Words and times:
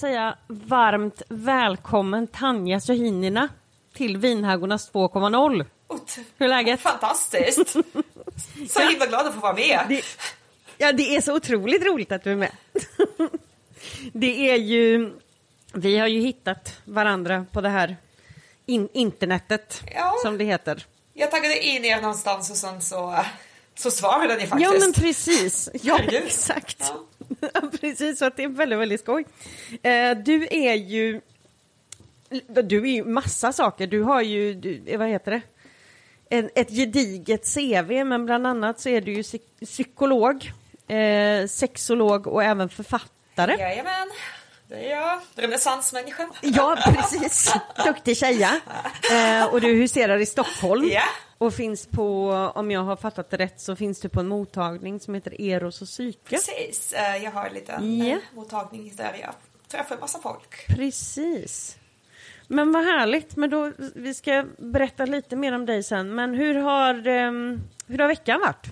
säga 0.00 0.36
varmt 0.48 1.22
välkommen 1.28 2.26
Tanja 2.26 2.80
Sohinina 2.80 3.48
till 3.94 4.16
Vinhaggornas 4.16 4.92
2.0. 4.92 5.66
Hur 6.38 6.44
är 6.44 6.48
läget? 6.48 6.80
Fantastiskt! 6.80 7.72
Så 8.70 8.80
himla 8.80 9.06
glad 9.06 9.26
att 9.26 9.34
få 9.34 9.40
vara 9.40 9.54
med. 9.54 9.80
Det, 9.88 10.02
ja, 10.78 10.92
det 10.92 11.16
är 11.16 11.20
så 11.20 11.34
otroligt 11.36 11.84
roligt 11.84 12.12
att 12.12 12.24
du 12.24 12.32
är 12.32 12.36
med. 12.36 12.52
Det 14.12 14.50
är 14.50 14.56
ju, 14.56 15.12
vi 15.74 15.98
har 15.98 16.06
ju 16.06 16.20
hittat 16.20 16.80
varandra 16.84 17.46
på 17.52 17.60
det 17.60 17.68
här 17.68 17.96
in, 18.66 18.88
internetet, 18.92 19.82
Ja. 19.94 20.14
som 20.22 20.38
det 20.38 20.44
heter. 20.44 20.86
Jag 21.14 21.30
taggade 21.30 21.66
in 21.66 21.84
er 21.84 22.00
någonstans 22.00 22.50
och 22.50 22.56
sen 22.56 22.80
så, 22.82 23.24
så 23.74 23.90
svarade 23.90 24.36
ni 24.36 24.46
faktiskt. 24.46 24.72
Ja, 24.72 24.78
men 24.80 24.92
precis. 24.92 25.68
Ja, 25.82 25.96
Herregud. 25.96 26.22
exakt. 26.26 26.76
Ja. 26.80 27.00
precis, 27.80 28.18
så 28.18 28.24
att 28.24 28.36
det 28.36 28.44
är 28.44 28.48
väldigt, 28.48 28.78
väldigt 28.78 29.00
skoj. 29.00 29.24
Eh, 29.82 30.16
du 30.16 30.48
är 30.50 30.74
ju... 30.74 31.20
Du 32.62 32.82
är 32.82 32.92
ju 32.92 33.04
massa 33.04 33.52
saker. 33.52 33.86
Du 33.86 34.02
har 34.02 34.22
ju, 34.22 34.54
du, 34.54 34.82
eh, 34.86 34.98
vad 34.98 35.08
heter 35.08 35.30
det? 35.30 35.40
En, 36.36 36.50
ett 36.54 36.70
gediget 36.70 37.54
CV, 37.54 38.04
men 38.04 38.26
bland 38.26 38.46
annat 38.46 38.80
så 38.80 38.88
är 38.88 39.00
du 39.00 39.12
ju 39.12 39.22
psy- 39.22 39.64
psykolog, 39.66 40.52
eh, 40.88 41.46
sexolog 41.46 42.26
och 42.26 42.44
även 42.44 42.68
författare. 42.68 43.56
Jajamän, 43.58 44.08
det 44.68 44.74
är 44.74 44.90
jag. 44.90 45.20
Renässansmänniska. 45.34 46.28
Ja, 46.42 46.76
precis. 46.84 47.54
Duktig 47.86 48.16
tjeja. 48.16 48.60
Eh, 49.12 49.44
och 49.44 49.60
du 49.60 49.68
huserar 49.74 50.18
i 50.18 50.26
Stockholm. 50.26 50.88
Ja. 50.88 51.02
Och 51.40 51.54
finns 51.54 51.86
på, 51.86 52.30
om 52.54 52.70
jag 52.70 52.80
har 52.80 52.96
fattat 52.96 53.30
det 53.30 53.36
rätt, 53.36 53.60
så 53.60 53.76
finns 53.76 54.00
du 54.00 54.08
på 54.08 54.20
en 54.20 54.28
mottagning 54.28 55.00
som 55.00 55.14
heter 55.14 55.40
Eros 55.40 55.82
och 55.82 55.88
psyke. 55.88 56.18
Precis, 56.24 56.92
eh, 56.92 57.16
jag 57.24 57.30
har 57.30 57.46
en 57.46 57.54
liten 57.54 58.02
eh, 58.02 58.18
mottagning 58.34 58.92
där 58.96 59.16
jag 59.22 59.34
träffar 59.68 59.94
en 59.94 60.00
massa 60.00 60.18
folk. 60.18 60.66
Precis. 60.68 61.76
Men 62.46 62.72
vad 62.72 62.84
härligt, 62.84 63.36
men 63.36 63.50
då, 63.50 63.72
vi 63.94 64.14
ska 64.14 64.44
berätta 64.58 65.04
lite 65.04 65.36
mer 65.36 65.52
om 65.52 65.66
dig 65.66 65.82
sen. 65.82 66.14
Men 66.14 66.34
hur 66.34 66.54
har, 66.54 67.06
ehm, 67.06 67.60
hur 67.86 67.98
har 67.98 68.08
veckan 68.08 68.40
varit? 68.40 68.66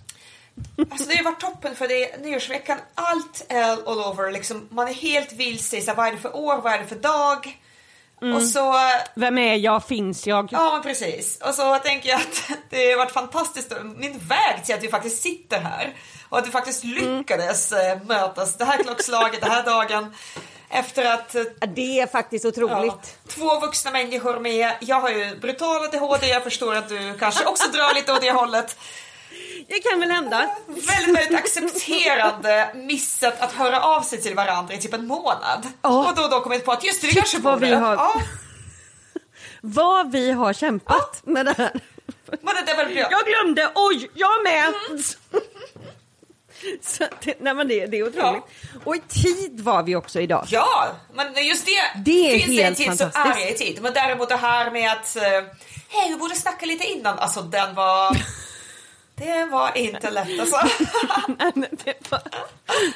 Alltså 0.91 1.09
det 1.09 1.17
har 1.17 1.25
varit 1.25 1.41
toppen 1.41 1.75
för 1.75 1.89
det 1.89 2.13
är 2.13 2.19
nyårsveckan, 2.19 2.79
allt 2.95 3.47
är 3.49 3.71
all 3.71 4.13
over. 4.13 4.33
Liksom, 4.33 4.69
man 4.71 4.89
är 4.89 4.95
helt 4.95 5.33
vilse 5.33 5.77
i 5.77 5.85
vad 5.97 6.07
är 6.07 6.13
det 6.13 6.19
för 6.19 6.37
år, 6.37 6.61
vad 6.61 6.73
är 6.73 6.79
det 6.79 6.87
för 6.87 6.97
dag? 6.97 7.59
Och 8.21 8.43
så 8.43 8.75
Vem 9.15 9.39
är 9.39 9.55
jag, 9.55 9.85
finns 9.87 10.27
jag? 10.27 10.49
Ja, 10.53 10.71
men 10.73 10.83
precis. 10.83 11.41
Och 11.41 11.55
så 11.55 11.79
tänker 11.79 12.09
jag 12.09 12.21
att 12.21 12.51
det 12.71 12.91
har 12.91 12.99
varit 12.99 13.13
fantastiskt, 13.13 13.73
min 13.97 14.19
väg 14.19 14.65
till 14.65 14.75
att 14.75 14.83
vi 14.83 14.89
faktiskt 14.89 15.23
sitter 15.23 15.61
här 15.61 15.95
och 16.29 16.39
att 16.39 16.47
vi 16.47 16.51
faktiskt 16.51 16.85
lyckades 16.85 17.73
eh, 17.73 18.03
mötas 18.03 18.57
det 18.57 18.65
här 18.65 18.83
klockslaget, 18.83 19.41
den 19.41 19.51
här 19.51 19.65
dagen 19.65 20.15
efter 20.71 21.05
att 21.05 21.37
Det 21.75 22.01
är 22.01 22.07
faktiskt 22.07 22.45
otroligt. 22.45 22.93
ja, 22.93 23.01
två 23.29 23.61
vuxna 23.61 23.91
människor 23.91 24.41
med, 24.41 24.73
jag 24.81 25.01
har 25.01 25.11
ju 25.11 25.37
brutal 25.41 25.85
ADHD, 25.85 26.27
jag 26.29 26.43
förstår 26.43 26.75
att 26.75 26.89
du 26.89 27.15
kanske 27.19 27.45
också 27.45 27.71
drar 27.71 27.95
lite 27.95 28.13
åt 28.13 28.21
det 28.21 28.31
hållet. 28.31 28.77
Det 29.69 29.81
kan 29.81 30.01
väl 30.01 30.11
hända. 30.11 30.51
Väldigt, 30.67 31.17
väldigt 31.17 31.39
accepterande 31.39 32.71
misset 32.75 33.41
att 33.41 33.53
höra 33.53 33.83
av 33.83 34.03
sig 34.03 34.23
till 34.23 34.35
varandra 34.35 34.75
i 34.75 34.79
typ 34.79 34.95
en 34.95 35.07
månad. 35.07 35.67
Ja. 35.83 36.09
Och 36.11 36.17
då, 36.17 36.29
då 36.29 36.41
kommit 36.41 36.65
på 36.65 36.73
att 36.73 36.85
just 36.85 37.01
det, 37.01 37.07
vi 37.07 37.13
Shit, 37.13 37.21
kanske 37.23 37.39
vad 37.39 37.55
borde. 37.59 37.67
vi 37.71 37.77
har- 37.77 37.95
Ja, 37.95 38.21
Vad 39.61 40.13
vi 40.13 40.31
har 40.33 40.53
kämpat 40.53 41.21
med 41.25 41.47
det 41.47 41.55
här. 41.59 41.81
men 42.43 42.55
det 42.67 42.75
väl 42.75 42.95
bra. 42.95 43.09
Jag 43.11 43.25
glömde, 43.27 43.71
oj, 43.75 44.11
jag 44.15 44.43
med! 44.45 44.73
Så, 46.83 47.05
att 47.05 47.21
det, 47.21 47.35
nej 47.41 47.55
men 47.55 47.69
det, 47.69 47.87
det 47.87 47.97
är 47.99 48.07
otroligt. 48.09 48.43
Och 48.85 48.97
i 48.97 49.01
tid 49.01 49.61
var 49.61 49.83
vi 49.83 49.97
också 49.97 50.21
idag. 50.21 50.45
Ja, 50.49 50.89
men 51.15 51.47
just 51.47 51.67
det, 51.67 52.01
Det 52.05 52.35
är 52.35 52.39
finns 52.39 52.47
det 52.47 52.59
en 52.63 52.65
helt 52.65 52.79
tid 52.79 52.99
så 52.99 53.05
är 53.19 53.35
det 53.35 53.51
i 53.51 53.55
tid. 53.59 53.83
Men 53.83 53.93
däremot 53.93 54.29
det 54.29 54.37
här 54.37 54.71
med 54.71 54.93
att 54.93 55.17
eh, 55.17 55.23
hej, 55.89 56.09
vi 56.09 56.17
borde 56.17 56.35
snacka 56.35 56.67
lite 56.67 56.85
innan. 56.85 57.19
Alltså 57.19 57.43
den 57.43 57.75
var... 57.75 58.17
Det 59.19 59.45
var 59.45 59.79
inte 59.79 60.11
lätt 60.11 60.41
alltså. 60.41 60.57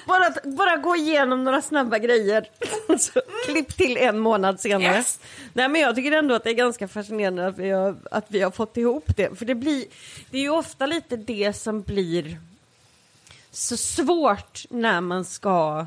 Bara, 0.07 0.35
bara 0.45 0.77
gå 0.77 0.97
igenom 0.97 1.45
några 1.45 1.63
snabba 1.63 1.99
grejer. 1.99 2.49
Så, 2.99 3.21
klipp 3.47 3.77
till 3.77 3.97
en 3.97 4.19
månad 4.19 4.61
senare. 4.61 4.97
Yes. 4.97 5.21
Nej, 5.53 5.69
men 5.69 5.81
jag 5.81 5.95
tycker 5.95 6.13
ändå 6.13 6.35
att 6.35 6.45
det 6.45 6.51
är 6.51 6.55
ganska 6.55 6.89
fascinerande 6.89 7.47
att 7.47 7.59
vi 7.59 7.71
har, 7.71 7.97
att 8.11 8.25
vi 8.29 8.41
har 8.41 8.51
fått 8.51 8.77
ihop 8.77 9.05
det. 9.17 9.39
För 9.39 9.45
det, 9.45 9.55
blir, 9.55 9.85
det 10.31 10.39
är 10.39 10.43
ju 10.43 10.51
ofta 10.51 10.87
lite 10.87 11.17
det 11.17 11.53
som 11.53 11.83
blir 11.83 12.39
så 13.51 13.77
svårt 13.77 14.65
när 14.71 15.01
man 15.01 15.25
ska, 15.25 15.87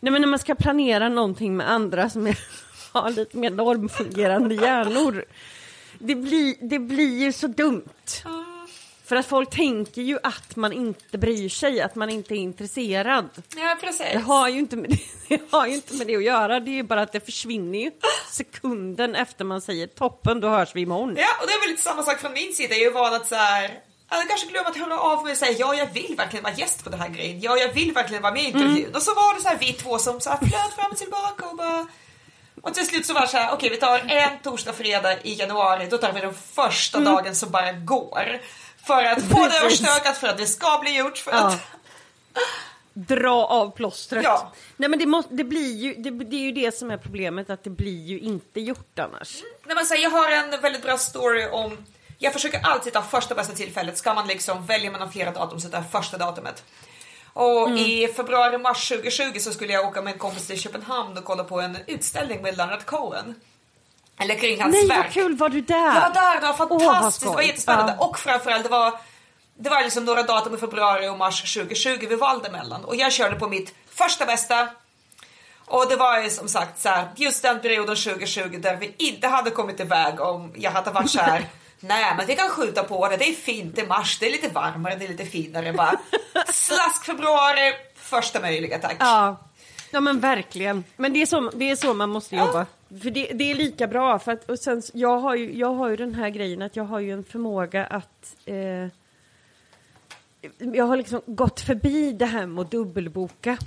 nej, 0.00 0.12
men 0.12 0.20
när 0.20 0.28
man 0.28 0.38
ska 0.38 0.54
planera 0.54 1.08
någonting 1.08 1.56
med 1.56 1.70
andra 1.70 2.10
som 2.10 2.26
är, 2.26 2.38
har 2.92 3.10
lite 3.10 3.36
mer 3.36 3.50
normfungerande 3.50 4.54
hjärnor. 4.54 5.24
Det 5.98 6.14
blir, 6.14 6.54
det 6.60 6.78
blir 6.78 7.18
ju 7.18 7.32
så 7.32 7.46
dumt. 7.46 7.88
För 9.04 9.16
att 9.16 9.26
folk 9.26 9.50
tänker 9.50 10.02
ju 10.02 10.18
att 10.22 10.56
man 10.56 10.72
inte 10.72 11.18
bryr 11.18 11.48
sig, 11.48 11.80
att 11.80 11.94
man 11.94 12.10
inte 12.10 12.34
är 12.34 12.36
intresserad. 12.36 13.28
Ja, 13.56 13.76
precis. 13.80 14.06
Det 14.12 14.18
har 14.18 14.48
ju 14.48 14.58
inte 14.58 14.76
med 14.76 14.90
det, 14.90 14.98
det, 15.28 15.42
har 15.50 15.66
ju 15.66 15.74
inte 15.74 15.94
med 15.94 16.06
det 16.06 16.16
att 16.16 16.24
göra, 16.24 16.60
det 16.60 16.70
är 16.70 16.74
ju 16.74 16.82
bara 16.82 17.02
att 17.02 17.12
det 17.12 17.20
försvinner 17.20 17.78
ju 17.78 17.90
sekunden 18.30 19.14
efter 19.14 19.44
man 19.44 19.60
säger 19.60 19.86
toppen, 19.86 20.40
då 20.40 20.48
hörs 20.48 20.74
vi 20.74 20.80
imorgon. 20.80 21.16
Ja, 21.18 21.28
och 21.40 21.46
det 21.46 21.52
är 21.52 21.60
väl 21.60 21.70
lite 21.70 21.82
samma 21.82 22.02
sak 22.02 22.20
från 22.20 22.32
min 22.32 22.54
sida. 22.54 22.74
Jag 22.74 22.80
är 22.80 22.84
ju 22.84 22.90
van 22.90 23.14
att 23.14 23.28
så 23.28 23.34
här, 23.34 23.80
jag 24.10 24.28
kanske 24.28 24.46
glömmer 24.46 24.70
att 24.70 24.76
höra 24.76 25.00
av 25.00 25.22
mig 25.22 25.32
och 25.32 25.38
säga 25.38 25.56
ja, 25.58 25.74
jag 25.74 25.92
vill 25.92 26.14
verkligen 26.16 26.42
vara 26.42 26.54
gäst 26.54 26.84
på 26.84 26.90
den 26.90 27.00
här 27.00 27.08
grejen. 27.08 27.40
Ja, 27.40 27.56
jag 27.56 27.72
vill 27.72 27.92
verkligen 27.92 28.22
vara 28.22 28.32
med 28.32 28.42
i 28.42 28.46
intervjun. 28.46 28.76
Mm. 28.76 28.94
Och 28.94 29.02
så 29.02 29.14
var 29.14 29.34
det 29.34 29.40
så 29.40 29.48
här 29.48 29.58
vi 29.60 29.72
två 29.72 29.98
som 29.98 30.20
så 30.20 30.30
här 30.30 30.38
flöt 30.38 30.74
fram 30.76 30.90
och 30.90 30.98
tillbaka 30.98 31.46
och 31.46 31.56
bara 31.56 31.86
och 32.62 32.74
till 32.74 32.86
slut 32.86 33.06
så 33.06 33.14
var 33.14 33.20
det 33.20 33.26
så 33.28 33.36
här, 33.36 33.52
okej 33.52 33.70
vi 33.70 33.76
tar 33.76 33.98
en 33.98 34.38
torsdag, 34.42 34.72
fredag 34.72 35.22
i 35.22 35.34
januari, 35.34 35.86
då 35.90 35.98
tar 35.98 36.12
vi 36.12 36.20
den 36.20 36.34
första 36.34 37.00
dagen 37.00 37.34
som 37.34 37.50
bara 37.50 37.72
går. 37.72 38.40
För 38.86 39.04
att 39.04 39.22
få 39.22 39.34
det 39.34 39.44
Mm. 39.44 39.62
Överstökat, 39.62 40.16
för 40.16 40.28
att 40.28 40.38
det 40.38 40.46
ska 40.46 40.78
bli 40.82 40.98
gjort, 40.98 41.18
för 41.18 41.32
Ja. 41.32 41.38
att... 41.46 41.60
Dra 42.96 43.46
av 43.46 43.70
plåstret. 43.76 44.24
Ja. 44.24 44.52
Nej 44.76 44.88
men 44.88 44.98
det, 44.98 45.06
måste, 45.06 45.34
det 45.34 45.44
blir 45.44 45.76
ju, 45.76 45.94
det, 45.94 46.10
det 46.10 46.36
är 46.36 46.40
ju 46.40 46.52
det 46.52 46.74
som 46.74 46.90
är 46.90 46.96
problemet, 46.96 47.50
att 47.50 47.64
det 47.64 47.70
blir 47.70 48.04
ju 48.04 48.18
inte 48.20 48.60
gjort 48.60 48.98
annars. 48.98 49.42
Nej, 49.64 49.76
men 49.76 49.86
så 49.86 49.94
här, 49.94 50.02
jag 50.02 50.10
har 50.10 50.30
en 50.30 50.60
väldigt 50.60 50.82
bra 50.82 50.98
story 50.98 51.46
om... 51.48 51.86
Jag 52.18 52.32
försöker 52.32 52.60
alltid 52.66 52.92
ta 52.92 53.02
första 53.02 53.34
bästa 53.34 53.54
tillfället. 53.54 53.98
Ska 53.98 54.14
man 54.14 54.26
liksom 54.26 54.66
välja 54.66 54.90
mellan 54.90 55.12
flera 55.12 55.30
datum 55.30 55.60
så 55.60 55.68
tar 55.68 55.78
jag 55.78 55.90
första 55.90 56.18
datumet. 56.18 56.64
Och 57.32 57.70
i 57.70 58.08
februari-mars 58.16 58.88
2020 58.88 59.38
så 59.38 59.52
skulle 59.52 59.72
jag 59.72 59.86
åka 59.86 60.02
med 60.02 60.12
en 60.12 60.18
kompis 60.18 60.46
till 60.46 60.60
Köpenhamn 60.60 61.18
och 61.18 61.24
kolla 61.24 61.44
på 61.44 61.60
en 61.60 61.78
utställning 61.86 62.42
med 62.42 62.56
Leonard 62.56 62.84
Cohen. 62.84 63.34
Eller 64.18 64.34
kring 64.34 64.60
hans 64.62 64.74
Nej 64.74 64.86
verk. 64.86 64.98
vad 64.98 65.12
kul, 65.12 65.36
var 65.36 65.48
du 65.48 65.60
där? 65.60 65.94
Jag 65.94 66.00
var 66.00 66.14
där, 66.14 66.40
det 66.40 66.46
var 66.46 66.54
fantastiskt, 66.54 67.30
det 67.30 67.36
var 67.36 67.42
jättespännande. 67.42 67.96
Ja. 67.98 68.06
Och 68.06 68.18
framförallt 68.18 68.62
det 68.62 68.68
var, 68.68 68.92
det 69.58 69.70
var 69.70 69.82
liksom 69.82 70.04
några 70.04 70.22
datum 70.22 70.54
i 70.54 70.56
februari 70.56 71.08
och 71.08 71.18
mars 71.18 71.54
2020 71.54 72.06
vi 72.08 72.16
valde 72.16 72.50
mellan. 72.50 72.84
Och 72.84 72.96
jag 72.96 73.12
körde 73.12 73.36
på 73.36 73.48
mitt 73.48 73.74
första 73.90 74.26
bästa. 74.26 74.68
Och 75.66 75.86
det 75.88 75.96
var 75.96 76.18
ju 76.18 76.30
som 76.30 76.48
sagt 76.48 76.80
så 76.80 76.88
här, 76.88 77.08
just 77.16 77.42
den 77.42 77.60
perioden 77.60 77.96
2020 77.96 78.58
där 78.62 78.76
vi 78.76 78.94
inte 78.98 79.28
hade 79.28 79.50
kommit 79.50 79.80
iväg 79.80 80.20
om 80.20 80.52
jag 80.56 80.70
hade 80.70 80.90
varit 80.90 81.10
så 81.10 81.20
här. 81.20 81.46
Nej 81.80 82.14
men 82.16 82.26
vi 82.26 82.36
kan 82.36 82.48
skjuta 82.48 82.82
på 82.82 83.08
det, 83.08 83.16
det 83.16 83.28
är 83.28 83.34
fint, 83.34 83.76
det 83.76 83.82
är 83.82 83.86
mars, 83.86 84.18
det 84.18 84.26
är 84.26 84.30
lite 84.30 84.48
varmare, 84.48 84.96
det 84.96 85.04
är 85.04 85.08
lite 85.08 85.24
finare. 85.24 85.72
Bara 85.72 85.98
slask 86.52 87.04
februari, 87.04 87.72
första 87.96 88.40
möjliga 88.40 88.78
tack. 88.78 88.96
Ja. 88.98 89.36
ja 89.90 90.00
men 90.00 90.20
verkligen. 90.20 90.84
Men 90.96 91.12
det 91.12 91.22
är 91.22 91.26
så, 91.26 91.50
det 91.54 91.70
är 91.70 91.76
så 91.76 91.94
man 91.94 92.10
måste 92.10 92.36
jobba. 92.36 92.66
För 93.02 93.10
det, 93.10 93.26
det 93.26 93.50
är 93.50 93.54
lika 93.54 93.86
bra. 93.86 94.18
För 94.18 94.32
att, 94.32 94.50
och 94.50 94.58
sen, 94.58 94.82
jag, 94.92 95.18
har 95.18 95.34
ju, 95.34 95.58
jag 95.58 95.74
har 95.74 95.88
ju 95.88 95.96
den 95.96 96.14
här 96.14 96.28
grejen 96.28 96.62
att 96.62 96.76
jag 96.76 96.84
har 96.84 97.00
ju 97.00 97.12
en 97.12 97.24
förmåga 97.24 97.86
att 97.86 98.36
eh, 98.44 98.88
jag 100.58 100.84
har 100.84 100.96
liksom 100.96 101.20
gått 101.26 101.60
förbi 101.60 102.12
det 102.12 102.26
här 102.26 102.46
med 102.46 102.62
att 102.62 102.70
dubbelboka. 102.70 103.58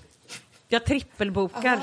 Jag 0.67 0.85
trippelbokar. 0.85 1.79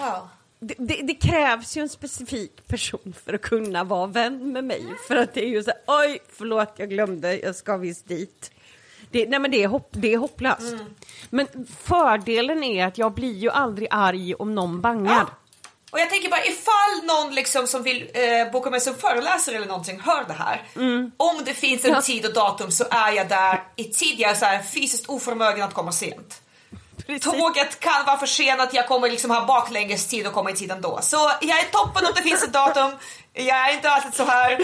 Det, 0.61 0.75
det, 0.79 1.02
det 1.02 1.14
krävs 1.14 1.76
ju 1.76 1.82
en 1.82 1.88
specifik 1.88 2.67
person 2.67 3.14
för 3.25 3.35
att 3.35 3.43
kunna 3.43 3.85
vara 3.85 4.06
vän 4.06 4.52
med 4.52 4.64
mig. 4.64 4.85
För 5.08 5.17
att 5.17 5.35
det 5.35 5.44
är 5.44 5.49
ju 5.49 5.62
så 5.62 5.70
här, 5.70 5.81
oj, 5.87 6.19
förlåt, 6.29 6.75
jag 6.76 6.90
glömde, 6.90 7.38
jag 7.38 7.56
ska 7.56 7.76
visst 7.76 8.08
dit. 8.08 8.50
Det, 9.11 9.29
nej 9.29 9.38
men 9.38 9.50
det 9.50 9.62
är, 9.62 9.69
hopp, 9.69 9.88
det 9.90 10.14
är 10.14 10.19
hopplöst. 10.19 10.75
Men 11.31 11.47
fördelen 11.79 12.62
är 12.62 12.87
att 12.87 12.99
jag 12.99 13.14
blir 13.14 13.35
ju 13.35 13.50
aldrig 13.50 13.88
arg 13.90 14.35
om 14.35 14.55
någon 14.55 14.81
bangar. 14.81 15.26
Ja. 15.29 15.44
Och 15.94 16.00
jag 16.00 16.11
tänker 16.11 16.31
bara 16.31 16.44
ifall 16.44 17.05
någon 17.06 17.35
liksom 17.35 17.67
som 17.67 17.82
vill 17.82 18.11
eh, 18.14 18.52
boka 18.52 18.70
mig 18.70 18.81
som 18.81 18.94
föreläsare 18.94 19.56
eller 19.56 19.67
någonting 19.67 20.00
hör 20.00 20.25
det 20.25 20.32
här. 20.32 20.62
Om 21.17 21.43
det 21.44 21.55
finns 21.55 21.85
en 21.85 21.91
Ja. 21.93 22.02
tid 22.02 22.26
och 22.26 22.32
datum 22.32 22.70
så 22.70 22.85
är 22.91 23.12
jag 23.12 23.29
där 23.29 23.62
i 23.76 23.85
tid. 23.85 24.14
Jag 24.20 24.31
är 24.31 24.35
så 24.35 24.44
här 24.44 24.62
fysiskt 24.62 25.06
oförmögen 25.08 25.62
att 25.64 25.75
komma 25.75 25.93
sent. 25.93 26.41
Precis. 27.06 27.25
Tåget 27.32 27.81
kan 27.81 28.05
vara 28.06 28.19
försenat, 28.19 28.75
jag 28.75 28.88
kommer 28.88 29.11
liksom 29.11 29.31
ha 29.31 29.44
baklänges 29.44 30.06
tid 30.08 30.26
och 30.26 30.32
komma 30.32 30.50
i 30.50 30.55
tid 30.55 30.70
ändå. 30.70 30.99
Så 31.02 31.17
jag 31.41 31.58
är 31.61 31.64
toppen 31.70 32.06
om 32.06 32.12
det 32.17 32.23
finns 32.23 32.43
ett 32.43 32.52
datum. 32.52 32.90
Jag 33.32 33.69
är 33.70 33.75
inte 33.75 33.90
alltid 33.90 34.14
så 34.14 34.25
här. 34.25 34.58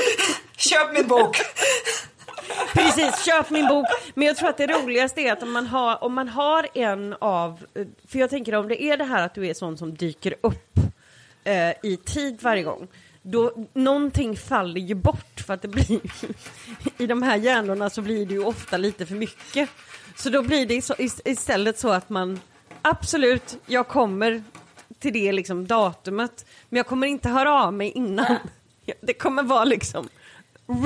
Köp 0.56 0.92
min 0.92 1.06
bok. 1.08 1.36
Precis, 2.72 3.24
köp 3.24 3.50
min 3.50 3.68
bok. 3.68 3.86
Men 4.14 4.26
jag 4.26 4.36
tror 4.36 4.48
att 4.48 4.56
det 4.56 4.66
roligaste 4.66 5.20
är 5.20 5.32
att 5.32 5.42
om 5.42 5.52
man 5.52 5.66
har, 5.66 6.04
om 6.04 6.14
man 6.14 6.28
har 6.28 6.66
en 6.74 7.14
av, 7.20 7.60
för 8.12 8.18
jag 8.18 8.30
tänker 8.30 8.54
om 8.54 8.68
det 8.68 8.82
är 8.82 8.96
det 8.96 9.04
här 9.04 9.22
att 9.22 9.34
du 9.34 9.46
är 9.46 9.54
sån 9.54 9.78
som 9.78 9.94
dyker 9.96 10.34
upp 10.40 10.66
eh, 11.44 11.70
i 11.82 11.96
tid 12.04 12.42
varje 12.42 12.62
gång, 12.62 12.88
då 13.22 13.52
någonting 13.72 14.36
faller 14.36 14.80
ju 14.80 14.94
bort 14.94 15.40
för 15.46 15.54
att 15.54 15.62
det 15.62 15.68
blir 15.68 16.00
i 16.98 17.06
de 17.06 17.22
här 17.22 17.36
hjärnorna 17.36 17.90
så 17.90 18.02
blir 18.02 18.26
det 18.26 18.34
ju 18.34 18.44
ofta 18.44 18.76
lite 18.76 19.06
för 19.06 19.14
mycket. 19.14 19.68
Så 20.16 20.30
då 20.30 20.42
blir 20.42 20.66
det 20.66 20.82
så, 20.82 20.94
istället 21.24 21.78
så 21.78 21.90
att 21.90 22.08
man 22.10 22.40
absolut, 22.82 23.56
jag 23.66 23.88
kommer 23.88 24.42
till 24.98 25.12
det 25.12 25.32
liksom 25.32 25.66
datumet, 25.66 26.44
men 26.68 26.76
jag 26.76 26.86
kommer 26.86 27.06
inte 27.06 27.28
höra 27.28 27.62
av 27.64 27.72
mig 27.74 27.90
innan. 27.90 28.36
Det 29.00 29.14
kommer 29.14 29.42
vara 29.42 29.64
liksom 29.64 30.08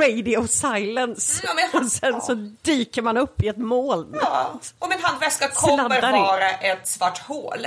radio 0.01 0.47
silence 0.47 1.43
Ja, 1.47 1.51
men- 1.55 1.83
och 1.83 1.91
sen 1.93 2.21
så 2.21 2.35
dyker 2.63 3.03
man 3.03 3.17
upp 3.17 3.43
i 3.43 3.49
ett 3.49 3.57
moln. 3.57 4.17
Ja, 4.21 4.61
och 4.79 4.89
min 4.89 4.99
handväska 5.03 5.49
kommer 5.49 6.13
vara 6.13 6.51
ett 6.51 6.89
svart 6.89 7.19
hål. 7.19 7.67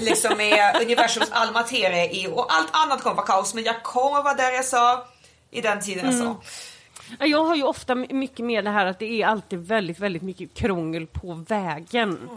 Liksom 0.00 0.36
med 0.36 0.76
universums 0.82 1.28
all 1.30 1.52
materia 1.52 2.10
i 2.10 2.26
och 2.32 2.46
allt 2.54 2.68
annat 2.72 3.02
kommer 3.02 3.16
vara 3.16 3.26
kaos 3.26 3.54
men 3.54 3.64
jag 3.64 3.82
kommer 3.82 4.22
vara 4.22 4.34
där 4.34 4.50
jag 4.52 4.64
sa 4.64 5.06
i 5.50 5.60
den 5.60 5.80
tiden 5.80 6.04
jag 6.04 6.14
sa. 6.14 6.36
Ja, 7.18 7.26
Jag 7.26 7.44
har 7.44 7.54
ju 7.56 7.62
ofta 7.62 7.94
my- 7.94 8.06
mycket 8.10 8.46
med 8.46 8.64
det 8.64 8.70
här 8.70 8.86
att 8.86 8.98
det 8.98 9.22
är 9.22 9.26
alltid 9.26 9.58
väldigt, 9.66 9.98
väldigt 9.98 10.22
mycket 10.22 10.54
krångel 10.54 11.06
på 11.06 11.44
vägen. 11.48 12.28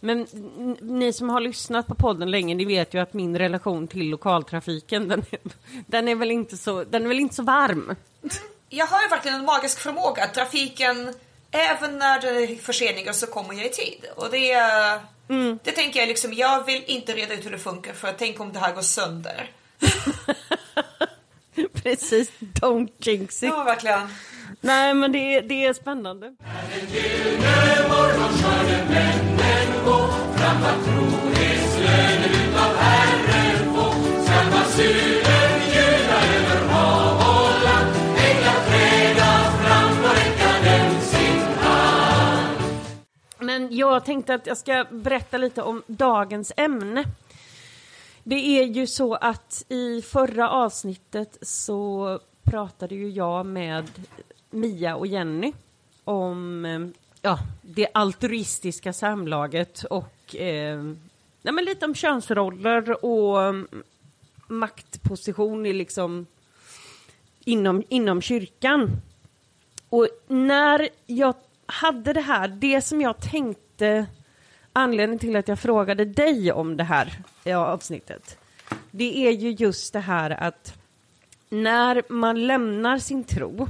Men 0.00 0.26
n- 0.32 0.76
ni 0.80 1.12
som 1.12 1.28
har 1.30 1.40
lyssnat 1.40 1.86
på 1.86 1.94
podden 1.94 2.30
länge, 2.30 2.54
ni 2.54 2.64
vet 2.64 2.94
ju 2.94 2.98
att 3.02 3.12
min 3.12 3.38
relation 3.38 3.88
till 3.88 4.10
lokaltrafiken, 4.10 5.08
den 5.08 5.24
är, 5.30 5.38
den 5.86 6.08
är, 6.08 6.14
väl, 6.14 6.30
inte 6.30 6.56
så, 6.56 6.84
den 6.84 7.02
är 7.04 7.08
väl 7.08 7.20
inte 7.20 7.34
så 7.34 7.42
varm. 7.42 7.96
Jag 8.68 8.86
har 8.86 9.02
ju 9.02 9.08
verkligen 9.08 9.38
en 9.38 9.44
magisk 9.44 9.78
förmåga 9.80 10.24
att 10.24 10.34
trafiken, 10.34 11.14
även 11.52 11.98
när 11.98 12.20
det 12.20 12.28
är 12.28 12.56
förseningar 12.56 13.12
så 13.12 13.26
kommer 13.26 13.54
jag 13.54 13.66
i 13.66 13.70
tid. 13.70 14.04
Och 14.16 14.30
det, 14.30 14.54
det 15.62 15.72
tänker 15.72 16.00
jag 16.00 16.08
liksom, 16.08 16.32
jag 16.34 16.66
vill 16.66 16.82
inte 16.86 17.12
reda 17.12 17.34
ut 17.34 17.46
hur 17.46 17.50
det 17.50 17.58
funkar 17.58 17.92
för 17.92 18.12
tänk 18.18 18.40
om 18.40 18.52
det 18.52 18.58
här 18.58 18.74
går 18.74 18.82
sönder. 18.82 19.50
Precis, 21.82 22.30
don't 22.40 22.88
jinx 22.98 23.42
it. 23.42 23.48
Ja, 23.48 23.64
verkligen. 23.64 24.08
Nej, 24.60 24.94
men 24.94 25.12
det, 25.12 25.18
är- 25.34 25.42
det 25.42 25.66
är 25.66 25.72
spännande. 25.72 26.34
Men 43.62 43.76
jag 43.76 44.04
tänkte 44.04 44.34
att 44.34 44.46
jag 44.46 44.56
ska 44.56 44.84
berätta 44.90 45.38
lite 45.38 45.62
om 45.62 45.82
dagens 45.86 46.52
ämne. 46.56 47.04
Det 48.24 48.60
är 48.60 48.64
ju 48.64 48.86
så 48.86 49.14
att 49.14 49.64
i 49.68 50.02
förra 50.02 50.50
avsnittet 50.50 51.38
så 51.42 52.18
pratade 52.42 52.94
ju 52.94 53.10
jag 53.10 53.46
med 53.46 53.90
Mia 54.50 54.96
och 54.96 55.06
Jenny 55.06 55.52
om 56.04 56.64
eh, 56.64 56.80
ja, 57.22 57.38
det 57.62 57.88
altruistiska 57.94 58.92
samlaget 58.92 59.84
och 59.84 60.36
eh, 60.36 60.82
nej, 61.42 61.54
men 61.54 61.64
lite 61.64 61.86
om 61.86 61.94
könsroller 61.94 63.04
och 63.04 63.42
mm, 63.42 63.68
maktposition 64.46 65.66
i 65.66 65.72
liksom 65.72 66.26
inom, 67.44 67.82
inom 67.88 68.22
kyrkan. 68.22 68.90
Och 69.88 70.08
när 70.28 70.88
jag 71.06 71.34
hade 71.72 72.12
det 72.12 72.20
här, 72.20 72.48
det 72.48 72.82
som 72.82 73.00
jag 73.00 73.20
tänkte, 73.20 74.06
anledningen 74.72 75.18
till 75.18 75.36
att 75.36 75.48
jag 75.48 75.58
frågade 75.58 76.04
dig 76.04 76.52
om 76.52 76.76
det 76.76 76.84
här 76.84 77.18
ja, 77.44 77.66
avsnittet, 77.66 78.38
det 78.90 79.26
är 79.26 79.30
ju 79.30 79.50
just 79.50 79.92
det 79.92 80.00
här 80.00 80.30
att 80.30 80.74
när 81.48 82.02
man 82.08 82.46
lämnar 82.46 82.98
sin 82.98 83.24
tro 83.24 83.68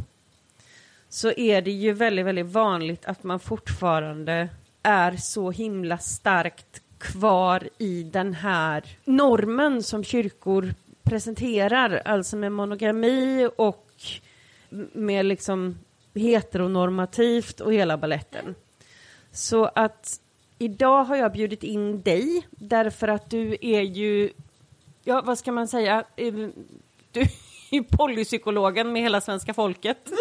så 1.09 1.33
är 1.33 1.63
det 1.63 1.71
ju 1.71 1.93
väldigt, 1.93 2.27
väldigt 2.27 2.47
vanligt 2.47 3.05
att 3.05 3.23
man 3.23 3.41
fortfarande 3.41 4.49
är 4.83 5.17
så 5.17 5.51
himla 5.51 5.99
starkt 5.99 6.83
kvar 6.99 7.69
i 7.79 8.03
den 8.03 8.35
här 8.35 8.85
normen 9.05 9.83
som 9.83 10.05
kyrkor 10.05 10.75
presenterar, 11.03 12.03
alltså 12.05 12.37
med 12.37 12.53
monogami 12.53 13.49
och 13.57 13.87
med 14.93 15.27
liksom 15.27 15.79
heteronormativt 16.15 17.61
och 17.61 17.75
hela 17.75 17.97
balletten. 17.97 18.55
Så 19.33 19.65
att 19.65 20.21
idag 20.59 21.05
har 21.05 21.17
jag 21.17 21.33
bjudit 21.33 21.63
in 21.63 22.03
dig 22.03 22.47
därför 22.51 23.09
att 23.09 23.31
du 23.31 23.57
är 23.61 23.81
ju, 23.81 24.31
ja 25.05 25.23
vad 25.25 25.39
ska 25.39 25.53
man 25.53 25.69
säga, 25.69 26.05
eh, 26.17 26.35
du 27.13 27.21
är 27.21 27.29
ju 27.71 27.85
polypsykologen 27.85 28.93
med 28.93 29.03
hela 29.03 29.21
svenska 29.21 29.55
folket. 29.55 29.99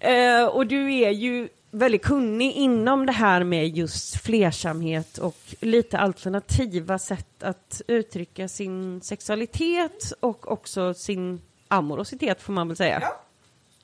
Eh, 0.00 0.44
och 0.44 0.66
du 0.66 0.94
är 0.94 1.10
ju 1.10 1.48
väldigt 1.70 2.02
kunnig 2.02 2.52
inom 2.52 3.06
det 3.06 3.12
här 3.12 3.44
med 3.44 3.68
just 3.68 4.22
flersamhet 4.22 5.18
och 5.18 5.36
lite 5.60 5.98
alternativa 5.98 6.98
sätt 6.98 7.42
att 7.42 7.82
uttrycka 7.88 8.48
sin 8.48 9.00
sexualitet 9.00 10.12
och 10.20 10.52
också 10.52 10.94
sin 10.94 11.40
amorositet 11.68 12.42
får 12.42 12.52
man 12.52 12.68
väl 12.68 12.76
säga. 12.76 12.98
Ja. 13.02 13.25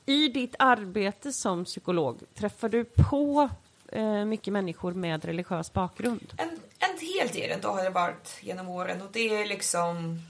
I 0.06 0.28
ditt 0.28 0.54
arbete 0.58 1.32
som 1.32 1.64
psykolog, 1.64 2.20
träffar 2.34 2.68
du 2.68 2.84
på 2.84 3.48
eh, 3.88 4.24
mycket 4.24 4.52
människor 4.52 4.92
med 4.92 5.24
religiös 5.24 5.72
bakgrund? 5.72 6.32
En, 6.36 6.48
en 6.78 6.98
hel 7.00 7.28
del 7.28 7.50
ändå 7.50 7.68
har 7.68 7.84
det 7.84 7.90
varit 7.90 8.36
genom 8.40 8.68
åren 8.68 9.02
och 9.02 9.08
det 9.12 9.28
är 9.42 9.46
liksom 9.46 10.20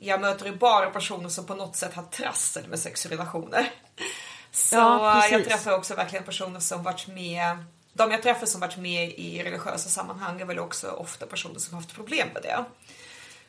jag 0.00 0.20
möter 0.20 0.46
ju 0.46 0.56
bara 0.56 0.90
personer 0.90 1.28
som 1.28 1.46
på 1.46 1.54
något 1.54 1.76
sätt 1.76 1.94
har 1.94 2.02
trassel 2.02 2.68
med 2.68 2.78
sexrelationer. 2.78 3.70
Så 4.52 4.76
Ja, 4.76 5.12
precis. 5.14 5.32
jag 5.32 5.44
träffar 5.44 5.72
också 5.78 5.94
verkligen 5.94 6.24
personer 6.24 6.60
som 6.60 6.82
varit 6.82 7.08
med 7.08 7.64
de 7.92 8.10
jag 8.10 8.22
träffar 8.22 8.46
som 8.46 8.60
varit 8.60 8.76
med 8.76 9.08
i 9.10 9.42
religiösa 9.42 9.88
sammanhang 9.88 10.40
är 10.40 10.44
väl 10.44 10.58
också 10.58 10.90
ofta 10.90 11.26
personer 11.26 11.58
som 11.58 11.74
haft 11.74 11.94
problem 11.94 12.28
med 12.34 12.42
det. 12.42 12.64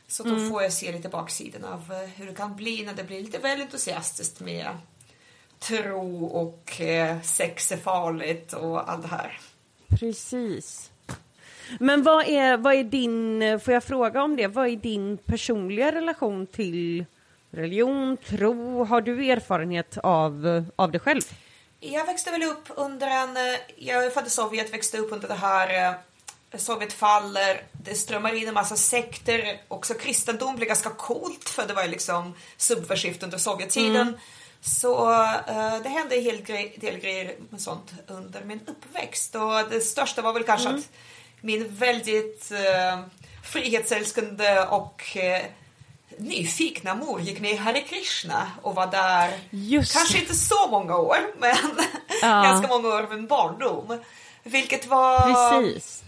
Så 0.08 0.24
då 0.24 0.30
Mm. 0.36 0.50
får 0.50 0.64
jag 0.64 0.74
se 0.74 0.92
lite 0.92 1.10
baksidan 1.10 1.64
av 1.66 1.92
eh, 1.94 2.10
hur 2.10 2.28
det 2.28 2.34
kan 2.34 2.56
bli 2.56 2.86
när 2.86 2.94
det 2.94 3.04
blir 3.04 3.22
lite 3.22 3.38
väl 3.38 3.62
entusiastiskt 3.62 4.40
med 4.40 4.68
tro 5.68 6.26
och 6.26 6.82
eh, 6.82 7.22
sex 7.22 7.72
är 7.72 7.78
farligt 7.78 8.54
och 8.54 8.92
allt 8.92 9.02
det 9.02 9.08
här. 9.08 9.40
Precis. 10.00 10.92
Men 11.80 12.04
vad 12.04 12.28
är, 12.28 12.58
vad 12.58 12.74
är 12.74 12.84
din, 12.84 13.60
får 13.60 13.74
jag 13.74 13.84
fråga 13.84 14.24
om 14.24 14.36
det, 14.36 14.48
vad 14.48 14.68
är 14.68 14.76
din 14.76 15.18
personliga 15.18 15.92
relation 15.92 16.48
till 16.48 17.06
religion, 17.52 18.18
tro? 18.18 18.84
Har 18.84 19.02
du 19.02 19.32
erfarenhet 19.32 19.98
av, 19.98 20.64
av 20.76 20.92
det 20.92 21.00
själv? 21.00 21.22
Jag 21.80 22.06
växte 22.06 22.32
väl 22.32 22.44
upp 22.44 22.64
under 22.76 23.08
en... 23.08 23.38
eh, 23.38 23.60
Jag 23.78 24.06
är 24.06 24.10
född 24.10 24.28
i 24.28 24.30
Sovjet, 24.30 24.74
växte 24.74 24.98
upp 24.98 25.12
under 25.12 25.28
det 25.28 25.34
här... 25.34 25.90
eh, 25.90 25.96
Sovjet 26.58 26.94
faller, 26.94 27.62
det 27.72 27.96
strömmar 27.96 28.34
in 28.34 28.48
en 28.48 28.54
massa 28.54 28.76
sekter. 28.76 29.62
Också 29.68 29.94
kristendom 29.94 30.56
blev 30.56 30.68
ganska 30.68 30.90
coolt 30.90 31.50
för 31.50 31.68
det 31.68 31.74
var 31.74 31.84
ju 31.84 31.90
liksom 31.90 32.34
subversivt 32.58 33.24
under 33.24 33.38
Sovjettiden. 33.38 34.18
Så 34.66 35.12
eh, 35.48 35.82
det 35.84 35.90
hände 35.90 36.16
en 36.16 36.24
hel 36.24 36.42
grej, 36.42 36.78
del 36.82 36.98
grejer 36.98 37.36
med 37.50 37.62
sånt 37.62 37.94
under 38.08 38.44
min 38.44 38.60
uppväxt. 38.68 39.36
Och 39.36 39.70
det 39.70 39.82
största 39.82 40.22
var 40.22 40.34
väl 40.34 40.44
kanske 40.44 40.70
att 40.70 40.90
min 41.42 41.76
väldigt 41.76 42.52
uh, 42.52 43.06
frihetsälskande 43.44 44.60
och 44.70 45.18
eh, 45.18 45.46
nyfikna 46.18 46.96
mor 46.96 47.22
gick 47.22 47.42
med 47.42 47.52
i 47.52 47.56
Hare 47.56 47.82
Krishna 47.82 48.52
och 48.62 48.76
var 48.76 48.88
där 48.88 49.40
Just 49.50 49.94
kanske 49.94 50.20
inte 50.20 50.36
så 50.36 50.68
många 50.70 50.98
år, 50.98 51.18
men 51.38 51.56
Ja. 52.22 52.44
ganska 52.44 52.68
många 52.68 52.88
år 52.88 53.04
av 53.04 53.10
min 53.10 53.28
barndom. 53.28 54.00
Vilket 54.44 54.88
var 54.88 55.22
Precis. 55.62 56.04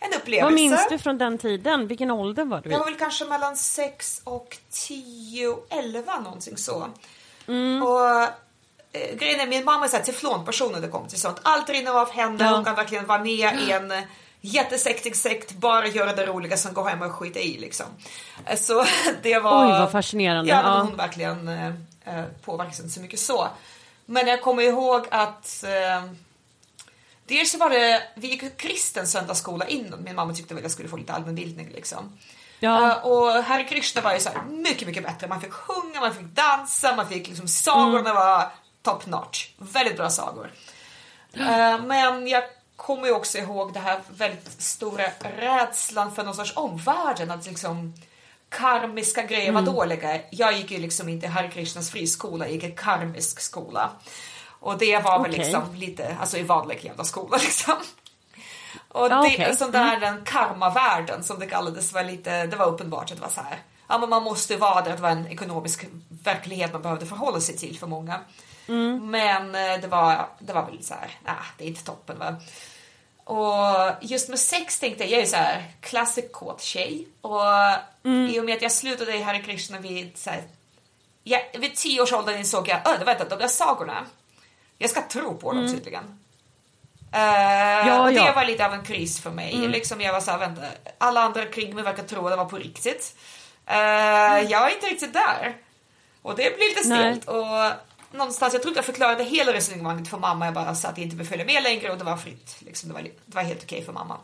en 0.00 0.12
upplevelse. 0.20 0.44
Vad 0.44 0.52
minns 0.52 0.88
du 0.90 0.98
från 0.98 1.18
den 1.18 1.38
tiden? 1.38 1.86
Vilken 1.86 2.10
ålder 2.10 2.44
var 2.44 2.60
du 2.60 2.68
i? 2.68 2.72
Jag 2.72 2.78
var 2.78 2.86
väl 2.86 2.98
kanske 2.98 3.24
mellan 3.24 3.56
6 3.56 4.20
och 4.24 4.58
10, 4.70 5.56
11 5.70 6.20
någonting 6.20 6.56
så. 6.56 6.88
Mm. 7.48 7.82
Och 7.82 8.22
eh, 8.92 9.16
grejen 9.18 9.40
är, 9.40 9.46
min 9.46 9.64
mamma 9.64 9.86
är 9.86 9.92
här 9.92 10.00
teflonperson 10.00 10.72
när 10.72 10.80
det 10.80 10.88
kommer 10.88 11.08
till 11.08 11.20
sånt. 11.20 11.36
Allt 11.42 11.70
rinner 11.70 12.00
av 12.00 12.10
henne, 12.10 12.44
Ja. 12.44 12.50
hon 12.54 12.64
kan 12.64 12.74
verkligen 12.74 13.06
vara 13.06 13.18
med 13.18 13.58
i 13.68 13.70
en 13.72 13.92
jättesektig 14.40 15.16
sekt, 15.16 15.52
bara 15.52 15.86
göra 15.86 16.12
det 16.12 16.26
roliga, 16.26 16.56
sen 16.56 16.74
gå 16.74 16.84
hem 16.84 17.02
och 17.02 17.12
skita 17.12 17.38
i 17.40 17.58
liksom. 17.58 17.86
Eh, 18.46 18.58
Så 18.58 18.84
det 19.22 19.38
var... 19.38 19.64
Oj, 19.64 19.70
vad 19.70 19.92
fascinerande. 19.92 20.50
Ja, 20.50 20.62
Ja. 20.62 20.80
hon 20.82 20.96
verkligen 20.96 21.48
eh, 21.48 21.66
eh, 22.04 22.24
påverkas 22.44 22.80
inte 22.80 22.92
så 22.92 23.00
mycket 23.00 23.20
så. 23.20 23.48
Men 24.06 24.26
jag 24.26 24.42
kommer 24.42 24.62
ihåg 24.62 25.06
att 25.10 25.64
eh, 25.64 26.04
Dels 27.26 27.50
så 27.52 27.58
var 27.58 27.70
det, 27.70 28.02
vi 28.16 28.28
gick 28.28 28.56
kristen 28.56 29.06
söndagsskola 29.06 29.66
innan, 29.68 30.02
min 30.04 30.14
mamma 30.14 30.34
tyckte 30.34 30.54
väl 30.54 30.62
jag 30.62 30.72
skulle 30.72 30.88
få 30.88 30.96
lite 30.96 31.12
allmänbildning 31.12 31.68
liksom. 31.74 32.18
Ja. 32.60 32.90
Eh, 32.90 33.06
och 33.06 33.32
Hare 33.44 33.64
Krishna 33.64 34.00
var 34.02 34.12
ju 34.14 34.20
så 34.20 34.30
mycket, 34.48 34.88
mycket 34.88 35.02
bättre. 35.02 35.28
Man 35.28 35.40
fick 35.40 35.52
sjunga, 35.52 36.00
man 36.00 36.14
fick 36.14 36.26
dansa, 36.26 36.96
man 36.96 37.08
fick 37.08 37.28
liksom 37.28 37.48
sagorna 37.48 37.98
Mm. 38.10 38.14
var 38.14 38.48
top 38.82 39.06
notch. 39.06 39.48
Väldigt 39.58 39.96
bra 39.96 40.10
sagor. 40.10 40.50
Eh, 41.32 41.78
men 41.82 42.28
jag 42.28 42.42
kommer 42.76 43.06
ju 43.06 43.12
också 43.14 43.38
ihåg 43.38 43.72
det 43.72 43.80
här 43.80 44.00
väldigt 44.08 44.62
stora 44.62 45.04
rädslan 45.36 46.14
för 46.14 46.24
någon 46.24 46.34
sorts 46.34 46.52
omvärlden. 46.56 47.30
Att 47.30 47.46
liksom, 47.46 47.94
karmiska 48.48 49.22
grejer 49.22 49.52
var 49.52 49.62
dåliga. 49.62 50.20
Jag 50.30 50.52
gick 50.58 50.70
ju 50.70 50.78
liksom 50.78 51.08
inte 51.08 51.28
Hare 51.28 51.48
Krishnas 51.48 51.90
friskola, 51.90 52.44
jag 52.46 52.54
gick 52.54 52.64
i 52.64 52.70
karmisk 52.70 53.40
skola. 53.40 53.90
Och 54.60 54.78
det 54.78 54.98
var 54.98 55.18
väl 55.22 55.30
Okej. 55.30 55.44
liksom 55.44 55.74
lite, 55.74 56.16
alltså 56.20 56.36
i 56.38 56.42
vanlig 56.42 56.84
jävla 56.84 57.04
skola 57.04 57.36
liksom. 57.42 57.74
Och 58.94 59.04
Ja, 59.06 59.08
det, 59.08 59.28
okej. 59.34 59.56
sån 59.56 59.70
där 59.70 60.00
den 60.00 60.24
karmavärlden 60.24 61.24
som 61.24 61.38
det 61.38 61.46
kallades 61.46 61.92
var 61.92 62.04
lite, 62.04 62.46
det 62.46 62.56
var 62.56 62.66
uppenbart 62.66 63.10
att 63.10 63.16
det 63.16 63.22
var 63.22 63.28
så 63.28 63.40
här. 63.40 63.58
Ja 63.88 63.98
men 63.98 64.08
man 64.10 64.22
måste 64.22 64.56
vara 64.56 64.82
där, 64.82 64.96
det 64.96 65.02
var 65.02 65.10
en 65.10 65.26
ekonomisk 65.26 65.86
verklighet 66.08 66.72
man 66.72 66.82
behövde 66.82 67.06
förhålla 67.06 67.40
sig 67.40 67.56
till 67.56 67.78
för 67.78 67.86
många. 67.86 68.20
Mm. 68.68 69.10
Men 69.10 69.54
eh, 69.54 69.80
det 69.80 69.86
var, 69.88 70.26
det 70.38 70.52
var 70.52 70.66
väl 70.66 70.84
så 70.84 70.94
här, 70.94 71.10
nej 71.24 71.34
det 71.58 71.64
är 71.64 71.68
inte 71.68 71.84
toppen 71.84 72.18
va. 72.18 72.36
Och 73.24 73.94
just 74.00 74.28
med 74.28 74.38
sex 74.38 74.78
tänkte 74.80 75.04
jag, 75.04 75.12
jag 75.12 75.20
är 75.22 75.26
så 75.26 75.36
här 75.36 75.64
classic 75.80 76.24
kåt 76.32 76.62
tjej. 76.62 77.08
Och 77.20 77.42
Mm. 78.04 78.30
i 78.30 78.40
och 78.40 78.44
med 78.44 78.56
att 78.56 78.62
jag 78.62 78.72
slutade 78.72 79.16
i 79.16 79.22
Hare 79.22 79.42
Krishna 79.42 79.78
vid 79.78 80.18
så 80.18 80.30
här, 80.30 80.42
ja, 81.22 81.38
vid 81.58 81.76
tio 81.76 82.02
års 82.02 82.12
ålder 82.12 82.36
insåg 82.38 82.68
jag, 82.68 82.80
öh, 82.86 83.04
vänta, 83.04 83.24
de 83.24 83.36
där 83.38 83.48
sagorna, 83.48 84.06
jag 84.78 84.90
ska 84.90 85.02
tro 85.08 85.36
på 85.36 85.52
dem 85.52 85.72
tydligen. 85.72 86.18
Eh, 87.14 87.88
Ja, 87.88 88.00
och 88.02 88.08
det 88.08 88.14
ja. 88.14 88.32
var 88.32 88.44
lite 88.44 88.66
av 88.66 88.72
en 88.74 88.82
kris 88.84 89.20
för 89.20 89.30
mig. 89.30 89.54
Liksom 89.68 90.00
jag 90.00 90.12
var 90.12 90.20
så 90.20 90.30
här, 90.30 90.38
vänta, 90.38 90.62
alla 90.98 91.20
andra 91.20 91.44
kring 91.46 91.74
mig 91.74 91.84
verkar 91.84 92.02
tro 92.02 92.26
att 92.26 92.32
det 92.32 92.36
var 92.36 92.44
på 92.44 92.56
riktigt. 92.58 93.14
Eh, 93.66 93.74
Jag 94.50 94.70
är 94.70 94.74
inte 94.74 94.86
riktigt 94.86 95.12
där. 95.12 95.54
Och 96.22 96.36
det 96.36 96.56
blir 96.56 96.68
lite 96.68 96.84
stelt. 96.84 97.28
Och 97.28 97.70
någonstans, 98.18 98.52
jag 98.52 98.62
tror 98.62 98.70
inte 98.70 98.78
jag 98.78 98.84
förklarade 98.84 99.24
hela 99.24 99.52
resonemanget 99.52 100.08
för 100.08 100.18
mamma. 100.18 100.44
Jag 100.44 100.54
bara 100.54 100.74
sa 100.74 100.88
att 100.88 100.98
jag 100.98 101.04
inte 101.04 101.16
vill 101.16 101.26
följa 101.26 101.44
med 101.44 101.62
längre 101.62 101.90
och 101.90 101.98
det 101.98 102.04
var 102.04 102.16
fritt. 102.16 102.56
Liksom, 102.58 102.88
det, 102.88 102.94
var, 102.94 103.02
det 103.02 103.10
var 103.26 103.42
helt 103.42 103.62
okej 103.62 103.84
för 103.84 103.92
mamma. 103.92 104.16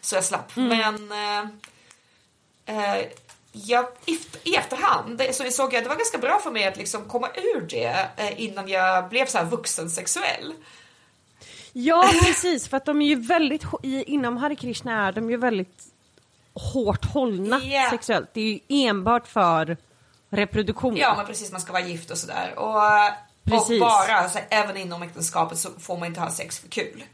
Så 0.00 0.14
jag 0.14 0.24
slapp. 0.24 0.56
Men 0.56 1.12
eh, 1.12 1.44
eh, 2.66 3.04
jag, 3.52 3.86
i, 4.44 4.54
efterhand 4.56 5.22
så 5.32 5.44
insåg 5.44 5.72
jag 5.74 5.78
att 5.78 5.84
det 5.84 5.88
var 5.88 5.96
ganska 5.96 6.18
bra 6.18 6.38
för 6.42 6.50
mig 6.50 6.64
att 6.66 6.76
liksom 6.76 7.04
komma 7.08 7.28
ur 7.34 7.60
det 7.60 8.08
innan 8.36 8.68
jag 8.68 9.08
blev 9.08 9.26
så 9.26 9.38
här 9.38 9.44
vuxensexuell. 9.44 10.52
Ja, 11.72 12.10
precis, 12.24 12.68
för 12.68 12.76
att 12.76 12.84
de 12.84 13.02
är 13.02 13.06
ju 13.06 13.14
väldigt, 13.14 13.62
inom 13.82 14.36
Hare 14.36 14.56
Krishna 14.56 15.06
är 15.06 15.12
de 15.12 15.30
ju 15.30 15.36
väldigt 15.36 15.84
hårt 16.54 17.04
hållna 17.04 17.58
Ja. 17.58 17.90
sexuellt. 17.90 18.30
Det 18.32 18.40
är 18.40 18.44
ju 18.44 18.60
enbart 18.68 19.26
för 19.28 19.76
reproduktion. 20.30 20.96
Ja 20.96 21.14
men 21.16 21.26
precis, 21.26 21.52
man 21.52 21.60
ska 21.60 21.72
vara 21.72 21.86
gift 21.86 22.10
och 22.10 22.18
sådär. 22.18 22.52
Och, 22.56 22.76
och 23.60 23.78
bara, 23.80 24.14
alltså, 24.16 24.38
även 24.50 24.76
inom 24.76 25.02
äktenskapet 25.02 25.58
så 25.58 25.68
får 25.78 25.96
man 25.96 26.08
inte 26.08 26.20
ha 26.20 26.30
sex 26.30 26.58
för 26.58 26.68
kul. 26.68 27.04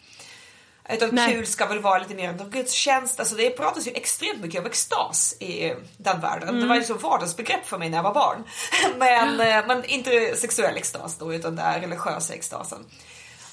Utan 0.89 1.09
Nej. 1.13 1.33
kul 1.33 1.47
ska 1.47 1.67
väl 1.67 1.81
vara 1.81 1.99
lite 1.99 2.15
mer 2.15 2.29
en 2.29 2.51
gudstjänst. 2.51 3.21
Alltså 3.21 3.35
det 3.35 3.51
pratas 3.51 3.87
ju 3.87 3.91
extremt 3.91 4.41
mycket 4.41 4.61
om 4.61 4.67
extas 4.67 5.37
i 5.41 5.75
den 5.97 6.21
världen. 6.21 6.49
Mm. 6.49 6.61
Det 6.61 6.67
var 6.67 6.77
ju 6.77 6.85
så 6.85 6.95
vardagsbegrepp 6.95 7.67
för 7.67 7.79
mig 7.79 7.89
när 7.89 7.99
jag 7.99 8.03
var 8.03 8.15
barn. 8.15 8.45
Men, 8.99 9.41
eh, 9.61 9.67
men 9.67 9.85
inte 9.85 10.37
sexuell 10.37 10.77
extas 10.77 11.19
då, 11.19 11.35
utan 11.35 11.57
det 11.57 11.63
är 11.63 11.81
religiösa 11.81 12.35
extasen. 12.35 12.79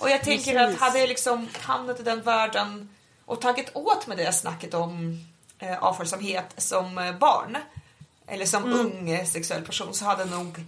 Och 0.04 0.10
jag 0.10 0.24
tänker 0.24 0.54
Precis. 0.54 0.76
att 0.76 0.82
hade 0.88 1.00
jag 1.00 1.10
liksom 1.10 1.48
hamnat 1.62 2.00
i 2.00 2.04
den 2.04 2.22
världen 2.22 2.90
och 3.26 3.42
tagit 3.42 3.70
åt 3.76 4.08
mig 4.08 4.18
det 4.18 4.34
snacket 4.34 4.74
om 4.74 5.20
eh, 5.60 5.84
avföljsamhet 5.84 6.46
som 6.58 6.98
eh, 6.98 7.18
barn 7.18 7.58
eller 8.28 8.46
som 8.46 8.64
Mm. 8.64 8.80
ung 8.80 9.10
eh, 9.10 9.26
sexuell 9.26 9.62
person 9.66 9.94
så 9.94 10.06
hade 10.06 10.24
det 10.24 10.32
nog 10.32 10.66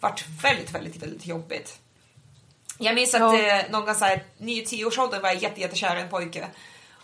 varit 0.00 0.24
väldigt, 0.42 0.70
väldigt, 0.74 1.02
väldigt 1.02 1.26
jobbigt. 1.26 1.78
Jag 2.78 2.94
minns 2.94 3.14
att 3.14 3.20
Ja. 3.20 3.38
eh, 3.38 3.70
någon 3.70 3.84
gång 3.84 3.94
såhär 3.94 4.22
9-10 4.38 4.84
års 4.84 4.98
åldern 4.98 5.22
var 5.22 5.28
jag 5.28 5.42
jätte, 5.42 5.60
jättekär 5.60 5.96
i 5.96 6.00
en 6.00 6.08
pojke. 6.08 6.46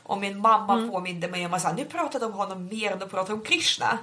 Och 0.02 0.18
min 0.18 0.38
mamma 0.38 0.72
Mm. 0.74 0.90
påminde 0.90 1.28
mig 1.28 1.46
om 1.46 1.54
att 1.54 1.76
nu 1.76 1.84
pratade 1.84 2.26
om 2.26 2.32
honom 2.32 2.66
mer 2.66 2.92
än 2.92 2.98
du 2.98 3.06
pratade 3.08 3.32
om 3.34 3.40
Krishna. 3.44 3.98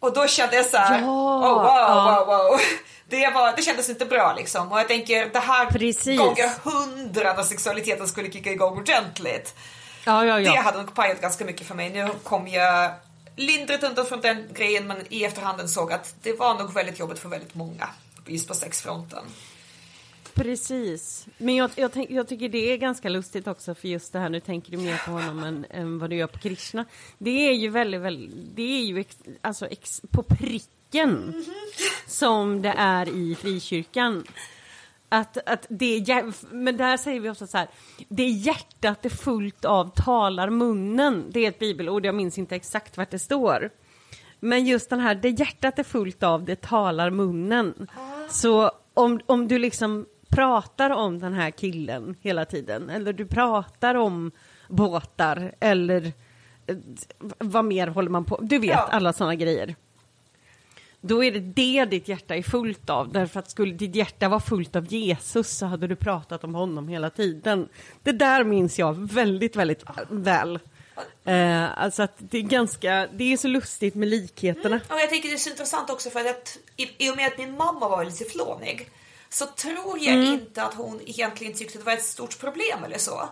Och 0.00 0.14
då 0.14 0.26
kände 0.26 0.56
jag 0.56 0.66
så 0.66 0.76
här, 0.76 1.00
Ja, 1.00 1.06
oh, 1.06 1.54
wow, 1.54 1.64
ja. 1.64 2.24
wow, 2.28 2.36
wow. 2.36 2.60
Det, 3.08 3.30
var, 3.34 3.56
det 3.56 3.62
kändes 3.62 3.88
inte 3.88 4.06
bra 4.06 4.34
liksom. 4.36 4.72
Och 4.72 4.78
jag 4.78 4.88
tänker 4.88 5.30
det 5.32 5.38
här 5.38 5.66
Precis. 5.66 6.18
gånger 6.18 6.50
hundra 6.64 7.32
när 7.32 7.42
sexualiteten 7.42 8.08
skulle 8.08 8.30
kicka 8.30 8.52
igång 8.52 8.78
ordentligt. 8.78 9.54
ja, 10.04 10.24
ja. 10.24 10.36
Det 10.36 10.42
ja. 10.42 10.60
hade 10.60 10.78
nog 10.78 10.94
pajat 10.94 11.20
ganska 11.20 11.44
mycket 11.44 11.66
för 11.66 11.74
mig. 11.74 11.90
Nu 11.90 12.08
kom 12.22 12.48
jag 12.48 12.90
lindrigt 13.36 13.82
undan 13.82 14.06
från 14.06 14.20
den 14.20 14.48
grejen 14.54 14.86
men 14.86 15.04
i 15.08 15.24
efterhand 15.24 15.70
såg 15.70 15.92
att 15.92 16.14
det 16.22 16.32
var 16.32 16.54
nog 16.54 16.72
väldigt 16.72 16.98
jobbigt 16.98 17.18
för 17.18 17.28
väldigt 17.28 17.54
många. 17.54 17.88
Just 18.26 18.48
på 18.48 18.54
sexfronten. 18.54 19.24
Precis. 20.36 21.26
Men 21.38 21.54
jag, 21.56 21.70
jag, 21.74 21.92
tänk, 21.92 22.10
jag 22.10 22.28
tycker 22.28 22.48
det 22.48 22.72
är 22.72 22.76
ganska 22.76 23.08
lustigt 23.08 23.46
också 23.46 23.74
för 23.74 23.88
just 23.88 24.12
det 24.12 24.18
här, 24.18 24.28
nu 24.28 24.40
tänker 24.40 24.70
du 24.70 24.76
mer 24.76 25.02
på 25.06 25.10
honom 25.10 25.44
än, 25.44 25.66
än 25.70 25.98
vad 25.98 26.10
du 26.10 26.16
gör 26.16 26.26
på 26.26 26.38
Krishna. 26.38 26.84
Det 27.18 27.48
är 27.48 27.52
ju 27.52 27.68
väldigt, 27.68 28.00
väldigt, 28.00 28.30
det 28.54 28.62
är 28.62 28.84
ju 28.84 28.98
ex, 28.98 29.18
alltså 29.40 29.66
ex, 29.66 30.02
på 30.10 30.22
pricken 30.22 31.44
som 32.06 32.62
det 32.62 32.74
är 32.76 33.08
i 33.08 33.34
frikyrkan. 33.34 34.24
Att, 35.08 35.38
att 35.48 35.66
det 35.68 35.96
är, 36.10 36.54
men 36.54 36.76
där 36.76 36.96
säger 36.96 37.20
vi 37.20 37.30
också 37.30 37.46
så 37.46 37.58
här, 37.58 37.68
det 38.08 38.22
är 38.22 38.30
hjärtat 38.30 39.04
är 39.04 39.10
fullt 39.10 39.64
av 39.64 39.90
talar 39.96 40.50
munnen. 40.50 41.24
Det 41.30 41.44
är 41.44 41.48
ett 41.48 41.58
bibelord, 41.58 42.06
jag 42.06 42.14
minns 42.14 42.38
inte 42.38 42.56
exakt 42.56 42.96
vart 42.96 43.10
det 43.10 43.18
står. 43.18 43.70
Men 44.40 44.66
just 44.66 44.90
den 44.90 45.00
här, 45.00 45.14
det 45.14 45.28
hjärtat 45.28 45.78
är 45.78 45.84
fullt 45.84 46.22
av, 46.22 46.44
det 46.44 46.60
talar 46.60 47.10
munnen. 47.10 47.88
Så 48.30 48.70
om, 48.94 49.20
om 49.26 49.48
du 49.48 49.58
liksom 49.58 50.06
pratar 50.28 50.90
om 50.90 51.18
den 51.18 51.32
här 51.34 51.50
killen 51.50 52.16
hela 52.22 52.44
tiden, 52.44 52.90
eller 52.90 53.12
du 53.12 53.26
pratar 53.26 53.94
om 53.94 54.30
båtar, 54.68 55.52
eller 55.60 56.12
eh, 56.66 56.76
vad 57.38 57.64
mer 57.64 57.86
håller 57.86 58.10
man 58.10 58.24
på, 58.24 58.38
du 58.42 58.58
vet 58.58 58.70
Ja. 58.70 58.88
alla 58.90 59.12
sådana 59.12 59.34
grejer. 59.34 59.74
Då 61.00 61.24
är 61.24 61.32
det 61.32 61.40
det 61.40 61.84
ditt 61.84 62.08
hjärta 62.08 62.36
är 62.36 62.42
fullt 62.42 62.90
av, 62.90 63.12
därför 63.12 63.40
att 63.40 63.50
skulle 63.50 63.74
ditt 63.74 63.94
hjärta 63.94 64.28
vara 64.28 64.40
fullt 64.40 64.76
av 64.76 64.92
Jesus 64.92 65.50
så 65.58 65.66
hade 65.66 65.86
du 65.86 65.96
pratat 65.96 66.44
om 66.44 66.54
honom 66.54 66.88
hela 66.88 67.10
tiden. 67.10 67.68
Det 68.02 68.12
där 68.12 68.44
minns 68.44 68.78
jag 68.78 69.12
väldigt, 69.12 69.56
väldigt 69.56 69.84
väl. 70.10 70.58
Eh, 71.24 71.78
alltså 71.82 72.02
att 72.02 72.12
det 72.18 72.38
är 72.38 72.42
ganska, 72.42 73.08
det 73.12 73.32
är 73.32 73.36
så 73.36 73.48
lustigt 73.48 73.94
med 73.94 74.08
likheterna. 74.08 74.76
Och 74.88 74.96
jag 75.00 75.08
tänker 75.10 75.28
det 75.28 75.34
är 75.34 75.38
så 75.38 75.50
intressant 75.50 75.90
också 75.90 76.10
för 76.10 76.20
att 76.20 76.58
i, 76.76 77.06
i 77.06 77.10
och 77.10 77.16
med 77.16 77.26
att 77.26 77.38
min 77.38 77.56
mamma 77.56 77.88
var 77.88 78.04
lite 78.04 78.24
flånig 78.24 78.90
så 79.30 79.46
tror 79.46 79.98
jag 79.98 80.14
Mm. 80.14 80.32
inte 80.32 80.62
att 80.62 80.74
hon 80.74 81.00
egentligen 81.06 81.54
tyckte 81.54 81.78
det 81.78 81.84
var 81.84 81.92
ett 81.92 82.04
stort 82.04 82.38
problem 82.38 82.84
eller 82.84 82.98
så. 82.98 83.28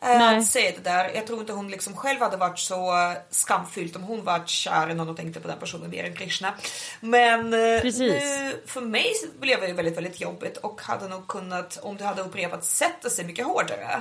Eh, 0.00 0.08
Nej. 0.18 0.38
Att 0.38 0.46
säga 0.46 0.72
det 0.76 0.90
där. 0.90 1.10
Jag 1.14 1.26
tror 1.26 1.40
inte 1.40 1.52
hon 1.52 1.70
liksom 1.70 1.96
själv 1.96 2.20
hade 2.20 2.36
varit 2.36 2.58
så 2.58 2.92
skamfylld 3.30 3.96
om 3.96 4.02
hon 4.02 4.24
var 4.24 4.42
kär 4.46 4.90
i 4.90 4.94
någon 4.94 5.08
och 5.08 5.16
tänkte 5.16 5.40
på 5.40 5.48
den 5.48 5.58
personen 5.58 5.90
mer 5.90 6.04
än 6.04 6.16
Krishna. 6.16 6.54
Men 7.00 7.40
eh, 7.54 7.82
nu, 7.98 8.62
för 8.66 8.80
mig 8.80 9.12
blev 9.40 9.60
det 9.60 9.66
ju 9.66 9.72
väldigt, 9.72 9.96
väldigt 9.96 10.20
jobbigt 10.20 10.56
och 10.56 10.80
hade 10.82 11.08
nog 11.08 11.26
kunnat, 11.26 11.78
om 11.82 11.96
det 11.96 12.04
hade 12.04 12.22
upprepats, 12.22 12.76
sätta 12.76 13.10
sig 13.10 13.24
mycket 13.24 13.46
hårdare. 13.46 13.82
Eh, 13.92 14.00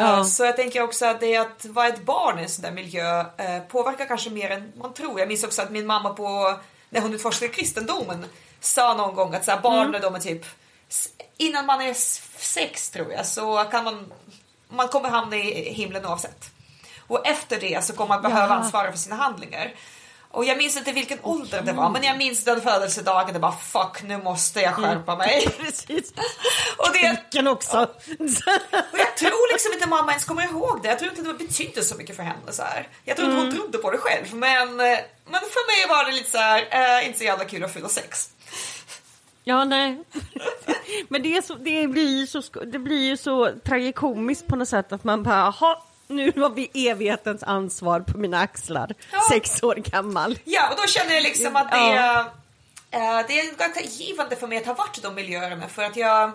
Ja. 0.00 0.24
Så 0.24 0.44
jag 0.44 0.56
tänker 0.56 0.82
också 0.82 1.06
att 1.06 1.20
det 1.20 1.36
att 1.36 1.64
vara 1.64 1.88
ett 1.88 2.02
barn 2.04 2.38
i 2.38 2.42
en 2.42 2.48
sån 2.48 2.62
där 2.62 2.72
miljö 2.72 3.24
påverkar 3.68 4.06
kanske 4.06 4.30
mer 4.30 4.50
än 4.50 4.72
man 4.76 4.94
tror. 4.94 5.18
Jag 5.20 5.28
minns 5.28 5.44
också 5.44 5.62
att 5.62 5.70
min 5.70 5.86
mamma 5.86 6.10
på, 6.14 6.58
när 6.90 7.00
hon 7.00 7.14
utforskade 7.14 7.52
kristendomen 7.52 8.24
sa 8.64 8.94
någon 8.94 9.14
gång 9.14 9.34
att 9.34 9.44
så 9.44 9.50
här, 9.50 9.60
barn 9.60 9.88
Mm. 9.88 10.00
de 10.00 10.14
är 10.14 10.18
typ 10.20 10.44
innan 11.36 11.66
man 11.66 11.80
är 11.82 11.94
sex 12.38 12.90
tror 12.90 13.12
jag 13.12 13.26
så 13.26 13.64
kan 13.70 13.84
man 13.84 14.12
man 14.68 14.88
kommer 14.88 15.08
hamna 15.08 15.36
i 15.36 15.72
himlen 15.72 16.06
oavsett. 16.06 16.50
Och 17.06 17.26
efter 17.26 17.60
det 17.60 17.84
så 17.84 17.92
kommer 17.92 18.08
man 18.08 18.22
behöva 18.22 18.46
Jaha. 18.48 18.54
ansvara 18.56 18.90
för 18.92 18.98
sina 18.98 19.16
handlingar. 19.16 19.74
Och 20.30 20.44
jag 20.44 20.58
minns 20.58 20.76
inte 20.76 20.92
vilken 20.92 21.18
ålder 21.22 21.62
det 21.62 21.72
var 21.72 21.90
men 21.90 22.02
jag 22.02 22.18
minns 22.18 22.44
den 22.44 22.60
födelsedagen 22.60 23.34
det 23.34 23.40
bara 23.40 23.52
fuck 23.52 24.02
nu 24.02 24.18
måste 24.18 24.60
jag 24.60 24.74
skärpa 24.74 25.16
mig. 25.16 25.48
Precis. 25.58 26.12
Och 26.78 26.88
det, 26.92 27.16
Vilken 27.22 27.46
också. 27.48 27.78
och 28.92 28.98
jag 28.98 29.16
tror 29.16 29.52
liksom 29.52 29.72
inte 29.72 29.88
mamma 29.88 30.10
ens 30.12 30.24
kommer 30.24 30.42
ihåg 30.42 30.82
det. 30.82 30.88
Jag 30.88 30.98
tror 30.98 31.10
inte 31.10 31.22
det 31.22 31.34
betydde 31.34 31.82
så 31.82 31.94
mycket 31.96 32.16
för 32.16 32.22
henne. 32.22 32.52
Så 32.52 32.62
här. 32.62 32.88
Jag 33.04 33.16
tror 33.16 33.28
inte 33.30 33.40
hon 33.42 33.54
trodde 33.56 33.78
på 33.78 33.90
det 33.90 33.98
själv. 33.98 34.34
Men, 34.34 34.68
eh, 34.80 34.98
men 35.24 35.40
för 35.40 35.66
mig 35.66 35.88
var 35.96 36.04
det 36.04 36.12
lite 36.12 36.30
så 36.30 36.38
här, 36.38 36.68
eh, 37.00 37.06
inte 37.06 37.18
så 37.18 37.24
jävla 37.24 37.44
kul 37.44 37.64
att 37.64 37.72
fylla 37.72 37.88
sex. 37.88 38.30
Ja, 39.44 39.64
nej. 39.64 40.02
Men 41.08 41.22
det, 41.22 41.36
är 41.36 41.42
så, 41.42 41.54
det, 41.54 41.86
blir 41.88 42.18
ju 42.20 42.26
så, 42.26 42.40
det 42.64 42.78
blir 42.78 43.02
ju 43.08 43.16
så 43.16 43.50
tragikomiskt 43.64 44.46
på 44.46 44.56
något 44.56 44.68
sätt 44.68 44.92
att 44.92 45.04
man 45.04 45.22
bara, 45.22 45.36
jaha, 45.60 45.78
nu 46.06 46.32
har 46.36 46.50
vi 46.50 46.88
evighetens 46.88 47.42
ansvar 47.42 48.00
på 48.00 48.18
mina 48.18 48.38
axlar, 48.40 48.94
Ja. 49.12 49.18
sex 49.30 49.62
år 49.62 49.74
gammal. 49.74 50.38
Ja, 50.44 50.70
och 50.70 50.76
då 50.76 50.86
känner 50.86 51.14
jag 51.14 51.22
liksom 51.22 51.56
att 51.56 51.70
det, 51.70 51.76
Ja. 51.76 52.20
eh, 52.90 53.26
det 53.28 53.40
är 53.40 53.58
ganska 53.58 53.80
givande 53.80 54.36
för 54.36 54.46
mig 54.46 54.58
att 54.58 54.66
ha 54.66 54.74
varit 54.74 54.98
i 54.98 55.00
de 55.00 55.14
miljöerna. 55.14 55.68
För 55.68 55.82
att 55.82 55.96
jag 55.96 56.32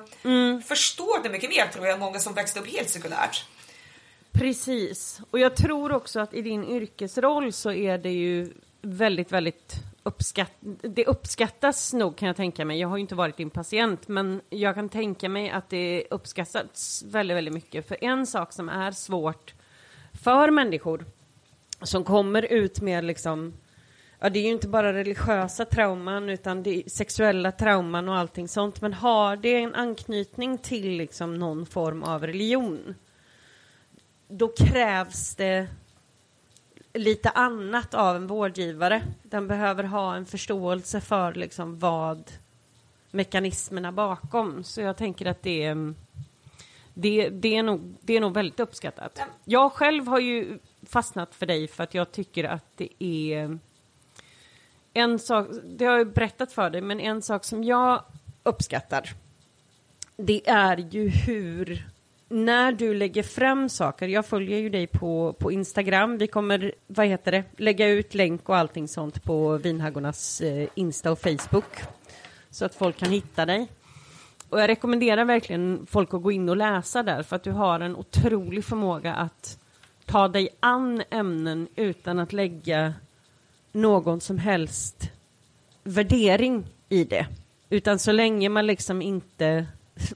förstår 0.67 1.23
det 1.23 1.29
mycket 1.29 1.49
mer 1.49 1.67
tror 1.67 1.85
jag 1.85 1.93
än 1.93 1.99
många 1.99 2.19
som 2.19 2.33
växte 2.33 2.59
upp 2.59 2.67
helt 2.67 2.89
sekulärt. 2.89 3.45
Precis, 4.31 5.19
och 5.31 5.39
jag 5.39 5.55
tror 5.55 5.91
också 5.91 6.19
att 6.19 6.33
i 6.33 6.41
din 6.41 6.63
yrkesroll 6.63 7.53
så 7.53 7.71
är 7.71 7.97
det 7.97 8.09
ju 8.11 8.53
väldigt, 8.81 9.31
väldigt 9.31 9.73
uppskatt... 10.03 10.51
Det 10.81 11.05
uppskattas 11.05 11.93
nog 11.93 12.17
kan 12.17 12.27
jag 12.27 12.35
tänka 12.35 12.65
mig. 12.65 12.79
Jag 12.79 12.87
har 12.87 12.97
ju 12.97 13.01
inte 13.01 13.15
varit 13.15 13.37
din 13.37 13.49
patient, 13.49 14.07
men 14.07 14.41
jag 14.49 14.75
kan 14.75 14.89
tänka 14.89 15.29
mig 15.29 15.49
att 15.49 15.69
det 15.69 16.07
uppskattas 16.09 17.03
väldigt, 17.07 17.37
väldigt 17.37 17.53
mycket. 17.53 17.87
För 17.87 18.03
en 18.03 18.27
sak 18.27 18.53
som 18.53 18.69
är 18.69 18.91
svårt 18.91 19.53
för 20.23 20.51
människor 20.51 21.05
som 21.81 22.03
kommer 22.03 22.53
ut 22.53 22.81
med 22.81 23.03
liksom 23.03 23.53
ja 24.19 24.29
det 24.29 24.39
är 24.39 24.43
ju 24.43 24.51
inte 24.51 24.67
bara 24.67 24.93
religiösa 24.93 25.65
trauman 25.65 26.29
utan 26.29 26.63
det 26.63 26.69
är 26.69 26.89
sexuella 26.89 27.51
trauman 27.51 28.09
och 28.09 28.17
allting 28.17 28.47
sånt. 28.47 28.81
Men 28.81 28.93
har 28.93 29.35
det 29.35 29.55
en 29.55 29.75
anknytning 29.75 30.57
till 30.57 30.89
liksom 30.89 31.39
någon 31.39 31.65
form 31.65 32.03
av 32.03 32.27
religion 32.27 32.95
då 34.27 34.47
krävs 34.47 35.35
det 35.35 35.67
lite 36.99 37.29
annat 37.29 37.93
av 37.93 38.15
en 38.15 38.27
vårdgivare. 38.27 39.03
Den 39.23 39.47
behöver 39.47 39.83
ha 39.83 40.15
en 40.15 40.25
förståelse 40.25 41.01
för 41.01 41.33
liksom 41.33 41.79
vad 41.79 42.31
mekanismerna 43.11 43.91
bakom. 43.91 44.63
Så 44.63 44.81
jag 44.81 44.97
tänker 44.97 45.25
att 45.25 45.43
det 45.43 45.63
är, 45.63 45.93
det, 46.93 47.29
det 47.29 47.55
är, 47.55 47.63
nog, 47.63 47.95
det 48.01 48.17
är 48.17 48.21
nog 48.21 48.33
väldigt 48.33 48.59
uppskattat. 48.59 49.21
Jag 49.45 49.71
själv 49.71 50.07
har 50.07 50.19
ju 50.19 50.59
fastnat 50.83 51.35
för 51.35 51.45
dig 51.45 51.67
för 51.67 51.83
att 51.83 51.93
jag 51.93 52.11
tycker 52.11 52.43
att 52.43 52.65
det 52.75 53.03
är 53.03 53.59
en 54.93 55.19
sak, 55.19 55.47
det 55.63 55.85
har 55.85 55.97
jag 55.97 56.13
berättat 56.13 56.51
för 56.51 56.69
dig, 56.69 56.81
men 56.81 56.99
en 56.99 57.21
sak 57.21 57.43
som 57.43 57.63
jag 57.63 58.03
uppskattar 58.43 59.15
det 60.21 60.49
är 60.49 60.77
ju 60.77 61.09
hur 61.09 61.87
när 62.29 62.71
du 62.71 62.93
lägger 62.93 63.23
fram 63.23 63.69
saker, 63.69 64.07
jag 64.07 64.25
följer 64.25 64.59
ju 64.59 64.69
dig 64.69 64.87
på, 64.87 65.33
på 65.39 65.51
Instagram, 65.51 66.17
vi 66.17 66.27
kommer, 66.27 66.71
vad 66.87 67.07
heter 67.07 67.31
det, 67.31 67.43
lägga 67.57 67.87
ut 67.87 68.13
länk 68.13 68.49
och 68.49 68.57
allting 68.57 68.87
sånt 68.87 69.23
på 69.23 69.57
Vinhaggornas 69.57 70.41
eh, 70.41 70.69
Insta 70.75 71.11
och 71.11 71.19
Facebook 71.19 71.65
så 72.49 72.65
att 72.65 72.75
folk 72.75 72.97
kan 72.97 73.11
hitta 73.11 73.45
dig. 73.45 73.67
Och 74.49 74.61
jag 74.61 74.67
rekommenderar 74.67 75.25
verkligen 75.25 75.85
folk 75.89 76.13
att 76.13 76.21
gå 76.21 76.31
in 76.31 76.49
och 76.49 76.57
läsa 76.57 77.03
där 77.03 77.23
för 77.23 77.35
att 77.35 77.43
du 77.43 77.51
har 77.51 77.79
en 77.79 77.95
otrolig 77.95 78.65
förmåga 78.65 79.15
att 79.15 79.59
ta 80.05 80.27
dig 80.27 80.49
an 80.59 81.03
ämnen 81.09 81.67
utan 81.75 82.19
att 82.19 82.33
lägga 82.33 82.93
någon 83.71 84.21
som 84.21 84.37
helst 84.37 85.11
värdering 85.83 86.67
i 86.89 87.03
det. 87.03 87.27
Utan 87.69 87.99
så 87.99 88.11
länge 88.11 88.49
man 88.49 88.67
liksom 88.67 89.01
inte 89.01 89.65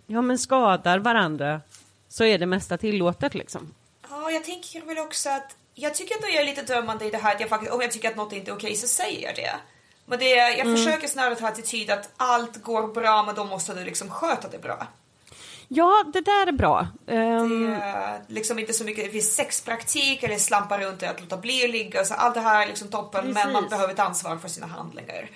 ja, 0.07 0.21
men 0.21 0.37
skadar 0.37 0.99
varandra 0.99 1.61
så 2.13 2.23
är 2.23 2.37
det 2.37 2.45
mesta 2.45 2.77
tillåtet 2.77 3.33
liksom. 3.35 3.73
Ja, 4.09 4.31
jag 4.31 4.43
tänker 4.43 4.81
väl 4.81 4.97
också 4.97 5.29
att 5.29 5.55
jag 5.73 5.95
tycker 5.95 6.15
att 6.15 6.33
jag 6.33 6.41
är 6.41 6.45
lite 6.45 6.61
dömande 6.61 7.05
i 7.05 7.09
det 7.09 7.17
här 7.17 7.35
att 7.35 7.39
jag 7.39 7.49
faktiskt, 7.49 7.71
om 7.71 7.81
jag 7.81 7.91
tycker 7.91 8.09
att 8.09 8.15
något 8.15 8.33
inte 8.33 8.51
är 8.51 8.55
okej 8.55 8.75
så 8.75 8.87
säger 8.87 9.21
jag 9.27 9.35
det. 9.35 9.51
Men 10.05 10.19
det, 10.19 10.29
jag 10.29 10.59
mm. 10.59 10.75
försöker 10.75 11.07
snarare 11.07 11.35
ta 11.35 11.47
attityd 11.47 11.91
att 11.91 12.09
allt 12.17 12.63
går 12.63 12.87
bra 12.87 13.23
men 13.23 13.35
då 13.35 13.43
måste 13.43 13.73
du 13.73 13.83
liksom 13.83 14.09
sköta 14.09 14.47
det 14.47 14.57
bra. 14.57 14.87
Ja, 15.67 16.03
det 16.13 16.21
där 16.21 16.47
är 16.47 16.51
bra. 16.51 16.87
Um... 17.07 17.69
Det 17.69 17.75
är 17.75 18.21
liksom 18.27 18.59
inte 18.59 18.73
så 18.73 18.83
mycket 18.83 19.13
vid 19.13 19.23
sexpraktik 19.23 20.23
eller 20.23 20.37
slampa 20.37 20.79
runt 20.79 21.03
att 21.03 21.21
låta 21.21 21.37
bli 21.37 21.63
att 21.63 21.69
ligga. 21.69 22.05
Så 22.05 22.13
allt 22.13 22.33
det 22.33 22.41
här 22.41 22.63
är 22.63 22.67
liksom 22.67 22.87
toppen 22.87 23.21
Precis. 23.21 23.35
men 23.35 23.53
man 23.53 23.69
behöver 23.69 23.93
ett 23.93 23.99
ansvar 23.99 24.37
för 24.37 24.47
sina 24.47 24.67
handlingar. 24.67 25.29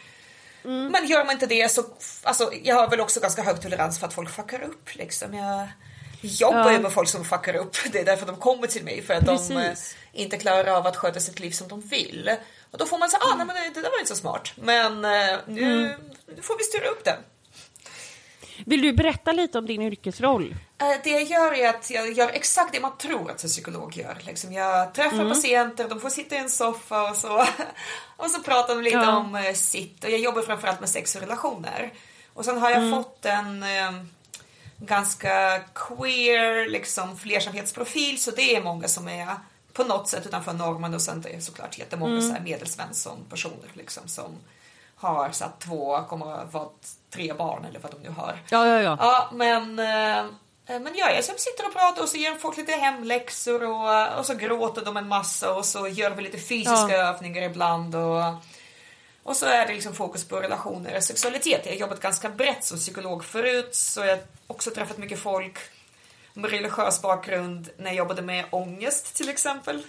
Mm. 0.63 0.91
Men 0.91 1.07
gör 1.07 1.25
man 1.25 1.33
inte 1.33 1.47
det 1.47 1.71
så, 1.71 1.83
alltså 2.23 2.51
jag 2.63 2.75
har 2.75 2.89
väl 2.89 3.01
också 3.01 3.19
ganska 3.19 3.41
hög 3.41 3.61
tolerans 3.61 3.99
för 3.99 4.07
att 4.07 4.13
folk 4.13 4.29
fuckar 4.29 4.61
upp 4.61 4.95
liksom. 4.95 5.33
Jag 5.33 5.67
jobbar 6.21 6.69
ju 6.69 6.75
ja. 6.75 6.81
med 6.81 6.91
folk 6.91 7.09
som 7.09 7.25
fuckar 7.25 7.55
upp. 7.55 7.75
Det 7.91 7.99
är 7.99 8.05
därför 8.05 8.25
de 8.25 8.35
kommer 8.35 8.67
till 8.67 8.83
mig 8.83 9.01
för 9.01 9.13
att 9.13 9.25
Precis. 9.25 9.47
de 9.47 9.57
eh, 9.57 10.21
inte 10.21 10.37
klarar 10.37 10.77
av 10.77 10.87
att 10.87 10.95
sköta 10.95 11.19
sitt 11.19 11.39
liv 11.39 11.51
som 11.51 11.67
de 11.67 11.81
vill. 11.81 12.31
Och 12.71 12.77
då 12.77 12.85
får 12.85 12.97
man 12.97 13.09
säga, 13.09 13.21
ah, 13.23 13.35
nej, 13.35 13.45
men 13.45 13.55
det, 13.55 13.81
där 13.81 13.89
var 13.89 13.99
inte 13.99 14.09
så 14.09 14.15
smart. 14.15 14.51
Men 14.55 15.05
eh, 15.05 15.39
nu, 15.47 15.85
mm. 15.85 16.01
nu 16.35 16.41
får 16.41 16.57
vi 16.57 16.63
styra 16.63 16.87
upp 16.87 17.03
det. 17.03 17.17
Vill 18.65 18.81
du 18.81 18.93
berätta 18.93 19.31
lite 19.31 19.57
om 19.57 19.65
din 19.65 19.81
yrkesroll? 19.81 20.55
Eh, 20.81 20.87
det 21.03 21.09
jag 21.09 21.23
gör 21.23 21.53
är 21.53 21.69
att 21.69 21.89
jag 21.89 22.11
gör 22.11 22.29
exakt 22.29 22.73
det 22.73 22.79
man 22.79 22.97
tror 22.97 23.31
att 23.31 23.43
en 23.43 23.49
psykolog 23.49 23.97
gör. 23.97 24.17
Liksom 24.19 24.53
jag 24.53 24.93
träffar 24.93 25.15
mm. 25.15 25.29
patienter, 25.29 25.89
de 25.89 25.99
får 25.99 26.09
sitta 26.09 26.35
i 26.35 26.37
en 26.37 26.49
soffa 26.49 27.09
och 27.09 27.15
så, 27.15 27.37
och 28.17 28.31
så 28.31 28.41
pratar 28.41 28.75
de 28.75 28.81
lite 28.83 28.97
ja. 28.97 29.17
om 29.17 29.53
sitt. 29.55 30.03
Och 30.03 30.09
jag 30.09 30.19
jobbar 30.19 30.41
framförallt 30.41 30.79
med 30.79 30.89
sex 30.89 31.15
och 31.15 31.21
relationer. 31.21 31.93
Och 32.33 32.45
sen 32.45 32.57
har 32.57 32.69
jag 32.69 32.83
mm. 32.83 32.95
fått 32.95 33.25
en 33.25 33.63
ganska 34.79 35.59
queer 35.73 36.69
liksom 36.69 37.17
flersamhetsprofil 37.17 38.21
så 38.21 38.31
det 38.31 38.55
är 38.55 38.63
många 38.63 38.87
som 38.87 39.07
är 39.07 39.27
på 39.73 39.83
något 39.83 40.07
sätt 40.07 40.25
utanför 40.25 40.53
normen 40.53 40.93
och 40.93 41.01
sen 41.01 41.21
det 41.21 41.29
är 41.29 41.39
såklart 41.39 41.77
jättemånga 41.77 42.11
mm. 42.11 42.27
så 42.27 42.33
här 42.33 42.41
medelsvensson 42.41 43.17
personer 43.29 43.69
liksom 43.73 44.07
som 44.07 44.37
har 44.95 45.31
så 45.31 45.45
två, 45.59 46.03
kommer 46.03 46.45
vara 46.51 46.69
tre 47.09 47.33
barn 47.33 47.65
eller 47.65 47.79
vad 47.79 47.91
de 47.91 48.01
nu 48.01 48.09
har. 48.09 48.39
Ja, 48.49 48.67
ja, 48.67 48.81
ja. 48.81 48.97
Ja, 48.99 49.29
men 49.33 49.79
eh, 49.79 50.31
men 50.67 50.95
jag 50.95 51.11
är 51.11 51.21
som 51.21 51.35
sitter 51.37 51.67
och 51.67 51.73
pratar 51.73 52.01
och 52.01 52.09
så 52.09 52.17
ger 52.17 52.35
folk 52.35 52.57
lite 52.57 52.71
hemläxor 52.71 53.63
och, 53.63 54.17
och 54.19 54.25
så 54.25 54.33
gråter 54.33 54.85
de 54.85 54.97
en 54.97 55.07
massa 55.07 55.55
och 55.55 55.65
så 55.65 55.87
gör 55.87 56.11
vi 56.11 56.21
lite 56.21 56.37
fysiska 56.37 56.91
ja. 56.91 57.13
övningar 57.13 57.41
ibland 57.41 57.95
och 57.95 58.23
och 59.27 59.35
så 59.35 59.45
är 59.45 59.67
det 59.67 59.73
liksom 59.73 59.93
fokus 59.93 60.27
på 60.27 60.39
relationer 60.39 60.97
och 60.97 61.03
sexualitet. 61.03 61.61
Jag 61.65 61.71
har 61.71 61.79
jobbat 61.79 61.99
ganska 61.99 62.29
brett 62.29 62.63
som 62.63 62.77
psykolog 62.77 63.23
förut 63.23 63.75
så 63.75 63.99
jag 63.99 64.15
har 64.15 64.19
också 64.47 64.71
träffat 64.71 64.97
mycket 64.97 65.19
folk 65.19 65.57
med 66.33 66.51
religiös 66.51 67.01
bakgrund 67.01 67.69
när 67.77 67.85
jag 67.85 67.95
jobbade 67.95 68.21
med 68.21 68.45
ångest 68.49 69.15
till 69.15 69.29
exempel. 69.29 69.83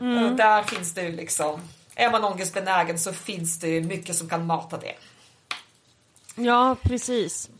Mm. 0.00 0.24
Och 0.24 0.36
där 0.36 0.62
finns 0.62 0.94
det 0.94 1.02
ju 1.02 1.12
liksom, 1.12 1.60
är 1.94 2.10
man 2.10 2.24
ångestbenägen 2.24 2.98
så 2.98 3.12
finns 3.12 3.58
det 3.58 3.80
mycket 3.80 4.16
som 4.16 4.28
kan 4.28 4.46
mata 4.46 4.78
det. 4.78 4.94
Ja, 6.34 6.76
precis. 6.82 7.50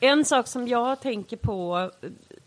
En 0.00 0.24
sak 0.24 0.46
som 0.46 0.68
jag 0.68 1.00
tänker 1.00 1.36
på 1.36 1.90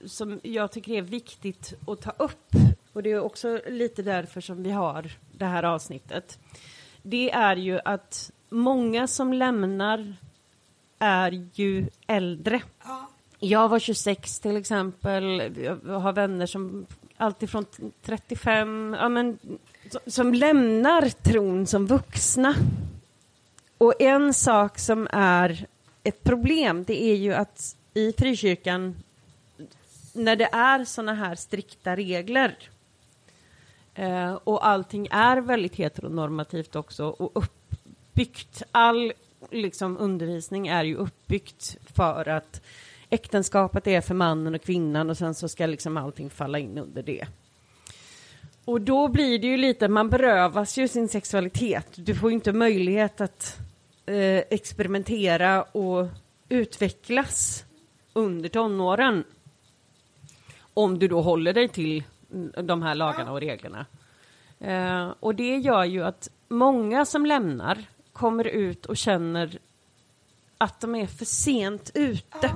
som 0.06 0.40
jag 0.44 0.72
tycker 0.72 0.92
är 0.92 1.02
viktigt 1.02 1.74
att 1.88 2.02
ta 2.02 2.12
upp 2.18 2.52
och 2.94 3.04
det 3.04 3.12
är 3.12 3.20
också 3.20 3.62
lite 3.68 4.02
därför 4.02 4.42
som 4.42 4.64
vi 4.64 4.72
har 4.72 5.12
det 5.32 5.46
här 5.46 5.64
avsnittet 5.64 6.40
det 7.02 7.32
är 7.32 7.56
ju 7.56 7.80
att 7.86 8.32
många 8.50 9.08
som 9.08 9.34
lämnar 9.34 10.16
är 11.00 11.48
ju 11.54 11.88
äldre. 12.08 12.62
Ja. 12.84 13.10
Jag 13.40 13.70
var 13.70 13.80
26 13.80 14.40
till 14.40 14.58
exempel, 14.58 15.54
jag 15.88 16.00
har 16.00 16.14
vänner 16.14 16.46
som 16.46 16.86
alltifrån 17.18 17.66
35, 18.02 18.96
ja 19.00 19.10
men 19.10 19.40
som 20.08 20.34
lämnar 20.34 21.10
tron 21.10 21.68
som 21.68 21.88
vuxna. 21.88 22.56
Och 23.78 24.02
en 24.02 24.34
sak 24.34 24.80
som 24.80 25.08
är 25.12 25.66
ett 26.04 26.24
problem, 26.24 26.84
det 26.84 27.04
är 27.04 27.16
ju 27.16 27.34
att 27.34 27.76
i 27.94 28.14
frikyrkan, 28.18 28.96
när 30.14 30.36
det 30.36 30.50
är 30.52 30.86
såna 30.86 31.14
här 31.14 31.36
strikta 31.36 31.96
regler, 31.96 32.58
Eh, 33.94 34.34
och 34.34 34.68
allting 34.68 35.08
är 35.12 35.38
väldigt 35.38 35.76
heteronormativt 35.76 36.76
också 36.76 37.06
och 37.06 37.32
uppbyggt. 37.44 38.64
All 38.72 39.14
liksom, 39.52 39.98
undervisning 39.98 40.68
är 40.68 40.84
ju 40.84 40.96
uppbyggt 40.96 41.78
för 41.96 42.30
att 42.30 42.62
äktenskapet 43.10 43.88
är 43.88 44.02
för 44.02 44.16
mannen 44.16 44.56
och 44.56 44.62
kvinnan 44.62 45.10
och 45.10 45.18
sen 45.18 45.36
så 45.36 45.50
ska 45.50 45.66
liksom 45.66 45.98
allting 45.98 46.30
falla 46.30 46.60
in 46.60 46.78
under 46.78 47.04
det. 47.04 47.28
Och 48.66 48.82
då 48.82 49.08
blir 49.08 49.40
det 49.40 49.48
ju 49.48 49.58
lite, 49.58 49.88
man 49.88 50.10
berövas 50.10 50.78
ju 50.78 50.88
sin 50.88 51.08
sexualitet. 51.08 51.88
Du 51.96 52.16
får 52.16 52.30
ju 52.30 52.34
inte 52.34 52.54
möjlighet 52.54 53.22
att 53.22 53.58
eh, 54.06 54.44
experimentera 54.50 55.64
och 55.64 56.08
utvecklas 56.50 57.66
under 58.14 58.50
tonåren. 58.50 59.24
Om 60.74 61.00
du 61.00 61.08
då 61.08 61.22
håller 61.22 61.54
dig 61.54 61.68
till 61.68 62.04
de 62.64 62.82
här 62.82 62.96
lagarna 62.96 63.32
och 63.32 63.40
reglerna. 63.40 63.86
Eh, 64.60 65.14
och 65.20 65.36
det 65.36 65.58
gör 65.58 65.84
ju 65.84 66.04
att 66.04 66.30
många 66.48 67.06
som 67.06 67.26
lämnar 67.26 67.86
kommer 68.14 68.48
ut 68.48 68.86
och 68.86 68.98
känner 68.98 69.60
att 70.58 70.80
de 70.80 70.96
är 70.96 71.08
för 71.08 71.26
sent 71.26 71.92
ute. 71.94 72.52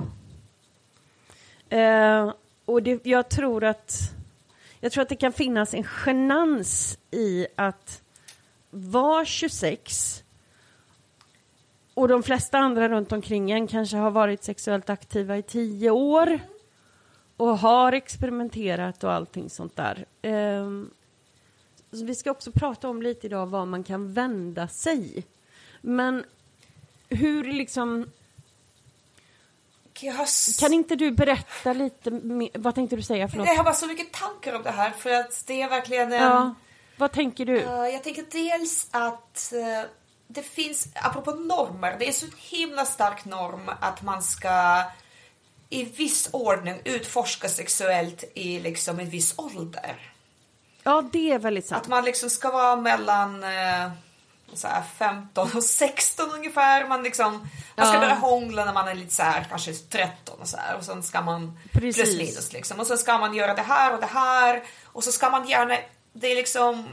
Eh, 1.68 2.32
och 2.64 2.82
det, 2.82 3.06
jag 3.06 3.28
tror 3.28 3.64
att 3.64 4.14
jag 4.80 4.92
tror 4.92 5.02
att 5.02 5.08
det 5.08 5.16
kan 5.16 5.32
finnas 5.32 5.74
en 5.74 5.86
genans 6.06 6.98
i 7.10 7.46
att 7.56 8.02
vara 8.70 9.24
26 9.24 10.24
och 11.94 12.08
de 12.08 12.22
flesta 12.22 12.58
andra 12.58 12.88
runt 12.88 13.12
omkring 13.12 13.50
en 13.50 13.66
kanske 13.66 13.96
har 13.96 14.10
varit 14.10 14.44
sexuellt 14.44 14.90
aktiva 14.90 15.38
i 15.38 15.42
tio 15.42 15.90
år 15.90 16.40
och 17.36 17.58
har 17.58 17.92
experimenterat 17.92 19.04
och 19.04 19.12
allting 19.12 19.50
sånt 19.50 19.76
där. 19.76 20.04
Um, 20.22 20.90
vi 21.90 22.14
ska 22.14 22.30
också 22.30 22.52
prata 22.52 22.88
om 22.88 23.02
lite 23.02 23.26
idag 23.26 23.46
vad 23.46 23.68
man 23.68 23.84
kan 23.84 24.12
vända 24.12 24.68
sig. 24.68 25.24
Men 25.80 26.24
hur 27.08 27.44
liksom... 27.44 28.10
Kan 30.60 30.72
inte 30.72 30.96
du 30.96 31.10
berätta 31.10 31.72
lite 31.72 32.10
mer? 32.10 32.48
Vad 32.54 32.74
tänkte 32.74 32.96
du 32.96 33.02
säga? 33.02 33.28
Förlåt. 33.28 33.46
Jag 33.46 33.54
har 33.54 33.64
bara 33.64 33.74
så 33.74 33.86
mycket 33.86 34.12
tankar 34.12 34.54
om 34.54 34.62
det 34.62 34.70
här 34.70 34.90
för 34.90 35.10
att 35.10 35.44
det 35.46 35.62
är 35.62 35.68
verkligen... 35.68 36.12
En... 36.12 36.22
Ja. 36.22 36.54
Vad 36.96 37.12
tänker 37.12 37.46
du? 37.46 37.60
Jag 37.60 38.02
tänker 38.02 38.24
dels 38.30 38.88
att 38.90 39.52
uh, 39.54 39.90
det 40.26 40.42
finns, 40.42 40.88
apropå 40.94 41.30
normer, 41.30 41.96
det 41.98 42.08
är 42.08 42.12
så 42.12 42.26
himla 42.36 42.84
stark 42.84 43.24
norm 43.24 43.70
att 43.80 44.02
man 44.02 44.22
ska 44.22 44.82
i 45.70 45.84
viss 45.84 46.28
ordning 46.32 46.80
utforska 46.84 47.48
sexuellt 47.48 48.24
i 48.34 48.60
liksom 48.60 48.98
en 49.00 49.10
viss 49.10 49.34
ålder. 49.36 50.10
Ja, 50.82 51.04
det 51.12 51.30
är 51.32 51.38
väldigt 51.38 51.66
sant. 51.66 51.82
Att 51.82 51.88
man 51.88 52.04
liksom 52.04 52.30
ska 52.30 52.50
vara 52.50 52.76
mellan 52.76 53.44
eh, 53.44 53.90
så 54.54 54.68
här 54.68 54.82
15 54.98 55.50
och 55.54 55.64
16 55.64 56.30
ungefär. 56.34 56.88
Man, 56.88 57.02
liksom, 57.02 57.48
man 57.76 57.86
ska 57.86 57.94
Ja. 57.96 58.00
börja 58.00 58.14
hångla 58.14 58.64
när 58.64 58.72
man 58.72 58.88
är 58.88 58.94
lite 58.94 59.14
så 59.14 59.22
här, 59.22 59.46
kanske 59.50 59.72
13 59.74 60.40
och 60.40 60.48
så 60.48 60.56
här. 60.56 60.76
Och 60.76 60.84
sen 60.84 61.02
ska 61.02 61.20
man 61.22 61.58
Precis. 61.72 62.02
plus 62.04 62.16
minus 62.16 62.52
liksom. 62.52 62.80
Och 62.80 62.86
sen 62.86 62.98
ska 62.98 63.18
man 63.18 63.34
göra 63.34 63.54
det 63.54 63.62
här 63.62 63.94
och 63.94 64.00
det 64.00 64.06
här. 64.06 64.62
Och 64.84 65.04
så 65.04 65.12
ska 65.12 65.30
man 65.30 65.48
gärna, 65.48 65.76
det 66.12 66.32
är 66.32 66.36
liksom 66.36 66.88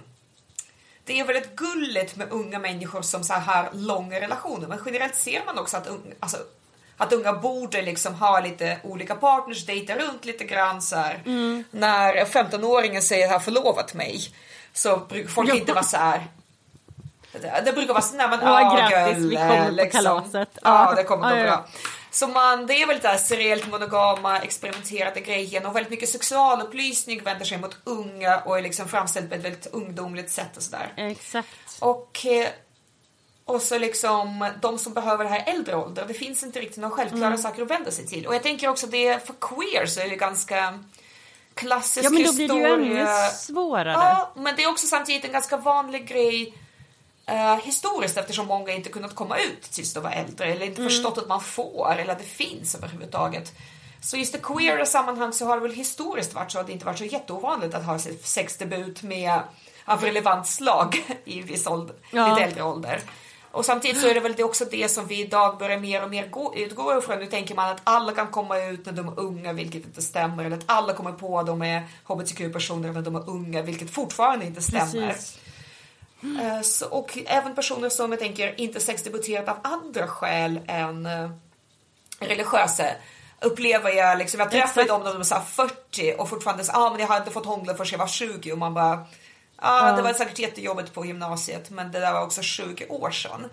det 1.04 1.20
är 1.20 1.26
väldigt 1.26 1.56
gulligt 1.56 2.16
med 2.16 2.32
unga 2.32 2.60
människor 2.60 3.02
som 3.02 3.24
så 3.24 3.34
här 3.34 3.42
har 3.42 3.70
långa 3.74 4.20
relationer. 4.22 4.68
Men 4.68 4.80
generellt 4.86 5.16
ser 5.16 5.46
man 5.46 5.60
också 5.60 5.78
att, 5.78 5.88
un, 5.88 6.14
alltså, 6.20 6.38
att 7.04 7.14
unga 7.14 7.34
borde 7.34 7.82
liksom 7.82 8.14
ha 8.16 8.40
lite 8.40 8.78
olika 8.84 9.16
partners, 9.16 9.66
dejta 9.66 9.96
runt 9.96 10.26
lite 10.26 10.44
grann 10.44 10.82
så. 10.82 11.04
Mm. 11.26 11.64
När 11.72 12.26
15-åringen 12.26 13.02
säger 13.02 13.30
har 13.32 13.40
förlovat 13.40 13.94
mig 13.94 14.22
så 14.74 14.98
brukar 14.98 15.30
folk 15.30 15.50
Ja. 15.50 15.56
inte 15.56 15.74
vara 15.74 15.84
så 15.84 15.98
här. 15.98 16.28
Det, 17.66 17.72
brukar 17.74 17.94
vara 17.94 18.02
så, 18.04 18.16
men 18.16 18.34
Åh, 18.42 18.50
ah, 18.50 18.90
grattis, 18.90 19.18
vi 19.18 19.36
kommer 19.36 19.66
på 19.66 19.72
liksom. 19.72 20.04
kalaset. 20.04 20.50
Ja, 20.62 20.86
Ja. 20.90 20.94
det 20.96 21.04
kommer 21.04 21.30
Ja, 21.30 21.36
gå 21.36 21.40
ja, 21.40 21.44
bra. 21.46 21.52
ja. 21.54 21.66
Så 22.12 22.28
man, 22.28 22.68
det 22.68 22.82
är 22.82 22.88
väl 22.88 23.00
det 23.00 23.08
här 23.08 23.18
seriellt 23.18 23.68
monogama, 23.72 24.40
experimenterade 24.40 25.20
grejen 25.22 25.66
och 25.66 25.76
väldigt 25.76 25.92
mycket 25.92 26.10
sexualupplysning 26.10 27.24
vänder 27.24 27.46
sig 27.46 27.58
mot 27.58 27.78
unga 27.84 28.38
och 28.40 28.58
är 28.58 28.62
liksom 28.62 28.88
framställt 28.88 29.30
på 29.30 29.36
ett 29.36 29.44
väldigt 29.46 29.68
ungdomligt 29.68 30.32
sätt 30.32 30.58
och 30.58 30.64
sådär. 30.64 30.94
Exakt. 30.98 31.48
Och, 31.80 32.26
eh, 32.26 32.48
och 33.52 33.62
så 33.62 33.78
liksom 33.78 34.50
de 34.62 34.80
som 34.80 34.94
behöver 34.94 35.24
det 35.24 35.30
här 35.30 35.44
äldre 35.48 35.76
ålder, 35.76 36.06
det 36.08 36.14
finns 36.14 36.44
inte 36.44 36.60
riktigt 36.60 36.78
några 36.78 36.96
självklara 36.96 37.26
Mm. 37.28 37.38
saker 37.42 37.62
att 37.62 37.72
vända 37.72 37.92
sig 37.92 38.08
till. 38.08 38.28
Och 38.28 38.36
jag 38.36 38.44
tänker 38.44 38.68
också 38.68 38.88
det 38.88 39.26
för 39.28 39.34
queer 39.42 39.86
så 39.86 40.00
är 40.02 40.10
det 40.10 40.16
ganska 40.16 40.80
klassisk 41.54 42.06
Ja, 42.06 42.10
men 42.10 42.24
då 42.24 42.34
blir 42.34 42.48
det 42.48 42.54
ju 42.54 42.60
historia. 42.76 43.02
ännu 43.20 43.30
svårare. 43.36 43.92
Ja, 43.92 44.32
men 44.36 44.56
det 44.56 44.64
är 44.64 44.70
också 44.70 44.88
samtidigt 44.88 45.26
en 45.26 45.32
ganska 45.32 45.58
vanlig 45.58 46.08
grej 46.08 46.54
eh, 47.26 47.56
historiskt 47.58 48.18
eftersom 48.18 48.48
många 48.48 48.72
inte 48.72 48.90
kunnat 48.90 49.16
komma 49.16 49.38
ut 49.38 49.62
tills 49.62 49.94
de 49.94 50.04
var 50.04 50.12
äldre 50.12 50.46
eller 50.46 50.56
Mm. 50.56 50.68
inte 50.70 50.84
förstått 50.84 51.18
att 51.18 51.28
man 51.28 51.42
får 51.42 51.96
eller 52.00 52.12
att 52.14 52.20
det 52.20 52.26
finns 52.26 52.76
överhuvudtaget. 52.76 53.52
Så 54.04 54.18
just 54.18 54.36
i 54.36 54.40
queera 54.40 54.86
sammanhang 54.86 55.34
så 55.34 55.46
har 55.46 55.56
det 55.56 55.62
väl 55.62 55.72
historiskt 55.74 56.34
varit 56.34 56.52
så 56.52 56.60
att 56.60 56.68
det 56.68 56.74
inte 56.74 56.86
varit 56.86 56.98
så 56.98 57.06
jätteovanligt 57.06 57.74
att 57.76 57.86
ha 57.86 58.00
sexdebut 58.24 59.04
med 59.04 59.40
av 59.86 60.02
relevant 60.04 60.48
slag 60.48 61.04
i 61.26 61.42
viss 61.42 61.68
ålder, 61.68 61.96
Ja. 62.12 62.28
lite 62.30 62.44
äldre 62.48 62.64
ålder. 62.64 63.02
Och 63.52 63.66
samtidigt 63.66 64.02
så 64.02 64.08
är 64.08 64.14
det 64.14 64.20
väl 64.20 64.36
det 64.36 64.44
också 64.44 64.66
det 64.66 64.92
som 64.92 65.08
vi 65.08 65.22
idag 65.22 65.58
börjar 65.58 65.78
mer 65.78 66.04
och 66.04 66.10
mer 66.10 66.28
gå, 66.28 66.56
utgå 66.56 66.98
ifrån. 66.98 67.20
Nu 67.20 67.26
tänker 67.26 67.56
man 67.56 67.70
att 67.70 67.82
alla 67.84 68.12
kan 68.12 68.28
komma 68.28 68.60
ut 68.60 68.86
när 68.86 68.94
de 68.94 69.08
är 69.08 69.20
unga, 69.20 69.54
vilket 69.54 69.86
inte 69.86 70.02
stämmer. 70.02 70.46
Eller 70.46 70.58
att 70.58 70.64
alla 70.66 70.94
kommer 70.94 71.12
på 71.12 71.40
att 71.40 71.48
de 71.48 71.62
är 71.62 71.84
hbtq-personer 72.08 72.92
när 72.92 73.02
de 73.02 73.16
är 73.16 73.30
unga, 73.30 73.62
vilket 73.62 73.92
fortfarande 73.92 74.46
inte 74.46 74.62
stämmer. 74.62 75.08
Precis. 75.08 75.40
Eh, 76.42 76.62
Så, 76.62 76.86
och 76.86 77.18
även 77.26 77.56
personer 77.56 77.90
som 77.90 78.12
jag 78.12 78.20
tänker 78.20 78.60
inte 78.62 78.80
sexdebuterat 78.80 79.50
av 79.50 79.58
andra 79.62 80.08
skäl 80.08 80.60
än 80.68 81.06
eh, 81.06 81.30
religiösa 82.20 82.86
upplever 83.42 83.90
jag 83.90 84.18
liksom, 84.18 84.40
jag 84.40 84.52
träffade 84.52 84.88
dem 84.88 85.04
när 85.04 85.10
de 85.10 85.18
var 85.18 85.24
så 85.24 85.36
här 85.36 85.44
40 85.44 86.16
och 86.18 86.30
fortfarande 86.30 86.64
så, 86.64 86.72
ah, 86.72 86.90
men 86.90 87.00
jag 87.00 87.08
har 87.08 87.18
inte 87.18 87.32
fått 87.32 87.46
hångla 87.46 87.74
förrän 87.76 87.92
jag 87.92 88.00
var 88.00 88.08
20 88.08 88.52
och 88.52 88.58
man 88.58 88.74
bara 88.74 89.06
Ja, 89.62 89.92
det 89.96 90.02
var 90.02 90.14
säkert 90.14 90.40
jättejobbigt 90.40 90.94
på 90.94 91.06
gymnasiet 91.06 91.70
men 91.70 91.92
det 91.92 92.00
där 92.00 92.14
var 92.14 92.22
också 92.22 92.42
20 92.42 92.88
år 92.88 93.12
sedan. 93.12 93.50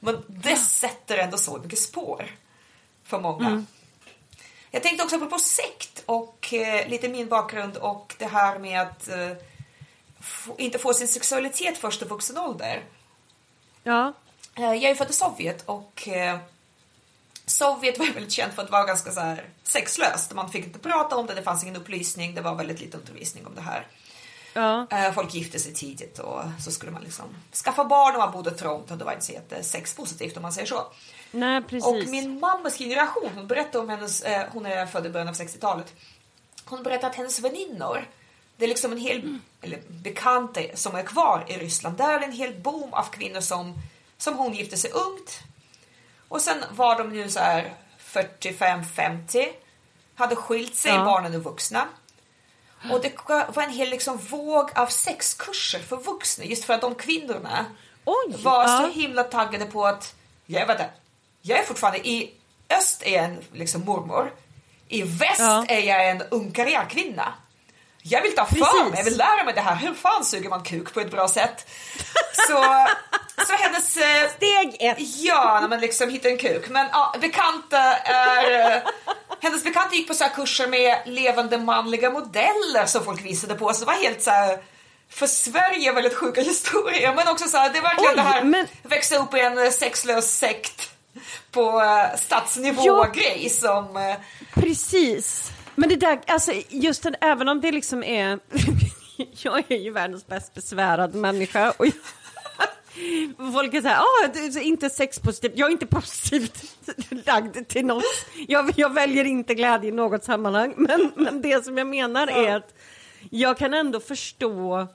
Men 0.00 0.24
det 0.26 0.56
sätter 0.56 1.18
ändå 1.18 1.38
så 1.38 1.58
mycket 1.58 1.78
spår 1.78 2.30
för 3.04 3.20
många. 3.20 3.46
Mm. 3.46 3.66
Jag 4.70 4.82
tänkte 4.82 5.04
också 5.04 5.26
på 5.26 5.38
sekt 5.38 6.02
och 6.06 6.54
eh, 6.54 6.88
lite 6.88 7.08
min 7.08 7.28
bakgrund 7.28 7.76
och 7.76 8.14
det 8.18 8.26
här 8.26 8.58
med 8.58 8.80
att 8.80 9.08
eh, 9.08 9.32
inte 10.58 10.78
få 10.78 10.94
sin 10.94 11.08
sexualitet 11.08 11.78
först 11.78 12.02
i 12.02 12.04
vuxen 12.04 12.38
ålder. 12.38 12.82
Ja. 13.82 14.12
Eh, 14.54 14.72
jag 14.72 14.84
är 14.90 14.94
född 14.94 15.10
i 15.10 15.12
Sovjet 15.12 15.62
och 15.66 16.08
eh, 16.08 16.38
Sovjet 17.46 17.98
var 17.98 18.06
väldigt 18.06 18.32
känt 18.32 18.54
för 18.54 18.62
att 18.62 18.70
vara 18.70 18.84
ganska 18.84 19.10
så 19.10 19.20
här 19.20 19.44
sexlöst. 19.62 20.34
Man 20.34 20.50
fick 20.50 20.66
inte 20.66 20.78
prata 20.78 21.16
om 21.16 21.26
det, 21.26 21.34
det 21.34 21.42
fanns 21.42 21.62
ingen 21.62 21.76
upplysning, 21.76 22.34
det 22.34 22.40
var 22.40 22.54
väldigt 22.54 22.80
lite 22.80 22.96
undervisning 22.96 23.46
om 23.46 23.54
det 23.54 23.60
här. 23.60 23.86
Ja. 24.54 24.86
Eh, 24.90 25.12
Folk 25.12 25.34
gifte 25.34 25.58
sig 25.58 25.74
tidigt 25.74 26.18
och 26.18 26.42
så 26.60 26.70
skulle 26.70 26.92
man 26.92 27.02
liksom 27.02 27.24
skaffa 27.64 27.84
barn 27.84 28.14
och 28.14 28.20
man 28.20 28.32
bodde 28.32 28.50
trångt 28.50 28.90
och 28.90 28.98
det 28.98 29.04
var 29.04 29.12
inte 29.12 29.24
så 29.24 29.32
jättesexpositivt 29.32 30.36
om 30.36 30.42
man 30.42 30.52
säger 30.52 30.66
så. 30.66 30.86
Nej, 31.30 31.62
precis. 31.62 31.86
Och 31.86 32.08
min 32.10 32.40
mammas 32.40 32.78
generation, 32.78 33.30
hon 33.34 33.46
berättade 33.46 33.78
om 33.78 33.88
hennes, 33.88 34.22
eh, 34.22 34.46
hon 34.52 34.66
är 34.66 34.86
född 34.86 35.06
i 35.06 35.10
början 35.10 35.28
av 35.28 35.34
60-talet. 35.34 35.94
Hon 36.64 36.82
berättade 36.82 37.06
att 37.06 37.14
hennes 37.16 37.40
väninnor, 37.40 38.06
det 38.56 38.64
är 38.64 38.68
liksom 38.68 38.92
en 38.92 38.98
hel, 38.98 39.38
eller 39.62 39.78
bekanta 39.88 40.60
som 40.74 40.94
är 40.94 41.02
kvar 41.02 41.44
i 41.48 41.52
Ryssland, 41.56 41.96
där 41.96 42.14
är 42.14 42.18
det 42.20 42.26
en 42.26 42.32
hel 42.32 42.54
boom 42.60 42.94
av 42.94 43.02
kvinnor 43.10 43.40
som, 43.40 43.74
som 44.18 44.34
hon 44.36 44.52
gifte 44.54 44.76
sig 44.76 44.90
ungt. 44.90 45.40
Och 46.28 46.40
sen 46.40 46.64
var 46.70 46.98
de 46.98 47.08
nu 47.10 47.28
så 47.30 47.40
här 47.40 47.74
45-50, 48.02 49.46
hade 50.14 50.36
skilt 50.36 50.74
sig, 50.74 50.92
Ja. 50.92 51.04
barnen 51.04 51.34
är 51.34 51.38
vuxna. 51.38 51.84
Och 52.92 53.00
det 53.02 53.12
var 53.54 53.62
en 53.62 53.70
hel 53.70 53.90
liksom 53.90 54.16
våg 54.16 54.70
av 54.74 54.86
sexkurser 54.86 55.78
för 55.78 55.96
vuxna 55.96 56.44
just 56.44 56.64
för 56.64 56.74
att 56.74 56.80
de 56.80 56.94
kvinnorna 56.94 57.64
Oj, 58.04 58.34
var 58.42 58.62
ja. 58.62 58.78
så 58.80 58.86
himla 59.00 59.24
taggade 59.24 59.64
på 59.64 59.86
att 59.86 60.14
jag 60.46 60.66
vet 60.66 60.70
inte, 60.80 60.90
jag 61.42 61.58
är 61.58 61.62
fortfarande 61.64 62.08
i 62.08 62.34
öst 62.70 63.02
är 63.06 63.14
jag 63.14 63.24
en 63.24 63.44
liksom 63.52 63.80
mormor. 63.84 64.32
I 64.88 65.02
väst 65.02 65.40
Ja. 65.40 65.64
är 65.68 65.80
jag 65.80 66.08
en 66.10 66.22
ung 66.30 66.50
karriärkvinna. 66.52 67.32
Jag 68.02 68.22
vill 68.22 68.34
ta 68.34 68.46
för 68.46 68.54
Precis. 68.54 68.82
mig, 68.90 68.92
jag 68.96 69.04
vill 69.04 69.16
lära 69.16 69.44
mig 69.44 69.54
det 69.54 69.60
här. 69.60 69.76
Hur 69.76 69.94
fan 69.94 70.24
suger 70.24 70.48
man 70.48 70.62
kuk 70.64 70.94
på 70.94 71.00
ett 71.00 71.10
bra 71.10 71.28
sätt? 71.28 71.66
Så, 72.48 72.86
så 73.46 73.52
hennes... 73.52 73.96
eh, 73.96 74.30
Steg 74.36 74.76
ett. 74.80 74.96
Ja, 74.98 75.58
när 75.60 75.68
man 75.68 75.80
liksom 75.80 76.10
hittar 76.10 76.30
en 76.30 76.38
kuk. 76.38 76.68
Men 76.68 76.88
ja, 76.92 77.14
bekanta 77.20 77.78
är... 77.96 78.82
Hennes 79.40 79.64
bekanta 79.64 79.94
gick 79.94 80.08
på 80.08 80.14
så 80.14 80.24
här 80.24 80.30
kurser 80.34 80.66
med 80.66 80.98
levande 81.06 81.58
manliga 81.58 82.10
modeller 82.10 82.86
som 82.86 83.04
folk 83.04 83.24
visade 83.24 83.54
på. 83.54 83.72
Så 83.72 83.80
det 83.80 83.86
var 83.86 84.02
helt 84.02 84.22
så 84.22 84.30
här 84.30 84.58
för 85.10 85.26
Sverige 85.26 85.92
väldigt 85.92 86.14
sjuka 86.14 86.40
historier. 86.42 87.14
Men 87.14 87.28
också 87.28 87.48
så 87.48 87.56
här, 87.56 87.70
det 87.72 87.78
är 87.78 87.82
verkligen 87.82 88.10
Oj, 88.10 88.16
det 88.16 88.22
här 88.22 88.44
men- 88.44 88.66
växa 88.82 89.16
upp 89.16 89.34
i 89.34 89.40
en 89.40 89.58
eh, 89.58 89.70
sexlös 89.70 90.38
sekt 90.38 90.90
på 91.50 91.80
eh, 91.80 92.18
stadsnivå 92.18 92.82
Ja. 92.84 93.10
grej 93.14 93.50
som... 93.50 93.96
eh, 93.96 94.16
Precis. 94.54 95.50
Men 95.74 95.88
det 95.88 95.96
där, 95.96 96.20
alltså 96.26 96.52
just 96.68 97.02
den, 97.02 97.14
även 97.20 97.48
om 97.48 97.60
det 97.60 97.72
liksom 97.72 98.02
är... 98.04 98.38
jag 99.42 99.64
är 99.70 99.76
ju 99.76 99.90
världens 99.90 100.26
bäst 100.26 100.54
besvärade 100.54 101.18
människa 101.18 101.70
och 101.76 101.86
jag, 101.86 101.92
folk 103.52 103.74
är 103.74 103.80
så 103.80 103.88
här, 103.88 104.00
ah, 104.00 104.60
inte 104.60 104.90
sexpositiv. 104.90 105.52
Jag 105.54 105.68
är 105.68 105.72
inte 105.72 105.86
positivt 105.86 106.64
lagd 107.26 107.68
till 107.68 107.86
något. 107.86 108.04
Jag, 108.48 108.72
jag 108.76 108.94
väljer 108.94 109.24
inte 109.24 109.54
glädje 109.54 109.88
i 109.88 109.92
något 109.92 110.24
sammanhang. 110.24 110.74
Men, 110.76 111.12
men 111.16 111.42
det 111.42 111.64
som 111.64 111.78
jag 111.78 111.86
menar 111.86 112.26
är 112.26 112.56
att 112.56 112.74
jag 113.30 113.58
kan 113.58 113.74
ändå 113.74 114.00
förstå 114.00 114.88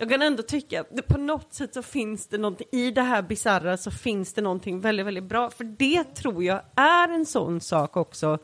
jag 0.00 0.10
kan 0.10 0.22
ändå 0.22 0.42
tycka 0.42 0.80
att 0.80 1.06
på 1.08 1.18
något 1.18 1.54
sätt 1.54 1.74
så 1.74 1.82
finns 1.82 2.26
det 2.26 2.38
någonting 2.38 2.66
i 2.72 2.90
det 2.90 3.02
här 3.02 3.22
bizarra 3.22 3.76
så 3.76 3.90
finns 3.90 4.34
det 4.34 4.42
någonting 4.42 4.80
väldigt, 4.80 5.06
väldigt 5.06 5.24
bra. 5.24 5.50
För 5.50 5.64
det 5.64 6.04
tror 6.04 6.44
jag 6.44 6.60
är 6.76 7.08
en 7.08 7.26
sån 7.26 7.60
sak 7.60 7.96
också 7.96 8.38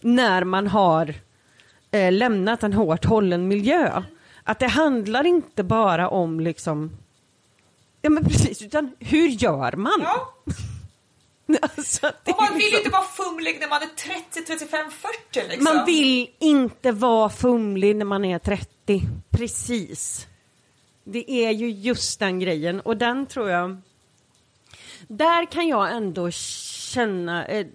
när 0.00 0.44
man 0.44 0.66
har 0.66 1.14
eh, 1.90 2.12
lämnat 2.12 2.62
en 2.62 2.72
hårt 2.72 3.04
hållen 3.04 3.48
miljö. 3.48 4.02
Att 4.42 4.58
det 4.58 4.66
handlar 4.66 5.26
inte 5.26 5.64
bara 5.64 6.08
om 6.08 6.40
liksom 6.40 6.90
Ja 8.04 8.10
men 8.10 8.24
precis, 8.24 8.62
utan 8.62 8.90
hur 8.98 9.28
gör 9.28 9.72
man? 9.72 10.00
Ja, 10.02 10.34
Alltså, 11.62 12.06
och 12.06 12.36
man 12.40 12.48
vill 12.52 12.58
liksom- 12.58 12.78
inte 12.78 12.90
vara 12.90 13.02
fumlig 13.02 13.60
när 13.60 13.68
man 13.68 13.82
är 13.82 13.86
30, 13.86 14.44
35, 14.46 14.90
40 14.90 15.48
liksom. 15.48 15.64
Man 15.64 15.86
vill 15.86 16.30
inte 16.38 16.92
vara 16.92 17.30
fumlig 17.30 17.96
när 17.96 18.04
man 18.04 18.24
är 18.24 18.38
30. 18.38 19.02
Precis. 19.30 20.26
Det 21.04 21.30
är 21.30 21.50
ju 21.50 21.70
just 21.70 22.18
den 22.20 22.38
grejen 22.40 22.80
och 22.80 22.96
den 22.96 23.26
tror 23.26 23.50
jag... 23.50 23.76
Där 25.08 25.46
kan 25.46 25.68
jag 25.68 25.92
ändå 25.96 26.30
känna 26.30 27.46
eh, 27.46 27.66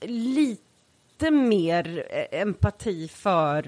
lite 0.00 1.30
mer 1.30 2.06
eh, 2.10 2.40
empati 2.40 3.08
för, 3.08 3.66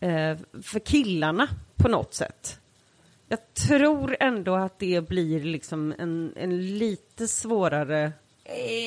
eh, 0.00 0.36
för 0.62 0.78
killarna 0.80 1.48
på 1.76 1.88
något 1.88 2.14
sätt. 2.14 2.59
Jag 3.32 3.54
tror 3.54 4.16
ändå 4.20 4.54
att 4.54 4.78
det 4.78 5.08
blir 5.08 5.40
liksom 5.40 5.94
en, 5.98 6.32
en 6.36 6.78
lite 6.78 7.28
svårare... 7.28 8.12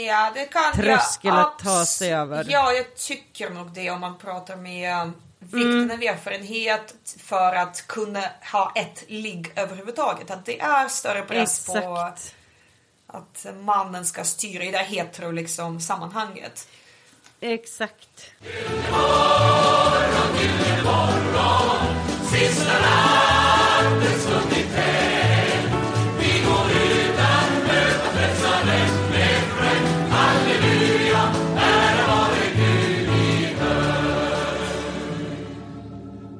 Ja, 0.07 0.31
det 0.35 0.45
kan 0.45 0.73
Tröskel 0.73 1.33
jag 1.33 1.39
att 1.39 1.59
ta 1.59 1.85
sig 1.85 2.13
över. 2.13 2.45
Ja, 2.49 2.73
jag 2.73 2.95
tycker 2.95 3.49
nog 3.49 3.73
det 3.73 3.89
om 3.89 3.99
man 3.99 4.17
pratar 4.17 4.55
med 4.55 5.11
Mm. 5.51 5.79
vikten 5.79 5.91
av 5.91 6.03
erfarenhet 6.03 6.95
för 7.19 7.55
att 7.55 7.87
kunna 7.87 8.23
ha 8.51 8.71
ett 8.75 9.03
ligg 9.07 9.51
överhuvudtaget. 9.55 10.31
Att 10.31 10.45
det 10.45 10.59
är 10.59 10.87
större 10.87 11.21
press 11.21 11.65
på 11.65 11.77
Exakt. 11.77 12.35
att 13.07 13.45
mannen 13.59 14.05
ska 14.05 14.23
styra 14.23 14.63
i 14.63 14.71
det 14.71 14.77
hetero 14.77 15.31
liksom, 15.31 15.81
sammanhanget. 15.81 16.67
Exakt. 17.39 18.31
Ikväll 18.41 18.61
Vi 20.41 20.47
går 20.83 21.09
ut 22.41 23.42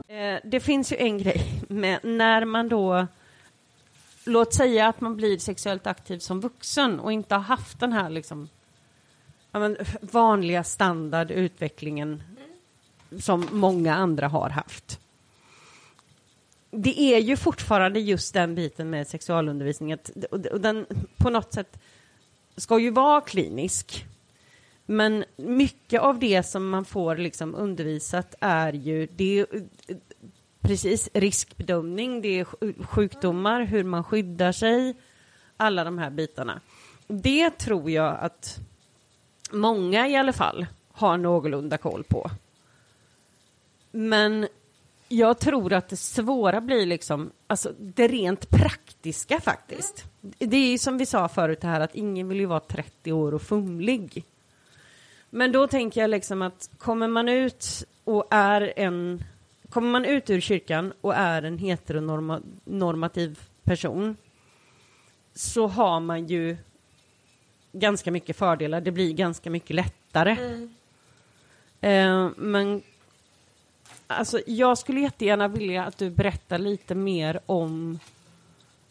Eh, 0.08 0.39
det 0.43 0.60
finns 0.60 0.91
ju 0.91 0.95
en 0.97 1.17
grej 1.17 1.62
med 1.67 1.99
när 2.03 2.45
man 2.45 2.69
då 2.69 3.08
Låt 4.25 4.53
säga 4.53 4.88
att 4.88 5.01
man 5.01 5.15
blir 5.15 5.38
sexuellt 5.38 5.88
aktiv 5.88 6.19
som 6.19 6.39
vuxen 6.39 6.99
och 6.99 7.13
inte 7.13 7.36
har 7.36 7.41
haft 7.41 7.79
den 7.79 7.93
här 7.93 8.10
liksom, 8.10 8.49
men, 9.51 9.77
vanliga 10.01 10.63
standardutvecklingen 10.63 12.23
som 13.19 13.47
många 13.51 13.95
andra 13.95 14.27
har 14.27 14.49
haft. 14.49 14.99
Det 16.76 17.00
är 17.00 17.20
ju 17.20 17.38
fortfarande 17.38 18.00
just 18.00 18.34
den 18.34 18.56
biten 18.56 18.90
med 18.90 19.08
sexualundervisning, 19.08 19.94
att, 19.94 20.12
och 20.32 20.62
den 20.62 20.86
på 21.18 21.30
något 21.30 21.54
sätt 21.54 21.80
ska 22.58 22.80
ju 22.80 22.90
vara 22.90 23.22
klinisk. 23.22 24.06
Men 24.86 25.26
mycket 25.36 26.02
av 26.02 26.20
det 26.20 26.44
som 26.44 26.70
man 26.70 26.86
får 26.86 27.18
liksom 27.18 27.56
undervisat 27.56 28.36
är 28.40 28.74
ju 28.74 29.08
det 29.12 29.46
precis 30.62 31.10
riskbedömning, 31.14 32.22
det 32.22 32.40
är 32.40 32.84
sjukdomar, 32.84 33.62
hur 33.62 33.84
man 33.84 34.04
skyddar 34.04 34.52
sig, 34.52 34.96
alla 35.58 35.84
de 35.84 35.98
här 35.98 36.10
bitarna. 36.10 36.62
Det 37.08 37.50
tror 37.50 37.92
jag 37.92 38.18
att 38.20 38.60
många 39.52 40.08
i 40.08 40.16
alla 40.16 40.34
fall 40.34 40.66
har 40.92 41.18
någorlunda 41.18 41.78
koll 41.78 42.04
på. 42.04 42.32
Men 43.92 44.48
jag 45.17 45.39
tror 45.39 45.73
att 45.73 45.89
det 45.89 45.97
svåra 45.97 46.62
blir 46.62 46.86
liksom, 46.86 47.32
alltså 47.47 47.73
det 47.80 48.08
rent 48.08 48.49
praktiska 48.49 49.39
faktiskt. 49.41 50.06
Det 50.21 50.58
är 50.58 50.71
ju 50.71 50.78
som 50.78 50.97
vi 50.97 51.06
sa 51.06 51.30
förut 51.30 51.63
här 51.63 51.80
att 51.80 51.95
ingen 51.95 52.30
vill 52.30 52.39
ju 52.39 52.45
vara 52.45 52.60
30 52.60 53.12
år 53.12 53.34
och 53.34 53.41
fumlig. 53.41 54.26
Men 55.30 55.52
då 55.52 55.67
tänker 55.67 56.02
jag 56.02 56.10
liksom 56.10 56.41
att 56.41 56.69
kommer 56.78 57.08
man 57.08 57.30
ut 57.30 57.86
och 58.04 58.28
är 58.30 58.73
en, 58.76 59.23
kommer 59.69 59.91
man 59.91 60.06
ut 60.06 60.30
ur 60.30 60.41
kyrkan 60.41 60.93
och 61.02 61.15
är 61.15 61.43
en 61.43 61.58
heteronormativ 61.58 63.39
person 63.63 64.17
så 65.34 65.67
har 65.67 65.99
man 65.99 66.28
ju 66.28 66.58
ganska 67.71 68.12
mycket 68.12 68.38
fördelar. 68.38 68.82
Det 68.82 68.91
blir 68.91 69.13
ganska 69.13 69.49
mycket 69.49 69.76
lättare. 69.76 70.32
Mm. 70.32 70.73
Eh, 71.82 72.32
men 72.38 72.82
alltså, 74.13 74.41
jag 74.45 74.78
skulle 74.78 74.99
jättegärna 74.99 75.47
vilja 75.47 75.84
att 75.84 75.97
du 75.97 76.10
berättar 76.10 76.58
lite 76.58 76.95
mer 76.95 77.39
om 77.45 77.99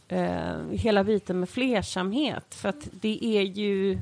eh, 0.09 0.69
hela 0.71 1.05
biten 1.05 1.41
med 1.41 1.49
flersamhet. 1.49 2.55
För 2.55 2.69
att 2.69 2.89
det 2.93 3.25
är 3.25 3.43
ju 3.43 3.99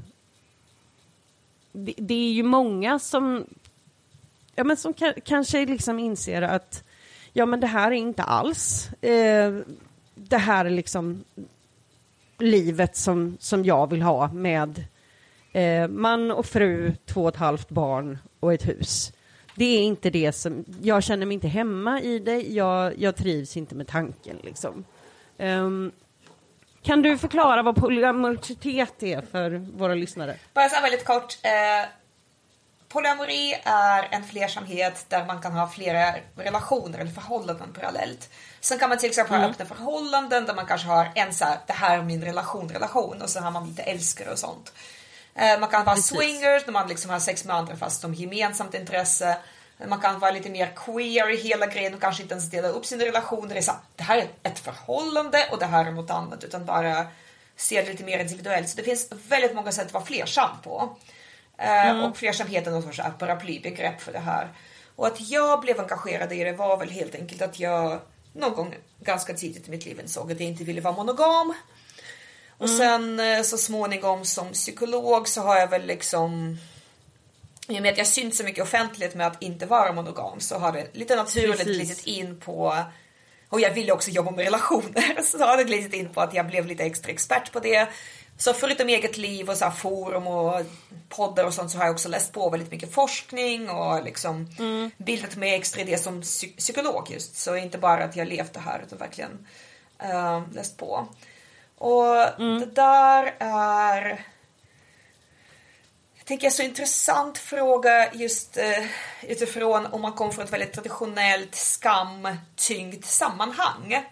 det, 1.72 1.94
det 1.96 2.14
är 2.14 2.33
ju 2.33 2.42
många 2.42 2.98
som, 2.98 3.44
ja, 4.54 4.64
men 4.64 4.76
som 4.76 4.94
kanske 5.24 5.66
liksom 5.66 5.98
inser 5.98 6.42
att 6.42 6.85
ja, 7.33 7.46
men 7.46 7.61
det 7.61 7.66
här 7.66 7.90
är 7.90 7.96
inte 7.96 8.22
alls 8.22 8.90
eh, 9.02 9.59
det 10.14 10.38
här 10.38 10.70
liksom 10.70 11.24
livet 12.38 12.96
som, 12.96 13.37
som 13.40 13.64
jag 13.64 13.90
vill 13.90 14.02
ha 14.02 14.33
med 14.33 14.85
eh, 15.52 15.88
man 15.88 16.30
och 16.30 16.46
fru, 16.46 16.92
två 17.06 17.22
och 17.22 17.28
ett 17.28 17.37
halvt 17.37 17.68
barn 17.68 18.18
och 18.40 18.54
ett 18.54 18.68
hus. 18.68 19.12
Det 19.54 19.64
är 19.64 19.82
inte 19.82 20.10
det 20.10 20.32
som, 20.32 20.64
jag 20.82 21.02
känner 21.02 21.26
mig 21.26 21.34
inte 21.34 21.48
hemma 21.48 22.00
i 22.00 22.18
det, 22.18 22.40
jag, 22.40 22.98
jag 22.98 23.16
trivs 23.16 23.56
inte 23.56 23.74
med 23.74 23.88
tanken 23.88 24.36
liksom. 24.42 24.84
Um, 25.38 25.92
kan 26.82 27.02
du 27.02 27.18
förklara 27.18 27.62
vad 27.62 27.76
polyamoritet 27.76 29.02
är 29.02 29.22
för 29.22 29.50
våra 29.50 29.94
lyssnare? 29.94 30.36
Bara 30.54 30.68
så 30.68 30.82
väldigt 30.82 31.04
kort. 31.04 31.38
Eh, 31.42 31.88
polyamori 32.88 33.60
är 33.64 34.08
en 34.10 34.24
flersamhet 34.24 35.06
där 35.08 35.26
man 35.26 35.40
kan 35.40 35.52
ha 35.52 35.68
flera 35.68 36.14
relationer 36.36 36.98
eller 36.98 37.10
förhållanden 37.10 37.72
parallellt. 37.72 38.30
Sen 38.60 38.78
kan 38.78 38.88
man 38.88 38.98
till 38.98 39.08
exempel 39.08 39.34
mm. 39.34 39.44
ha 39.44 39.50
öppna 39.50 39.66
förhållanden 39.66 40.46
där 40.46 40.54
man 40.54 40.66
kanske 40.66 40.88
har 40.88 41.08
en 41.14 41.34
så 41.34 41.44
här, 41.44 41.58
det 41.66 41.72
här 41.72 41.98
är 41.98 42.02
min 42.02 42.24
relation, 42.24 42.68
relation 42.68 43.22
och 43.22 43.30
så 43.30 43.40
har 43.40 43.50
man 43.50 43.68
lite 43.68 43.82
älskare 43.82 44.30
och 44.30 44.38
sånt. 44.38 44.72
Eh, 45.35 45.61
man 45.61 45.69
kan 45.69 45.85
vara 45.85 45.95
Precis. 45.95 46.16
swingers 46.16 46.66
när 46.66 46.73
man 46.73 46.88
liksom 46.88 47.11
har 47.11 47.21
sex 47.21 47.45
med 47.45 47.57
andra 47.57 47.77
fast 47.77 48.01
som 48.01 48.14
gemensamt 48.14 48.75
intresse. 48.75 49.37
Man 49.88 50.01
kan 50.01 50.19
vara 50.19 50.31
lite 50.31 50.51
mer 50.51 50.73
queer 50.77 51.31
i 51.31 51.37
hela 51.37 51.66
grejen 51.66 51.95
och 51.95 52.01
kanske 52.01 52.23
inte 52.23 52.35
ens 52.35 52.51
dela 52.51 52.69
upp 52.69 52.87
sina 52.87 53.05
relationer. 53.05 53.61
Så, 53.61 53.73
det 53.97 54.03
här 54.03 54.19
är 54.19 54.29
ett 54.43 54.59
förhållande 54.59 55.49
och 55.53 55.59
det 55.59 55.66
här 55.66 55.85
är 55.85 55.90
något 55.90 56.11
annat 56.11 56.45
utan 56.45 56.64
bara 56.64 57.07
se 57.57 57.83
det 57.83 57.90
lite 57.90 58.05
mer 58.05 58.19
individuellt. 58.19 58.69
Så 58.69 58.77
det 58.77 58.83
finns 58.83 59.09
väldigt 59.29 59.55
många 59.55 59.73
sätt 59.73 59.87
att 59.87 59.93
vara 59.93 60.05
flersam 60.05 60.51
på. 60.62 60.97
Eh, 61.59 61.90
mm. 61.90 62.05
Och 62.05 62.16
flersamhet 62.16 62.66
är 62.66 62.71
någon 62.71 62.83
sorts 62.83 63.01
paraplybegrepp 63.19 64.01
för 64.01 64.12
det 64.12 64.19
här. 64.19 64.49
Och 64.97 65.07
att 65.07 65.21
jag 65.21 65.61
blev 65.61 65.81
engagerad 65.81 66.33
i 66.33 66.45
det 66.45 66.53
var 66.53 66.77
väl 66.77 66.90
helt 66.90 67.14
enkelt 67.14 67.43
att 67.43 67.61
jag 67.61 68.01
någon 68.33 68.55
gång 68.55 68.75
ganska 69.01 69.35
tidigt 69.35 69.69
i 69.69 69.71
mitt 69.71 69.87
liv 69.87 70.01
insåg 70.01 70.33
att 70.33 70.40
jag 70.40 70.49
inte 70.49 70.64
ville 70.64 70.81
vara 70.81 70.97
monogam. 70.97 71.55
Och 72.61 72.68
mm. 72.68 72.79
sen 72.79 73.20
eh, 73.20 73.42
så 73.42 73.59
småningom 73.59 74.25
som 74.25 74.53
psykolog 74.53 75.29
så 75.29 75.40
har 75.40 75.57
jag 75.57 75.68
väl 75.68 75.87
liksom 75.87 76.59
i 77.68 77.79
och 77.79 77.83
med 77.83 77.92
att 77.92 77.99
jag 77.99 78.07
syns 78.07 78.38
så 78.38 78.44
mycket 78.44 78.64
offentligt 78.64 79.14
med 79.14 79.27
att 79.27 79.42
inte 79.42 79.66
vara 79.66 79.92
monogam 79.92 80.40
så 80.40 80.59
har 80.59 80.73
det 80.73 80.87
lite 80.92 81.16
naturligt 81.16 81.64
glidit 81.64 82.07
in 82.07 82.40
på 82.40 82.77
och 83.49 83.61
jag 83.61 83.75
ville 83.75 83.92
också 83.92 84.11
jobba 84.11 84.31
med 84.31 84.44
relationer 84.44 85.23
så 85.23 85.38
har 85.38 85.57
det 85.57 85.64
glidit 85.64 85.94
in 85.94 86.09
på 86.09 86.20
att 86.20 86.35
jag 86.35 86.46
blev 86.46 86.66
lite 86.66 86.85
extra 86.85 87.12
expert 87.12 87.53
på 87.53 87.61
det. 87.61 87.88
Så 88.38 88.55
förutom 88.55 88.88
eget 88.88 89.16
liv 89.16 89.51
och 89.51 89.57
så 89.57 89.70
forum 89.70 90.27
och 90.27 90.61
poddar 91.09 91.44
och 91.44 91.55
sånt 91.55 91.70
så 91.70 91.79
har 91.79 91.85
jag 91.85 91.92
också 91.92 92.09
läst 92.09 92.33
på 92.33 92.51
väldigt 92.51 92.70
mycket 92.70 92.94
forskning 92.94 93.70
och 93.70 94.05
liksom 94.05 94.49
mm. 94.59 94.90
bildat 94.96 95.37
mig 95.37 95.55
extra 95.55 95.81
i 95.81 95.85
det 95.85 95.99
som 95.99 96.23
psykolog 96.57 97.11
just. 97.11 97.37
Så 97.37 97.57
inte 97.57 97.79
bara 97.79 98.05
att 98.05 98.16
jag 98.16 98.29
levt 98.29 98.53
det 98.53 98.61
här 98.61 98.83
utan 98.87 98.99
verkligen 98.99 99.46
uh, 100.05 100.42
läst 100.53 100.77
på. 100.77 101.09
Och 101.81 102.40
mm. 102.40 102.61
det 102.61 102.66
där 102.66 103.35
är 103.38 104.25
tänker 106.25 106.47
jag 106.47 106.53
så 106.53 106.62
intressant 106.62 107.38
fråga 107.38 108.14
just 108.14 108.59
uh, 108.59 108.87
utifrån 109.23 109.87
om 109.87 110.03
man 110.03 110.12
kommer 110.12 110.33
från 110.33 110.45
ett 110.45 110.53
väldigt 110.53 110.73
traditionellt 110.73 111.55
skamtyngt 111.55 113.05
sammanhang. 113.05 114.05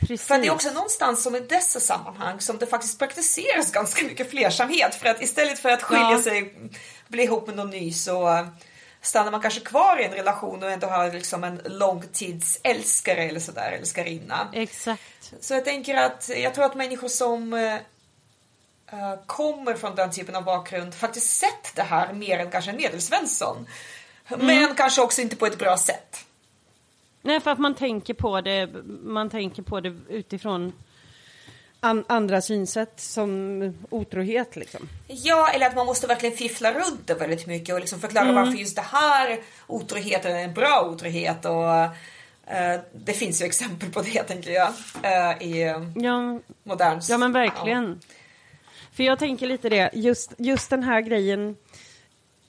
Precis. 0.00 0.26
För 0.26 0.38
det 0.38 0.46
är 0.46 0.52
också 0.52 0.70
någonstans 0.70 1.22
som 1.22 1.36
i 1.36 1.40
dessa 1.40 1.80
sammanhang 1.80 2.40
som 2.40 2.58
det 2.58 2.66
faktiskt 2.66 2.98
praktiseras 2.98 3.72
ganska 3.72 4.04
mycket 4.04 4.30
flersamhet. 4.30 4.94
För 4.94 5.08
att 5.08 5.22
istället 5.22 5.58
för 5.58 5.68
att 5.68 5.82
skilja 5.82 6.10
ja. 6.12 6.22
sig, 6.22 6.54
bli 7.08 7.22
ihop 7.22 7.46
med 7.46 7.56
någon 7.56 7.70
ny 7.70 7.92
så 7.92 8.46
stannar 9.00 9.30
man 9.30 9.40
kanske 9.40 9.60
kvar 9.60 10.00
i 10.00 10.04
en 10.04 10.12
relation 10.12 10.62
och 10.62 10.70
ändå 10.70 10.86
har 10.86 11.12
liksom 11.12 11.44
en 11.44 11.60
långtidsälskare 11.64 13.22
eller 13.24 13.40
sådär, 13.40 13.72
älskarinna. 13.72 14.48
Exakt. 14.52 15.34
Så 15.40 15.54
jag 15.54 15.64
tänker 15.64 15.96
att 15.96 16.30
jag 16.36 16.54
tror 16.54 16.64
att 16.64 16.74
människor 16.74 17.08
som 17.08 17.52
uh, 17.52 17.78
kommer 19.26 19.74
från 19.74 19.94
den 19.94 20.10
typen 20.10 20.36
av 20.36 20.44
bakgrund 20.44 20.94
faktiskt 20.94 21.36
sett 21.36 21.74
det 21.74 21.82
här 21.82 22.12
mer 22.12 22.38
än 22.38 22.50
kanske 22.50 22.70
en 22.70 22.76
medelsvensson. 22.76 23.66
Mm. 24.28 24.46
Men 24.46 24.74
kanske 24.74 25.02
också 25.02 25.20
inte 25.20 25.36
på 25.36 25.46
ett 25.46 25.58
bra 25.58 25.76
sätt. 25.76 26.24
Nej, 27.22 27.40
för 27.40 27.50
att 27.50 27.58
man 27.58 27.74
tänker 27.74 28.14
på 28.14 28.40
det, 28.40 28.68
man 29.02 29.30
tänker 29.30 29.62
på 29.62 29.80
det 29.80 29.96
utifrån 30.08 30.72
an, 31.80 32.04
andra 32.06 32.40
synsätt 32.40 33.00
som 33.00 33.74
otrohet 33.90 34.56
liksom. 34.56 34.88
Ja, 35.06 35.50
eller 35.54 35.66
att 35.66 35.76
man 35.76 35.86
måste 35.86 36.06
verkligen 36.06 36.36
fiffla 36.36 36.72
runt 36.72 37.06
det 37.06 37.14
väldigt 37.14 37.46
mycket 37.46 37.74
och 37.74 37.80
liksom 37.80 38.00
förklara 38.00 38.28
mm. 38.28 38.34
varför 38.34 38.58
just 38.58 38.76
det 38.76 38.82
här 38.82 39.40
otroheten 39.66 40.36
är 40.36 40.44
en 40.44 40.54
bra 40.54 40.88
otrohet 40.92 41.44
och 41.44 41.64
uh, 41.64 42.80
det 42.92 43.12
finns 43.12 43.42
ju 43.42 43.46
exempel 43.46 43.90
på 43.90 44.02
det 44.02 44.22
tänker 44.22 44.50
jag 44.50 44.68
uh, 44.68 45.42
i 45.42 45.62
ja, 45.94 46.40
modern... 46.62 47.00
Ja, 47.08 47.18
men 47.18 47.32
verkligen. 47.32 48.00
Ja. 48.00 48.14
För 48.92 49.04
jag 49.04 49.18
tänker 49.18 49.46
lite 49.46 49.68
det, 49.68 49.90
just, 49.92 50.32
just 50.38 50.70
den 50.70 50.82
här 50.82 51.00
grejen 51.00 51.56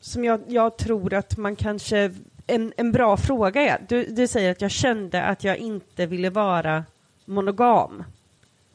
som 0.01 0.25
jag, 0.25 0.41
jag 0.47 0.77
tror 0.77 1.13
att 1.13 1.37
man 1.37 1.55
kanske 1.55 2.15
en, 2.47 2.73
en 2.77 2.91
bra 2.91 3.17
fråga 3.17 3.61
är, 3.61 3.85
du, 3.89 4.05
du 4.05 4.27
säger 4.27 4.51
att 4.51 4.61
jag 4.61 4.71
kände 4.71 5.23
att 5.23 5.43
jag 5.43 5.57
inte 5.57 6.05
ville 6.05 6.29
vara 6.29 6.85
monogam. 7.25 8.03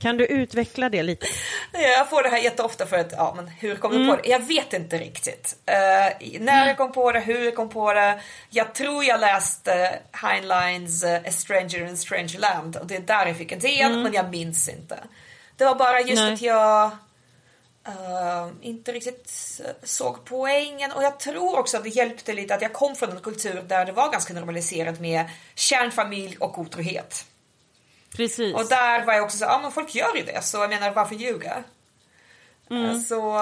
Kan 0.04 0.16
du 0.16 0.26
utveckla 0.26 0.88
det 0.88 1.02
lite? 1.02 1.26
Jag 1.72 2.10
får 2.10 2.22
det 2.22 2.28
här 2.28 2.38
jätteofta 2.38 2.86
för 2.86 2.98
att, 2.98 3.12
ja 3.12 3.32
men 3.36 3.48
hur 3.48 3.76
kom 3.76 3.92
mm. 3.92 4.02
du 4.02 4.10
på 4.10 4.22
det? 4.22 4.28
Jag 4.28 4.40
vet 4.40 4.72
inte 4.72 4.98
riktigt. 4.98 5.56
Uh, 5.70 6.40
när 6.40 6.66
jag 6.66 6.76
kom 6.76 6.92
på 6.92 7.12
det, 7.12 7.20
hur 7.20 7.44
jag 7.44 7.54
kom 7.54 7.68
på 7.68 7.92
det. 7.92 8.20
Jag 8.50 8.74
tror 8.74 9.04
jag 9.04 9.20
läste 9.20 9.98
Heinleins 10.12 11.04
uh, 11.04 11.14
A 11.14 11.30
Stranger 11.30 11.78
in 11.78 11.94
a 11.94 11.96
Strange 11.96 12.38
Land 12.38 12.76
och 12.76 12.86
det 12.86 12.96
är 12.96 13.00
där 13.00 13.26
jag 13.26 13.36
fick 13.36 13.52
idén 13.52 13.90
mm. 13.90 14.02
men 14.02 14.12
jag 14.12 14.30
minns 14.30 14.68
inte. 14.68 14.98
Det 15.56 15.64
var 15.64 15.74
bara 15.74 16.00
just 16.00 16.22
Nej. 16.22 16.32
att 16.34 16.42
jag 16.42 16.90
Uh, 17.88 18.52
inte 18.60 18.92
riktigt 18.92 19.60
såg 19.82 20.24
poängen 20.24 20.92
och 20.92 21.02
jag 21.02 21.20
tror 21.20 21.58
också 21.58 21.76
att 21.76 21.82
det 21.82 21.88
hjälpte 21.88 22.32
lite 22.32 22.54
att 22.54 22.62
jag 22.62 22.72
kom 22.72 22.96
från 22.96 23.10
en 23.10 23.20
kultur 23.20 23.62
där 23.66 23.84
det 23.84 23.92
var 23.92 24.12
ganska 24.12 24.34
normaliserat 24.34 25.00
med 25.00 25.30
kärnfamilj 25.54 26.36
och 26.40 26.58
otrohet. 26.58 27.24
Precis. 28.16 28.55
Och 28.55 28.68
där 28.68 29.05
var 29.05 29.12
jag 29.12 29.24
också 29.24 29.38
så 29.38 29.44
ja 29.44 29.59
men 29.62 29.72
folk 29.72 29.94
gör 29.94 30.16
ju 30.16 30.22
det 30.22 30.44
så 30.44 30.57
jag 30.57 30.70
menar 30.70 30.90
varför 30.90 31.14
ljuga? 31.14 31.64
Mm. 32.70 33.00
Så 33.00 33.38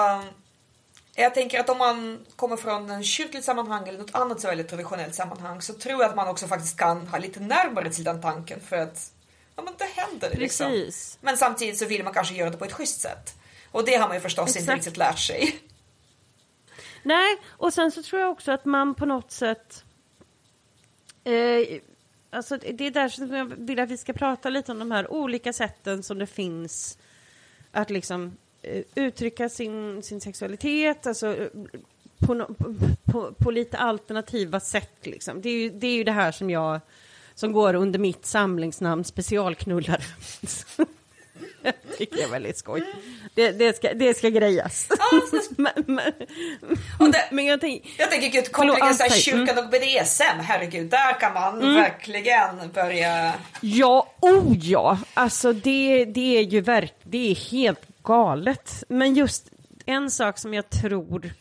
jag 1.15 1.33
tänker 1.33 1.59
att 1.59 1.69
om 1.69 1.77
man 1.77 2.25
kommer 2.35 2.57
från 2.57 2.89
en 2.89 3.03
kyrkligt 3.03 3.45
sammanhang 3.45 3.87
eller 3.87 3.99
något 3.99 4.15
annat 4.15 4.41
så 4.41 4.47
väldigt 4.47 4.69
traditionellt 4.69 5.15
sammanhang 5.15 5.61
så 5.61 5.73
tror 5.73 6.01
jag 6.01 6.09
att 6.09 6.15
man 6.15 6.27
också 6.27 6.47
faktiskt 6.47 6.79
kan 6.79 7.07
ha 7.07 7.17
lite 7.17 7.39
närmare 7.39 7.89
till 7.89 8.03
den 8.03 8.21
tanken 8.21 8.59
för 8.59 8.77
att 8.77 9.11
ja, 9.55 9.63
men 9.63 9.73
det 9.77 10.01
händer 10.01 10.35
liksom. 10.35 10.67
Precis. 10.71 11.17
Men 11.21 11.37
samtidigt 11.37 11.77
så 11.77 11.85
vill 11.85 12.03
man 12.03 12.13
kanske 12.13 12.35
göra 12.35 12.49
det 12.49 12.57
på 12.57 12.65
ett 12.65 12.73
schysst 12.73 13.01
sätt. 13.01 13.35
Och 13.71 13.85
det 13.85 13.95
har 13.95 14.07
man 14.07 14.17
ju 14.17 14.21
förstås 14.21 14.47
inte 14.47 14.59
Exakt. 14.59 14.77
riktigt 14.77 14.97
lärt 14.97 15.19
sig. 15.19 15.59
Nej, 17.03 17.37
och 17.47 17.73
sen 17.73 17.91
så 17.91 18.03
tror 18.03 18.21
jag 18.21 18.31
också 18.31 18.51
att 18.51 18.65
man 18.65 18.95
på 18.95 19.05
något 19.05 19.31
sätt... 19.31 19.83
Eh, 21.23 21.79
alltså 22.33 22.57
det 22.57 22.87
är 22.87 22.91
där 22.91 23.09
som 23.09 23.33
jag 23.33 23.45
vill 23.45 23.79
att 23.79 23.89
vi 23.89 23.97
ska 23.97 24.13
prata 24.13 24.49
lite 24.49 24.71
om 24.71 24.79
de 24.79 24.91
här 24.91 25.11
olika 25.11 25.53
sätten 25.53 26.03
som 26.03 26.19
det 26.19 26.27
finns 26.27 26.97
att 27.71 27.89
liksom 27.89 28.37
eh, 28.61 28.83
uttrycka 28.95 29.49
sin, 29.49 30.03
sin 30.03 30.21
sexualitet, 30.21 31.07
alltså 31.07 31.37
eh, 31.37 31.47
på, 32.19 32.33
no, 32.33 32.53
på, 32.53 32.75
på, 33.03 33.33
på 33.33 33.51
lite 33.51 33.77
alternativa 33.77 34.59
sätt. 34.59 35.05
Liksom. 35.05 35.41
Det, 35.41 35.49
är 35.49 35.57
ju, 35.57 35.69
det 35.69 35.87
är 35.87 35.95
ju 35.95 36.03
det 36.03 36.11
här 36.11 36.31
som 36.31 36.49
jag 36.49 36.79
som 37.35 37.51
går 37.51 37.73
under 37.73 37.99
mitt 37.99 38.25
samlingsnamn 38.25 39.03
specialknullare. 39.03 40.03
Jag 41.87 41.97
tycker 41.97 42.17
det 42.17 42.23
är 42.23 42.29
väldigt 42.29 42.57
skoj. 42.57 42.83
Det, 43.33 43.51
det, 43.51 43.75
ska, 43.75 43.93
det 43.93 44.17
ska 44.17 44.29
grejas. 44.29 44.87
Ja, 44.89 45.21
så- 45.31 45.53
men, 45.61 45.73
men, 45.85 46.13
Och 46.99 47.11
det- 47.11 47.27
men 47.31 47.45
jag 47.45 47.61
tänker... 47.61 47.89
Jag 47.97 48.11
tänker 48.11 48.27
gud, 48.27 48.51
kopplingen 48.51 48.95
så 48.95 49.03
här, 49.03 49.09
mm. 49.09 49.47
kyrkan 49.47 49.63
och 49.65 49.69
BDSM, 49.69 50.39
herregud, 50.39 50.89
där 50.89 51.19
kan 51.19 51.33
man 51.33 51.75
verkligen 51.75 52.71
börja... 52.73 53.33
Ja, 53.61 54.13
oh 54.21 54.57
ja! 54.57 54.97
Alltså 55.13 55.53
det, 55.53 56.05
det 56.05 56.37
är 56.37 56.41
ju 56.41 56.61
verk, 56.61 56.93
det 57.03 57.31
är 57.31 57.35
helt 57.35 57.81
galet. 58.03 58.83
Men 58.87 59.13
just 59.15 59.49
en 59.85 60.11
sak 60.11 60.37
som 60.37 60.53
jag 60.53 60.69
tror 60.69 61.33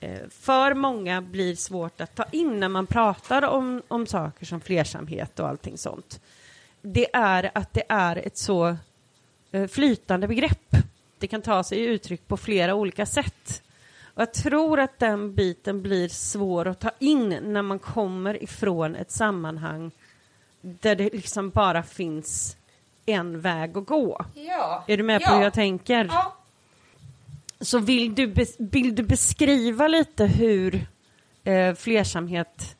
eh, 0.00 0.18
för 0.40 0.74
många 0.74 1.22
blir 1.22 1.56
svårt 1.56 2.00
att 2.00 2.14
ta 2.16 2.24
in 2.32 2.60
när 2.60 2.68
man 2.68 2.86
pratar 2.86 3.42
om, 3.42 3.82
om 3.88 4.06
saker 4.06 4.46
som 4.46 4.60
flersamhet 4.60 5.40
och 5.40 5.48
allting 5.48 5.78
sånt. 5.78 6.20
Det 6.82 7.06
är 7.12 7.50
att 7.54 7.74
det 7.74 7.82
är 7.88 8.16
ett 8.26 8.38
så 8.38 8.76
flytande 9.70 10.28
begrepp. 10.28 10.76
Det 11.18 11.26
kan 11.26 11.42
ta 11.42 11.64
sig 11.64 11.84
uttryck 11.84 12.28
på 12.28 12.36
flera 12.36 12.74
olika 12.74 13.06
sätt. 13.06 13.62
Och 14.14 14.22
jag 14.22 14.34
tror 14.34 14.80
att 14.80 14.98
den 14.98 15.34
biten 15.34 15.82
blir 15.82 16.08
svår 16.08 16.68
att 16.68 16.80
ta 16.80 16.90
in 16.98 17.28
när 17.28 17.62
man 17.62 17.78
kommer 17.78 18.42
ifrån 18.42 18.96
ett 18.96 19.10
sammanhang 19.10 19.90
där 20.60 20.96
det 20.96 21.12
liksom 21.12 21.50
bara 21.50 21.82
finns 21.82 22.56
en 23.06 23.40
väg 23.40 23.78
att 23.78 23.86
gå. 23.86 24.24
Ja. 24.34 24.84
Är 24.86 24.96
du 24.96 25.02
med 25.02 25.20
på 25.20 25.30
ja. 25.30 25.36
hur 25.36 25.42
jag 25.42 25.52
tänker? 25.52 26.04
Ja. 26.04 26.36
Så 27.60 27.78
vill 27.78 28.14
du, 28.14 28.34
vill 28.58 28.94
du 28.94 29.02
beskriva 29.02 29.88
lite 29.88 30.24
hur 30.24 30.86
eh, 31.44 31.74
flersamhet 31.74 32.76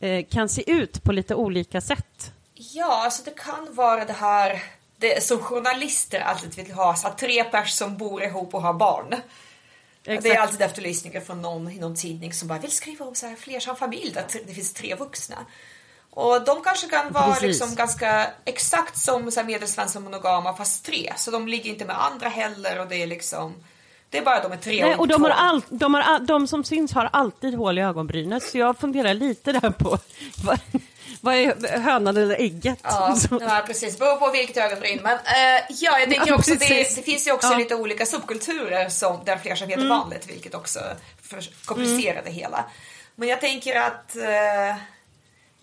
eh, 0.00 0.24
kan 0.30 0.48
se 0.48 0.70
ut 0.70 1.02
på 1.02 1.12
lite 1.12 1.34
olika 1.34 1.80
sätt? 1.80 2.32
Ja, 2.54 3.04
alltså 3.04 3.24
det 3.24 3.38
kan 3.38 3.74
vara 3.74 4.04
det 4.04 4.12
här 4.12 4.62
det 5.02 5.22
som 5.24 5.38
journalister 5.38 6.20
alltid 6.20 6.54
vill 6.54 6.74
ha, 6.74 6.96
så 6.96 7.06
att 7.08 7.18
tre 7.18 7.44
personer 7.44 7.64
som 7.64 7.96
bor 7.96 8.22
ihop 8.22 8.54
och 8.54 8.62
har 8.62 8.72
barn. 8.72 9.14
Det 10.04 10.30
är 10.30 10.38
alltid 10.40 10.62
efterlysningar 10.62 11.20
från 11.20 11.42
någon 11.42 11.70
i 11.70 11.78
någon 11.78 11.96
tidning 11.96 12.32
som 12.32 12.48
bara 12.48 12.58
vill 12.58 12.70
skriva 12.70 13.04
om 13.04 13.14
så 13.14 13.26
här 13.26 13.36
flersam 13.36 13.76
familj 13.76 14.10
där 14.14 14.24
det 14.46 14.54
finns 14.54 14.72
tre 14.72 14.94
vuxna. 14.94 15.36
Och 16.10 16.44
de 16.44 16.62
kanske 16.62 16.86
kan 16.88 17.12
vara 17.12 17.26
Precis. 17.26 17.42
liksom 17.42 17.74
ganska 17.74 18.26
exakt 18.44 18.98
som 18.98 19.30
så 19.30 19.40
här 19.40 19.46
medelsvenska 19.46 20.00
monogama 20.00 20.56
fast 20.56 20.84
tre. 20.84 21.12
Så 21.16 21.30
de 21.30 21.48
ligger 21.48 21.70
inte 21.70 21.84
med 21.84 22.02
andra 22.04 22.28
heller 22.28 22.80
och 22.80 22.86
det 22.86 23.02
är 23.02 23.06
liksom 23.06 23.54
det 24.10 24.18
är 24.18 24.22
bara 24.22 24.42
de 24.42 24.52
är 24.52 24.56
tre 24.56 24.86
Nej, 24.86 24.96
och 24.96 25.08
de, 25.08 25.22
har 25.22 25.30
all, 25.30 25.62
de, 25.68 25.94
har, 25.94 26.00
all- 26.00 26.26
de 26.26 26.46
som 26.46 26.64
syns 26.64 26.92
har 26.92 27.08
alltid 27.12 27.54
hål 27.54 27.78
i 27.78 27.80
ögonbrynet, 27.80 28.42
så 28.42 28.58
jag 28.58 28.78
funderar 28.78 29.14
lite 29.14 29.52
där 29.52 29.70
på 29.70 29.98
vad, 30.44 30.60
vad 31.24 31.34
är 31.34 31.78
hönan 31.78 32.16
eller 32.16 32.34
ägget? 32.40 32.78
Ja, 32.82 33.16
ja 33.40 33.64
precis. 33.66 33.98
Beror 33.98 34.16
på 34.16 34.30
vilket 34.30 34.56
ögonbryn. 34.56 35.00
Men 35.02 35.16
eh, 35.16 35.62
ja, 35.70 35.98
jag 35.98 36.10
tänker 36.10 36.26
Ja, 36.28 36.34
också 36.34 36.54
det, 36.54 36.94
det 36.96 37.02
finns 37.04 37.26
ju 37.26 37.32
också 37.32 37.52
Ja. 37.52 37.58
lite 37.58 37.74
olika 37.74 38.06
subkulturer 38.06 38.88
som, 38.88 39.24
där 39.24 39.36
flersamhet 39.36 39.78
är 39.78 39.88
vanligt, 39.88 40.26
vilket 40.30 40.54
också 40.54 40.80
komplicerar 41.64 42.22
det 42.24 42.30
hela. 42.30 42.64
Men 43.14 43.28
jag 43.28 43.40
tänker 43.40 43.76
att 43.80 44.16
eh, 44.16 44.76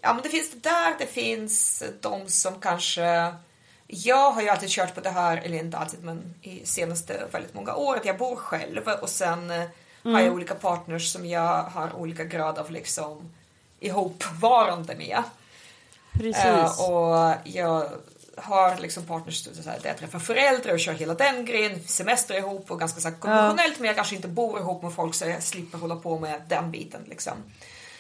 ja, 0.02 0.14
men 0.14 0.20
det 0.24 0.30
finns 0.30 0.52
det 0.52 0.70
där, 0.70 0.96
det 1.00 1.06
finns 1.06 1.84
de 2.02 2.30
som 2.30 2.60
kanske 2.62 3.34
jag 3.88 4.32
har 4.32 4.42
ju 4.42 4.50
alltid 4.50 4.70
kört 4.70 4.96
på 4.96 5.02
det 5.02 5.10
här, 5.10 5.38
eller 5.38 5.58
inte 5.58 5.78
alltid, 5.78 6.04
men 6.04 6.34
i 6.42 6.66
senaste 6.66 7.26
väldigt 7.32 7.54
många 7.54 7.76
år, 7.76 7.96
att 7.96 8.06
jag 8.06 8.18
bor 8.18 8.36
själv 8.36 8.88
och 9.02 9.10
sen 9.10 9.52
eh, 9.52 9.64
har 10.04 10.20
jag 10.20 10.34
olika 10.34 10.56
partners 10.56 11.12
som 11.12 11.26
jag 11.26 11.64
har 11.64 11.96
olika 11.96 12.24
grad 12.24 12.58
av 12.58 12.72
liksom 12.72 13.34
ihopvarande 13.80 14.96
med. 14.96 15.24
Precis. 16.20 16.46
Eh, 16.46 16.92
och 16.92 17.34
jag 17.44 17.90
har 18.38 18.78
liksom 18.78 19.06
partners 19.06 19.44
där 19.44 19.80
jag 19.84 19.98
träffar 19.98 20.20
föräldrar 20.20 20.74
och 20.74 20.80
kör 20.80 20.94
hela 20.94 21.14
den 21.14 21.46
grejen, 21.46 21.84
semester 21.86 22.38
ihop 22.38 22.72
och 22.72 22.80
ganska 22.80 23.02
så 23.02 23.12
konventionellt 23.12 23.80
men 23.80 23.88
jag 23.88 23.96
kanske 23.96 24.16
inte 24.16 24.28
bor 24.28 24.60
ihop 24.60 24.84
med 24.84 24.94
folk 24.94 25.16
så 25.16 25.26
jag 25.26 25.44
slipper 25.44 25.78
hålla 25.78 25.96
på 25.96 26.20
med 26.20 26.42
den 26.48 26.72
biten 26.72 27.02
liksom. 27.10 27.34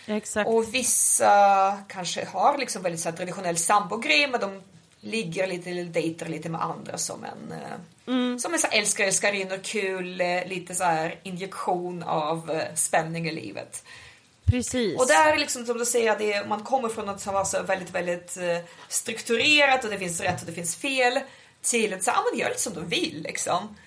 Exakt. 0.08 0.50
Och 0.50 0.74
vissa 0.74 1.78
kanske 1.88 2.26
har 2.26 2.58
liksom 2.58 2.82
väldigt 2.82 3.02
så 3.02 3.10
här, 3.10 3.18
traditionell 3.18 3.58
sambogrej 3.58 4.28
men 4.28 4.40
de 4.40 4.62
ligger 5.02 5.48
lite 5.48 5.70
eller 5.70 5.84
dejtar 5.84 6.26
lite 6.26 6.50
med 6.50 6.62
andra 6.62 6.98
som 6.98 7.24
en 7.24 7.52
eh, 7.52 8.38
som 8.38 8.54
en 8.54 8.60
så 8.60 8.68
här, 8.68 8.80
älskar 8.80 9.04
älskarinnor, 9.04 9.60
kul, 9.64 10.22
eh, 10.22 10.46
lite 10.46 10.76
så 10.76 10.84
här 10.84 11.20
injektion 11.24 12.04
av 12.04 12.62
spänning 12.76 13.28
i 13.28 13.32
livet. 13.32 13.84
Precis. 14.50 15.00
Och 15.00 15.08
där 15.08 15.34
är 15.34 15.38
liksom 15.38 15.66
som 15.66 15.78
du 15.78 15.86
säger, 15.86 16.16
det, 16.20 16.48
man 16.48 16.64
kommer 16.64 16.90
från 16.90 17.06
något 17.06 17.22
som 17.22 17.34
var 17.34 17.46
så 17.46 17.64
väldigt, 17.64 17.92
väldigt 17.92 18.38
eh, 18.38 18.58
strukturerat 18.88 19.84
och 19.84 19.90
det 19.90 19.98
finns 19.98 20.22
rätt 20.22 20.42
och 20.42 20.46
det 20.48 20.54
finns 20.54 20.76
fel 20.76 21.20
till 21.62 21.94
att 21.94 22.04
säga, 22.04 22.18
ah, 22.18 22.24
men 22.32 22.40
gör 22.40 22.50
lite 22.50 22.62
som 22.62 22.74
du 22.74 22.82
vill 22.82 23.22
liksom. 23.24 23.78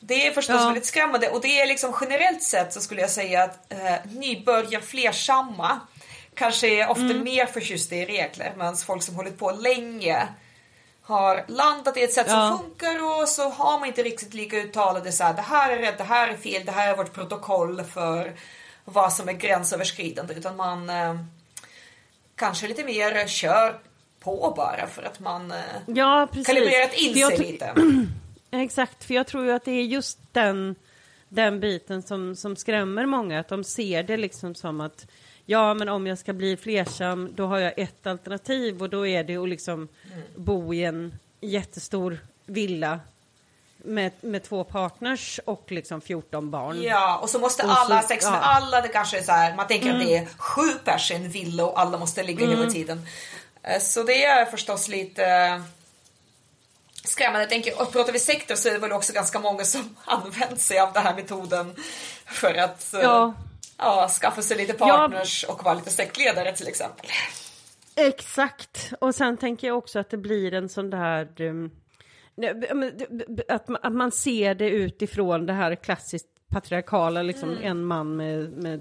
Det 0.00 0.26
är 0.26 0.32
förstås 0.32 0.56
Ja. 0.58 0.64
väldigt 0.64 0.86
skrämmande 0.86 1.28
och 1.28 1.40
det 1.40 1.60
är 1.60 1.66
liksom 1.66 1.94
generellt 2.00 2.42
sett 2.42 2.72
så 2.72 2.80
skulle 2.80 3.00
jag 3.00 3.10
säga 3.10 3.42
att 3.42 3.72
eh, 3.72 3.94
nybörjar 4.12 4.80
flersamma 4.80 5.80
kanske 6.34 6.68
är 6.68 6.90
ofta 6.90 7.02
mer 7.02 7.46
förtjusta 7.46 7.94
i 7.94 8.06
regler 8.06 8.52
medan 8.56 8.76
folk 8.76 9.02
som 9.02 9.14
hållit 9.14 9.38
på 9.38 9.50
länge 9.50 10.28
har 11.02 11.44
landat 11.48 11.96
i 11.96 12.02
ett 12.02 12.12
sätt 12.12 12.26
Ja. 12.28 12.48
som 12.48 12.58
funkar 12.58 13.20
och 13.20 13.28
så 13.28 13.48
har 13.48 13.78
man 13.78 13.88
inte 13.88 14.02
riktigt 14.02 14.34
lika 14.34 14.56
uttalade 14.56 15.12
så 15.12 15.24
här, 15.24 15.34
det 15.34 15.42
här 15.42 15.70
är 15.70 15.78
rätt, 15.78 15.98
det 15.98 16.04
här 16.04 16.28
är 16.28 16.36
fel, 16.36 16.64
det 16.64 16.72
här 16.72 16.88
är 16.92 16.96
vårt 16.96 17.12
protokoll 17.12 17.82
för 17.84 18.32
vad 18.92 19.12
som 19.12 19.28
är 19.28 19.32
gränsöverskridande 19.32 20.34
utan 20.34 20.56
man 20.56 20.90
eh, 20.90 21.20
kanske 22.34 22.68
lite 22.68 22.84
mer 22.84 23.26
kör 23.26 23.80
på 24.20 24.52
bara 24.56 24.86
för 24.86 25.02
att 25.02 25.20
man 25.20 25.50
eh, 25.50 25.58
ja, 25.86 26.28
precis. 26.30 26.46
kalibrerat 26.46 26.94
in 26.94 27.14
sig 27.14 27.38
lite. 27.38 27.74
Exakt, 28.50 29.04
för 29.04 29.14
jag 29.14 29.26
tror 29.26 29.44
ju 29.44 29.52
att 29.52 29.64
det 29.64 29.72
är 29.72 29.84
just 29.84 30.18
den, 30.32 30.74
den 31.28 31.60
biten 31.60 32.02
som, 32.02 32.36
som 32.36 32.56
skrämmer 32.56 33.06
många, 33.06 33.40
att 33.40 33.48
de 33.48 33.64
ser 33.64 34.02
det 34.02 34.16
liksom 34.16 34.54
som 34.54 34.80
att 34.80 35.06
ja, 35.46 35.74
men 35.74 35.88
om 35.88 36.06
jag 36.06 36.18
ska 36.18 36.32
bli 36.32 36.56
flersam, 36.56 37.32
då 37.34 37.46
har 37.46 37.58
jag 37.58 37.72
ett 37.76 38.06
alternativ 38.06 38.82
och 38.82 38.90
då 38.90 39.06
är 39.06 39.24
det 39.24 39.36
att 39.36 39.48
liksom 39.48 39.88
bo 40.36 40.74
i 40.74 40.84
en 40.84 41.14
jättestor 41.40 42.18
villa 42.46 43.00
med, 43.84 44.12
med 44.20 44.42
två 44.42 44.64
partners 44.64 45.40
och 45.44 45.64
liksom 45.68 46.00
14 46.00 46.50
barn. 46.50 46.82
Ja, 46.82 47.18
och 47.18 47.30
så 47.30 47.38
måste 47.38 47.62
Och 47.66 47.72
alla 47.78 47.94
ha 47.94 48.02
sex 48.02 48.24
med 48.24 48.34
ja. 48.34 48.40
alla. 48.40 48.80
Det 48.80 48.88
kanske 48.88 49.18
är 49.18 49.22
så 49.22 49.32
här, 49.32 49.54
man 49.56 49.66
tänker 49.66 49.92
att 49.94 50.00
det 50.00 50.16
är 50.16 50.26
sju 50.38 50.72
pers 50.84 51.10
i 51.10 51.14
en 51.14 51.28
villa 51.28 51.64
och 51.64 51.80
alla 51.80 51.98
måste 51.98 52.22
ligga 52.22 52.46
hela 52.46 52.70
tiden. 52.70 53.06
Eh, 53.62 53.80
Så 53.80 54.02
det 54.02 54.24
är 54.24 54.44
förstås 54.46 54.88
lite 54.88 55.24
eh, 55.24 55.60
skrämmande. 57.04 57.40
Jag 57.40 57.48
tänker, 57.50 57.82
och 57.82 57.92
pratar 57.92 58.12
vi 58.12 58.18
sektor 58.18 58.54
så 58.54 58.68
är 58.68 58.72
det 58.72 58.78
väl 58.78 58.92
också 58.92 59.12
ganska 59.12 59.38
många 59.38 59.64
som 59.64 59.96
använt 60.04 60.60
sig 60.60 60.78
av 60.78 60.92
den 60.92 61.02
här 61.02 61.14
metoden 61.14 61.74
för 62.26 62.54
att 62.54 62.94
eh, 62.94 63.00
Ja. 63.00 63.34
ja, 63.76 64.08
skaffa 64.08 64.42
sig 64.42 64.56
lite 64.56 64.72
partners 64.72 65.44
och 65.44 65.64
vara 65.64 65.74
lite 65.74 65.90
sektledare 65.90 66.56
till 66.56 66.68
exempel. 66.68 67.06
Exakt. 67.94 68.92
Och 69.00 69.14
sen 69.14 69.36
tänker 69.36 69.66
jag 69.66 69.78
också 69.78 69.98
att 69.98 70.10
det 70.10 70.16
blir 70.16 70.54
en 70.54 70.68
sån 70.68 70.90
där... 70.90 71.40
Um, 71.40 71.70
att, 73.48 73.68
man, 73.68 73.78
att 73.82 73.92
man 73.92 74.12
ser 74.12 74.54
det 74.54 74.68
utifrån 74.68 75.46
det 75.46 75.52
här 75.52 75.74
klassiskt 75.74 76.26
patriarkala, 76.50 77.22
liksom 77.22 77.56
en 77.62 77.84
man 77.84 78.16
med, 78.16 78.52
med 78.52 78.80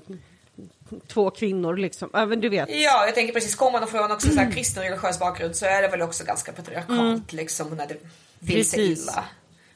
två 1.07 1.29
kvinnor 1.29 1.77
liksom. 1.77 2.09
Ja, 2.13 2.25
men 2.25 2.41
du 2.41 2.49
vet. 2.49 2.69
Ja, 2.69 3.05
jag 3.05 3.15
tänker 3.15 3.33
precis, 3.33 3.55
kommer 3.55 3.79
man 3.79 3.87
från 3.87 4.11
också 4.11 4.29
så 4.29 4.39
här 4.39 4.51
kristen 4.51 4.83
religiös 4.83 5.19
bakgrund 5.19 5.55
så 5.55 5.65
är 5.65 5.81
det 5.81 5.87
väl 5.87 6.01
också 6.01 6.23
ganska 6.23 6.51
patriarkalt 6.51 7.33
liksom 7.33 7.69
när 7.69 7.87
det 7.87 7.97
vill 8.39 8.69
sig 8.69 8.91
illa. 8.91 9.23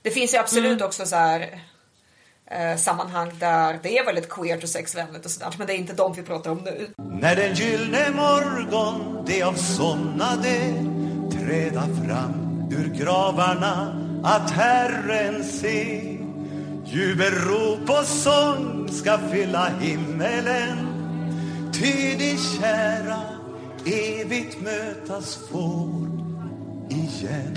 Det 0.01 0.11
finns 0.11 0.33
ju 0.33 0.37
absolut 0.37 0.81
också 0.81 1.05
så 1.05 1.15
här 1.15 1.59
eh, 2.45 2.77
sammanhang 2.77 3.31
där 3.39 3.79
det 3.83 3.97
är 3.97 4.05
väldigt 4.05 4.29
queert 4.29 4.63
och 4.63 4.69
sexvänligt 4.69 5.25
och 5.25 5.31
sådär, 5.31 5.55
men 5.57 5.67
det 5.67 5.73
är 5.73 5.77
inte 5.77 5.93
de 5.93 6.13
vi 6.13 6.23
pratar 6.23 6.51
om 6.51 6.57
nu. 6.57 6.87
När 7.21 7.35
den 7.35 7.53
gyllne 7.53 8.11
morgon 8.11 9.25
de 9.27 9.43
avsomnade 9.43 10.73
träda 11.31 11.81
fram 11.81 12.42
ur 12.77 12.87
gravarna 12.87 14.03
att 14.23 14.51
Herren 14.51 15.43
se. 15.43 16.17
Jubelrop 16.85 17.89
och 17.89 18.05
sång 18.05 18.89
ska 18.89 19.17
fylla 19.17 19.69
himmelen. 19.69 20.77
Ty 21.73 22.15
de 22.17 22.37
kära 22.37 23.21
evigt 23.85 24.61
mötas 24.61 25.35
får 25.35 26.07
igen. 26.89 27.55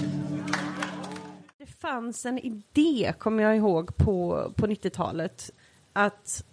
Det 1.58 1.66
fanns 1.66 2.26
en 2.26 2.38
idé, 2.38 3.12
kommer 3.18 3.42
jag 3.42 3.56
ihåg, 3.56 3.96
på, 3.96 4.50
på 4.56 4.66
90-talet 4.66 5.50
att 5.92 6.44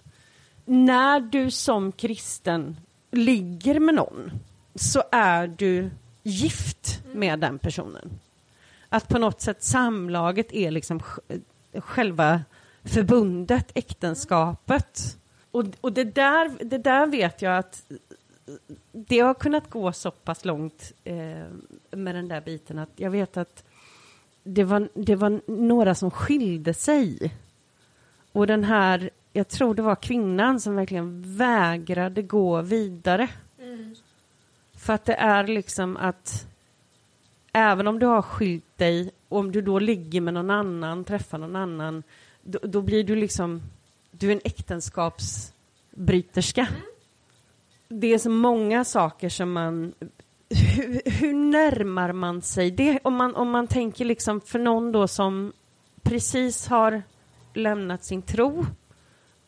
när 0.66 1.20
du 1.20 1.52
som 1.52 1.92
kristen 1.92 2.78
ligger 3.12 3.80
med 3.80 3.96
någon 3.96 4.32
så 4.76 5.04
är 5.12 5.48
du 5.48 5.90
gift 6.24 7.02
med 7.14 7.40
den 7.40 7.60
personen. 7.60 8.20
Att 8.94 9.08
på 9.08 9.20
något 9.20 9.42
sätt 9.42 9.64
samlaget 9.64 10.54
är 10.54 10.72
liksom 10.72 11.00
sj- 11.00 11.42
själva 11.76 12.42
förbundet, 12.84 13.72
äktenskapet. 13.76 15.18
Och, 15.52 15.66
och 15.82 15.94
det, 15.94 16.04
där, 16.04 16.64
det 16.64 16.78
där 16.78 17.08
vet 17.08 17.42
jag 17.42 17.58
att 17.58 17.84
det 18.92 19.20
har 19.20 19.34
kunnat 19.34 19.70
gå 19.70 19.92
så 19.92 20.12
pass 20.12 20.46
långt 20.46 20.92
eh, 21.04 21.46
med 21.92 22.16
den 22.16 22.28
där 22.28 22.42
biten 22.42 22.80
att 22.80 22.90
jag 22.96 23.12
vet 23.12 23.38
att 23.38 23.64
det 24.44 24.64
var, 24.64 24.90
det 24.94 25.16
var 25.16 25.42
några 25.48 25.96
som 25.96 26.12
skilde 26.12 26.74
sig. 26.74 27.34
Och 28.32 28.48
den 28.48 28.64
här, 28.64 29.10
jag 29.34 29.48
tror 29.48 29.76
det 29.76 29.82
var 29.82 29.96
kvinnan 29.96 30.60
som 30.60 30.76
verkligen 30.76 31.38
vägrade 31.38 32.22
gå 32.22 32.62
vidare. 32.62 33.30
För 34.78 34.94
att 34.94 35.06
det 35.06 35.16
är 35.16 35.48
liksom 35.48 35.98
att 35.98 36.48
även 37.54 37.88
om 37.88 38.00
du 38.00 38.06
har 38.06 38.22
skilt 38.22 38.73
dig, 38.84 39.12
om 39.30 39.52
du 39.52 39.62
då 39.62 39.80
ligger 39.80 40.22
med 40.22 40.34
någon 40.34 40.50
annan, 40.50 41.04
träffar 41.04 41.38
någon 41.38 41.56
annan, 41.56 42.04
då, 42.42 42.60
då 42.64 42.82
blir 42.82 43.04
du 43.04 43.16
liksom, 43.16 43.62
du 44.12 44.28
är 44.28 44.32
en 44.32 44.42
äktenskapsbryterska. 44.44 46.68
Det 47.88 48.14
är 48.14 48.18
så 48.18 48.30
många 48.30 48.86
saker 48.86 49.30
som 49.30 49.52
man 49.52 49.94
hur, 50.50 51.02
hur 51.06 51.34
närmar 51.34 52.14
man 52.14 52.42
sig 52.42 52.72
det? 52.72 53.00
Om 53.04 53.16
man, 53.16 53.36
om 53.36 53.50
man 53.50 53.68
tänker 53.68 54.06
liksom 54.06 54.42
för 54.42 54.60
någon 54.60 54.92
då 54.92 55.08
som 55.08 55.54
precis 56.02 56.68
har 56.68 57.02
lämnat 57.54 58.04
sin 58.04 58.22
tro, 58.22 58.66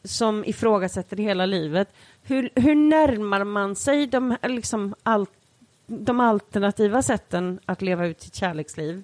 som 0.03 0.45
ifrågasätter 0.45 1.17
hela 1.17 1.45
livet, 1.45 1.89
hur, 2.23 2.49
hur 2.55 2.75
närmar 2.75 3.43
man 3.43 3.75
sig 3.75 4.07
de, 4.07 4.37
liksom 4.43 4.95
all, 5.03 5.27
de 5.87 6.19
alternativa 6.19 7.01
sätten 7.01 7.59
att 7.65 7.81
leva 7.81 8.05
ut 8.05 8.21
sitt 8.21 8.35
kärleksliv 8.35 9.03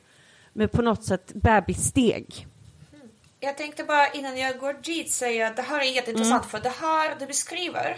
med 0.54 0.72
på 0.72 0.82
något 0.82 1.04
sätt 1.04 1.32
bebissteg? 1.34 2.48
Jag 3.40 3.58
tänkte 3.58 3.84
bara 3.84 4.12
innan 4.12 4.38
jag 4.38 4.60
går 4.60 4.74
dit 4.74 5.12
säga 5.12 5.48
att 5.48 5.56
det 5.56 5.62
här 5.62 5.80
är 5.80 5.84
jätteintressant 5.86 6.46
för 6.46 6.60
det 6.60 6.74
här 6.82 7.16
du 7.20 7.26
beskriver 7.26 7.98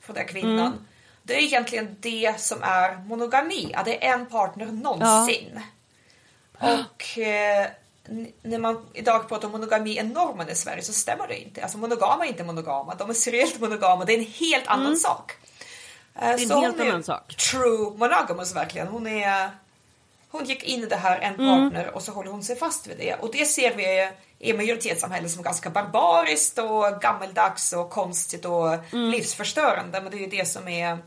för 0.00 0.12
den 0.12 0.22
här 0.22 0.28
kvinnan. 0.28 0.86
Det 1.22 1.34
är 1.34 1.42
egentligen 1.42 1.96
det 2.00 2.40
som 2.40 2.62
är 2.62 2.96
monogami, 2.96 3.74
att 3.74 3.84
det 3.84 4.06
är 4.06 4.14
en 4.14 4.26
partner 4.26 4.66
någonsin. 4.66 5.60
Och 6.58 7.18
eh, 7.18 7.66
när 8.42 8.58
man 8.58 8.86
idag 8.92 9.28
pratar 9.28 9.48
om 9.48 9.52
monogami 9.52 9.98
är 9.98 10.04
normen 10.04 10.48
i 10.48 10.54
Sverige 10.54 10.82
så 10.82 10.92
stämmer 10.92 11.28
det 11.28 11.40
inte. 11.40 11.62
Alltså 11.62 11.78
monogama 11.78 12.24
är 12.24 12.28
inte 12.28 12.44
monogama, 12.44 12.94
de 12.94 13.10
är 13.10 13.14
seriellt 13.14 13.60
monogama, 13.60 14.04
det 14.04 14.14
är 14.14 14.18
en 14.18 14.24
helt 14.24 14.66
annan 14.66 14.96
sak. 14.96 15.32
Eh, 16.14 16.30
en 16.30 16.38
så 16.38 16.60
helt 16.60 16.80
är 16.80 16.88
annan 16.88 17.02
sak. 17.02 17.36
True 17.36 17.90
monogamous 17.96 18.56
verkligen. 18.56 18.86
Hon 18.88 19.06
är 19.06 19.50
hon 20.34 20.44
gick 20.44 20.62
in 20.62 20.82
i 20.82 20.86
det 20.86 20.96
här, 20.96 21.18
en 21.20 21.34
Mm. 21.34 21.46
partner, 21.70 21.94
och 21.94 22.02
så 22.02 22.12
håller 22.12 22.30
hon 22.30 22.42
sig 22.44 22.56
fast 22.56 22.86
vid 22.86 22.96
det. 22.98 23.14
Och 23.14 23.32
det 23.32 23.44
ser 23.46 23.74
vi 23.74 24.10
i 24.38 24.52
majoritetssamhället 24.52 25.30
som 25.30 25.42
ganska 25.42 25.70
barbariskt 25.70 26.58
och 26.58 27.00
gammeldags 27.00 27.72
och 27.72 27.90
konstigt 27.90 28.44
och 28.44 28.68
Mm. 28.94 29.10
livsförstörande. 29.10 30.00
Men 30.00 30.10
det 30.10 30.16
är 30.16 30.20
ju 30.20 30.26
det 30.26 30.48
som 30.48 30.68
är 30.68 30.98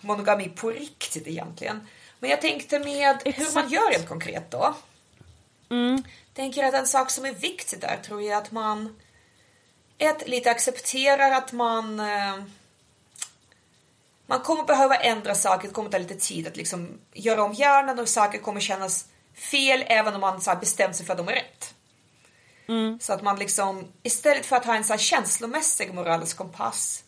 monogami 0.00 0.48
på 0.48 0.70
riktigt 0.70 1.26
egentligen. 1.26 1.88
Men 2.18 2.30
jag 2.30 2.40
tänkte 2.40 2.78
med 2.78 3.16
hur 3.24 3.32
man 3.32 3.46
Exakt. 3.46 3.70
gör 3.70 3.90
rent 3.90 4.08
konkret 4.08 4.50
då. 4.50 4.74
Mm. 5.70 6.02
Tänker 6.34 6.64
att 6.64 6.74
en 6.74 6.86
sak 6.86 7.10
som 7.10 7.24
är 7.24 7.32
viktig 7.32 7.80
där 7.80 7.98
tror 8.06 8.22
jag 8.22 8.38
att 8.42 8.52
man 8.52 8.96
ett, 9.98 10.28
lite 10.28 10.50
accepterar 10.50 11.30
att 11.32 11.52
man 11.52 12.00
eh, 12.00 12.34
man 14.26 14.40
kommer 14.40 14.64
behöva 14.64 14.96
ändra 14.96 15.34
saker, 15.34 15.68
det 15.68 15.74
kommer 15.74 15.90
ta 15.90 15.98
lite 15.98 16.14
tid 16.14 16.46
att 16.46 16.56
liksom 16.56 16.98
göra 17.12 17.42
om 17.42 17.52
hjärnan 17.52 17.98
och 17.98 18.08
saker 18.08 18.38
kommer 18.38 18.60
kännas 18.60 19.06
fel 19.34 19.84
även 19.86 20.14
om 20.14 20.20
man 20.20 20.40
så 20.40 20.50
här 20.50 20.60
bestämt 20.60 20.96
sig 20.96 21.06
för 21.06 21.12
att 21.12 21.18
de 21.18 21.28
är 21.28 21.32
rätt. 21.32 21.74
Så 23.00 23.12
att 23.12 23.22
man 23.22 23.38
liksom 23.38 23.92
istället 24.02 24.46
för 24.46 24.56
att 24.56 24.64
ha 24.64 24.74
en 24.74 24.84
så 24.84 24.92
här 24.92 24.98
känslomässig 24.98 25.94
moralisk 25.94 26.36
kompass 26.36 27.04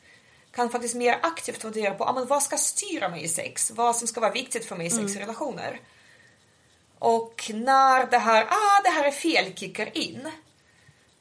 kan 0.53 0.71
faktiskt 0.71 0.95
mer 0.95 1.19
aktivt 1.23 1.63
fundera 1.63 1.95
på 1.95 2.05
ah, 2.05 2.13
men 2.13 2.27
vad 2.27 2.43
ska 2.43 2.57
styra 2.57 3.09
mig 3.09 3.25
i 3.25 3.29
sex, 3.29 3.71
vad 3.71 3.97
som 3.97 4.09
ska 4.09 4.21
vara 4.21 4.33
viktigt 4.33 4.65
för 4.65 4.77
mig 4.77 4.87
i 4.87 4.91
sexrelationer. 4.91 5.81
Och 6.99 7.51
när 7.55 8.11
det 8.11 8.19
här, 8.19 8.45
ah 8.45 8.81
det 8.85 8.91
här 8.91 9.05
är 9.05 9.11
fel 9.11 9.55
kickar 9.55 9.99
in 9.99 10.31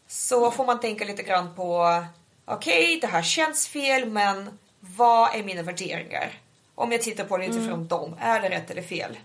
så 0.08 0.52
får 0.52 0.66
man 0.66 0.80
tänka 0.80 1.06
lite 1.06 1.24
grann 1.24 1.56
på 1.56 2.04
okej, 2.46 3.00
det 3.02 3.08
här 3.08 3.24
känns 3.24 3.68
fel, 3.68 4.10
men 4.10 4.60
vad 4.98 5.36
är 5.36 5.44
mina 5.44 5.62
värderingar? 5.62 6.32
Om 6.76 6.92
jag 6.92 7.02
tittar 7.02 7.24
på 7.24 7.38
det 7.38 7.46
utifrån 7.46 7.88
dem, 7.88 8.16
är 8.20 8.42
det 8.42 8.50
rätt 8.50 8.72
eller 8.72 8.82
fel? 8.82 9.18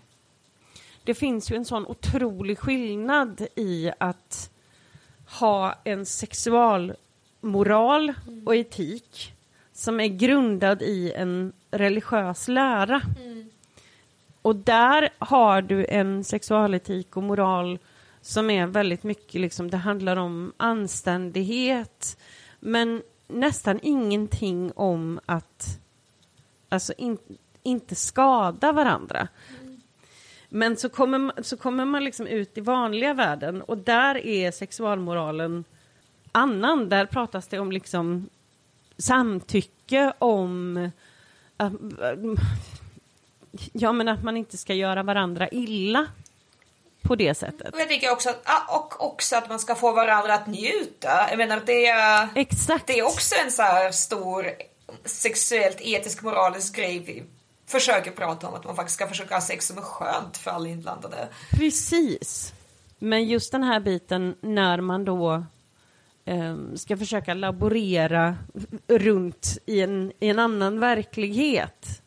Det 1.05 1.15
finns 1.15 1.51
ju 1.51 1.57
en 1.57 1.65
sån 1.65 1.87
otrolig 1.87 2.59
skillnad 2.59 3.47
i 3.57 3.91
att 3.99 4.51
ha 5.27 5.75
en 5.85 6.07
sexualmoral 6.07 8.15
och 8.47 8.57
etik 8.57 9.35
som 9.73 10.01
är 10.01 10.07
grundad 10.07 10.83
i 10.83 11.13
en 11.13 11.53
religiös 11.71 12.49
lära. 12.49 13.03
Och 14.43 14.57
där 14.57 15.09
har 15.19 15.63
du 15.63 15.87
en 15.89 16.25
sexualetik 16.25 17.17
och 17.17 17.23
moral 17.23 17.79
som 18.21 18.51
är 18.51 18.67
väldigt 18.67 19.03
mycket, 19.03 19.41
liksom, 19.41 19.71
det 19.71 19.77
handlar 19.77 20.17
om 20.17 20.53
anständighet 20.57 22.17
men 22.61 23.03
nästan 23.29 23.81
ingenting 23.83 24.73
om 24.77 25.21
att 25.27 25.81
alltså 26.69 26.93
in, 26.99 27.19
inte 27.63 27.95
skada 27.95 28.73
varandra. 28.73 29.29
Men 30.49 30.77
så 30.77 30.89
kommer, 30.89 31.19
man- 31.19 31.45
så 31.45 31.57
kommer 31.57 31.85
man 31.85 32.05
liksom 32.05 32.27
ut 32.27 32.59
i 32.59 32.61
vanliga 32.61 33.15
världen 33.15 33.63
och 33.63 33.79
där 33.79 34.27
är 34.27 34.51
sexualmoralen 34.51 35.65
annan. 36.33 36.89
Där 36.89 37.07
pratas 37.07 37.49
det 37.49 37.59
om 37.59 37.73
liksom 37.73 38.29
samtycke, 38.99 40.13
om 40.19 40.77
äh, 41.59 41.71
ja, 43.73 43.93
men 43.93 44.09
att 44.09 44.23
man 44.23 44.37
inte 44.37 44.57
ska 44.59 44.75
göra 44.75 45.03
varandra 45.03 45.49
illa 45.49 46.07
på 47.03 47.15
det 47.15 47.35
sättet. 47.35 47.75
Och 47.75 47.81
jag 47.81 47.89
tänker 47.89 48.11
också 48.11 48.31
att, 48.31 48.43
ah, 48.45 48.77
och 48.77 49.07
också 49.07 49.37
att 49.37 49.49
man 49.49 49.59
ska 49.59 49.75
få 49.75 49.93
varandra 49.93 50.35
att 50.35 50.47
njuta. 50.47 51.27
Jag 51.31 51.39
menar, 51.39 51.63
det 51.67 51.87
är, 51.87 52.29
Exakt. 52.35 52.87
det 52.87 52.99
är 52.99 53.07
också 53.07 53.35
en 53.45 53.53
så 53.53 53.63
här 53.63 53.91
stor 53.91 54.47
sexuellt 55.05 55.81
etisk 55.81 56.23
moralisk 56.23 56.77
grej 56.77 56.99
vi 56.99 57.23
försöker 57.67 58.11
prata 58.11 58.49
om. 58.49 58.55
Att 58.55 58.65
man 58.65 58.77
faktiskt 58.77 58.97
ska 58.97 59.07
försöka 59.07 59.35
ha 59.35 59.41
sex 59.41 59.67
som 59.67 59.79
är 59.79 59.83
skönt 59.83 60.37
för 60.37 60.51
alla 60.51 60.69
inblandade. 60.69 61.29
Precis. 61.51 62.53
Men 62.99 63.25
just 63.25 63.53
den 63.53 63.63
här 63.63 63.81
biten 63.81 64.35
när 64.41 64.81
man 64.81 65.05
då 65.05 65.45
ehm, 66.25 66.77
ska 66.77 66.97
försöka 66.97 67.35
laborera 67.35 68.37
runt 68.89 69.59
i 69.67 69.81
en, 69.81 70.13
i 70.21 70.29
en 70.29 70.39
annan 70.39 70.81
verklighet. 70.81 72.03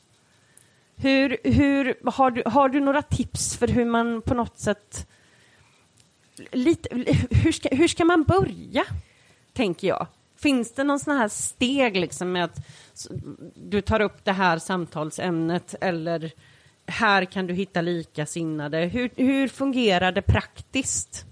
Hur, 1.01 1.37
hur, 1.43 2.11
har, 2.11 2.31
du, 2.31 2.43
har 2.45 2.69
du 2.69 2.79
några 2.79 3.01
tips 3.01 3.57
för 3.57 3.67
hur 3.67 3.85
man 3.85 4.21
på 4.21 4.33
något 4.33 4.59
sätt... 4.59 5.07
Lite, 6.51 6.89
hur, 7.29 7.51
ska, 7.51 7.69
hur 7.71 7.87
ska 7.87 8.05
man 8.05 8.23
börja, 8.23 8.85
tänker 9.53 9.87
jag? 9.87 10.07
Finns 10.37 10.73
det 10.73 10.83
någon 10.83 10.99
sån 10.99 11.17
här 11.17 11.27
steg 11.27 11.97
liksom 11.97 12.31
med 12.31 12.43
att 12.43 12.57
du 13.55 13.81
tar 13.81 13.99
upp 13.99 14.25
det 14.25 14.31
här 14.31 14.59
samtalsämnet 14.59 15.75
eller 15.81 16.31
här 16.87 17.25
kan 17.25 17.47
du 17.47 17.53
hitta 17.53 17.81
likasinnade. 17.81 18.77
Hur, 18.77 19.09
hur 19.15 19.47
fungerar 19.47 20.11
det 20.11 20.21
praktiskt? 20.21 21.25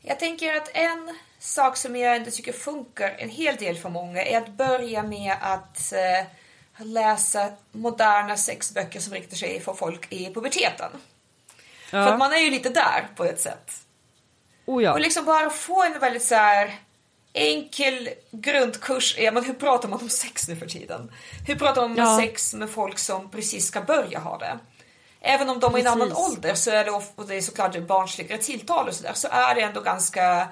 Jag 0.00 0.18
tänker 0.18 0.56
att 0.56 0.70
en 0.74 1.16
sak 1.38 1.76
som 1.76 1.96
jag 1.96 2.16
ändå 2.16 2.30
tycker 2.30 2.52
funkar 2.52 3.14
en 3.18 3.30
hel 3.30 3.56
del 3.56 3.76
för 3.76 3.88
många 3.88 4.22
är 4.22 4.38
att 4.38 4.56
börja 4.56 5.02
med 5.02 5.36
att 5.40 5.92
eh, 5.92 6.26
läsa 6.78 7.50
moderna 7.72 8.36
sexböcker 8.36 9.00
som 9.00 9.12
riktar 9.12 9.36
sig 9.36 9.60
för 9.60 9.74
folk 9.74 10.12
i 10.12 10.34
puberteten. 10.34 10.90
För 11.90 11.98
att 11.98 12.18
man 12.18 12.32
är 12.32 12.38
ju 12.38 12.50
lite 12.50 12.68
där 12.68 13.08
på 13.16 13.24
ett 13.24 13.40
sätt. 13.40 13.72
Oh 14.66 14.82
ja. 14.82 14.92
Och 14.92 15.00
liksom 15.00 15.24
bara 15.24 15.50
få 15.50 15.82
en 15.82 15.98
väldigt 15.98 16.22
så 16.24 16.34
här 16.34 16.78
enkel 17.32 18.10
grundkurs. 18.30 19.16
Ja, 19.18 19.32
men 19.32 19.44
hur 19.44 19.54
pratar 19.54 19.88
man 19.88 20.00
om 20.00 20.08
sex 20.08 20.48
nu 20.48 20.56
för 20.56 20.66
tiden? 20.66 21.12
Hur 21.46 21.54
pratar 21.54 21.80
man 21.82 21.90
om 21.90 21.96
Ja. 21.96 22.18
sex 22.18 22.54
med 22.54 22.70
folk 22.70 22.98
som 22.98 23.30
precis 23.30 23.66
ska 23.66 23.80
börja 23.80 24.18
ha 24.18 24.38
det? 24.38 24.58
Även 25.20 25.50
om 25.50 25.60
de 25.60 25.74
är 25.74 25.78
i 25.78 25.80
en 25.80 25.86
annan 25.86 26.08
Precis. 26.08 26.24
ålder 26.28 26.54
så 26.54 26.70
är 26.70 26.84
det, 26.84 26.90
och 26.90 27.26
det 27.28 27.34
är 27.34 27.40
såklart 27.40 27.78
barnsligare 27.86 28.42
tilltal 28.42 28.88
och 28.88 28.94
sådär, 28.94 29.12
så 29.14 29.28
är 29.28 29.54
det 29.54 29.60
ändå 29.60 29.80
ganska 29.80 30.48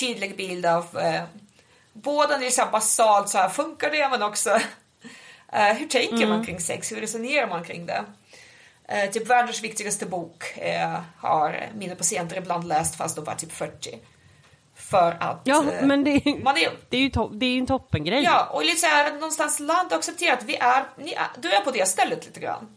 tydlig 0.00 0.36
bild 0.36 0.66
av 0.66 0.98
eh, 0.98 1.22
både 1.92 2.38
liksom 2.38 2.70
basalt 2.72 3.28
så 3.28 3.38
här 3.38 3.48
funkar 3.48 3.90
det 3.90 4.08
men 4.08 4.22
också 4.22 4.60
hur 5.60 5.86
tänker 5.88 6.16
Mm. 6.16 6.28
man 6.28 6.44
kring 6.46 6.60
sex, 6.60 6.92
hur 6.92 7.00
resonerar 7.00 7.48
man 7.48 7.64
kring 7.64 7.86
det? 7.86 8.04
Eh, 8.88 9.10
typ 9.10 9.26
världens 9.26 9.62
viktigaste 9.62 10.06
bok 10.06 10.58
eh, 10.58 11.00
har 11.18 11.68
mina 11.74 11.94
patienter 11.94 12.36
ibland 12.36 12.68
läst 12.68 12.96
fast 12.96 13.16
de 13.16 13.24
var 13.24 13.34
typ 13.34 13.52
40. 13.52 13.98
För 14.76 15.16
att 15.20 15.40
Ja, 15.44 15.64
eh, 15.72 15.86
men 15.86 16.04
det, 16.04 16.22
man 16.42 16.56
är, 16.56 16.70
det 16.88 16.96
är 16.96 17.00
ju 17.00 17.08
to- 17.08 17.38
det 17.38 17.46
är 17.46 17.58
en 17.58 17.66
toppengrej. 17.66 18.22
Ja, 18.22 18.44
och 18.46 18.64
lite 18.64 18.76
så 18.80 18.86
här, 18.86 19.12
någonstans 19.12 19.60
land 19.60 19.92
och 19.92 19.98
acceptera 19.98 20.32
att 20.34 20.42
vi 20.42 20.56
är, 20.56 20.84
är, 20.98 21.26
du 21.38 21.52
är 21.52 21.60
på 21.60 21.70
det 21.70 21.88
stället 21.88 22.26
lite 22.26 22.40
grann. 22.40 22.76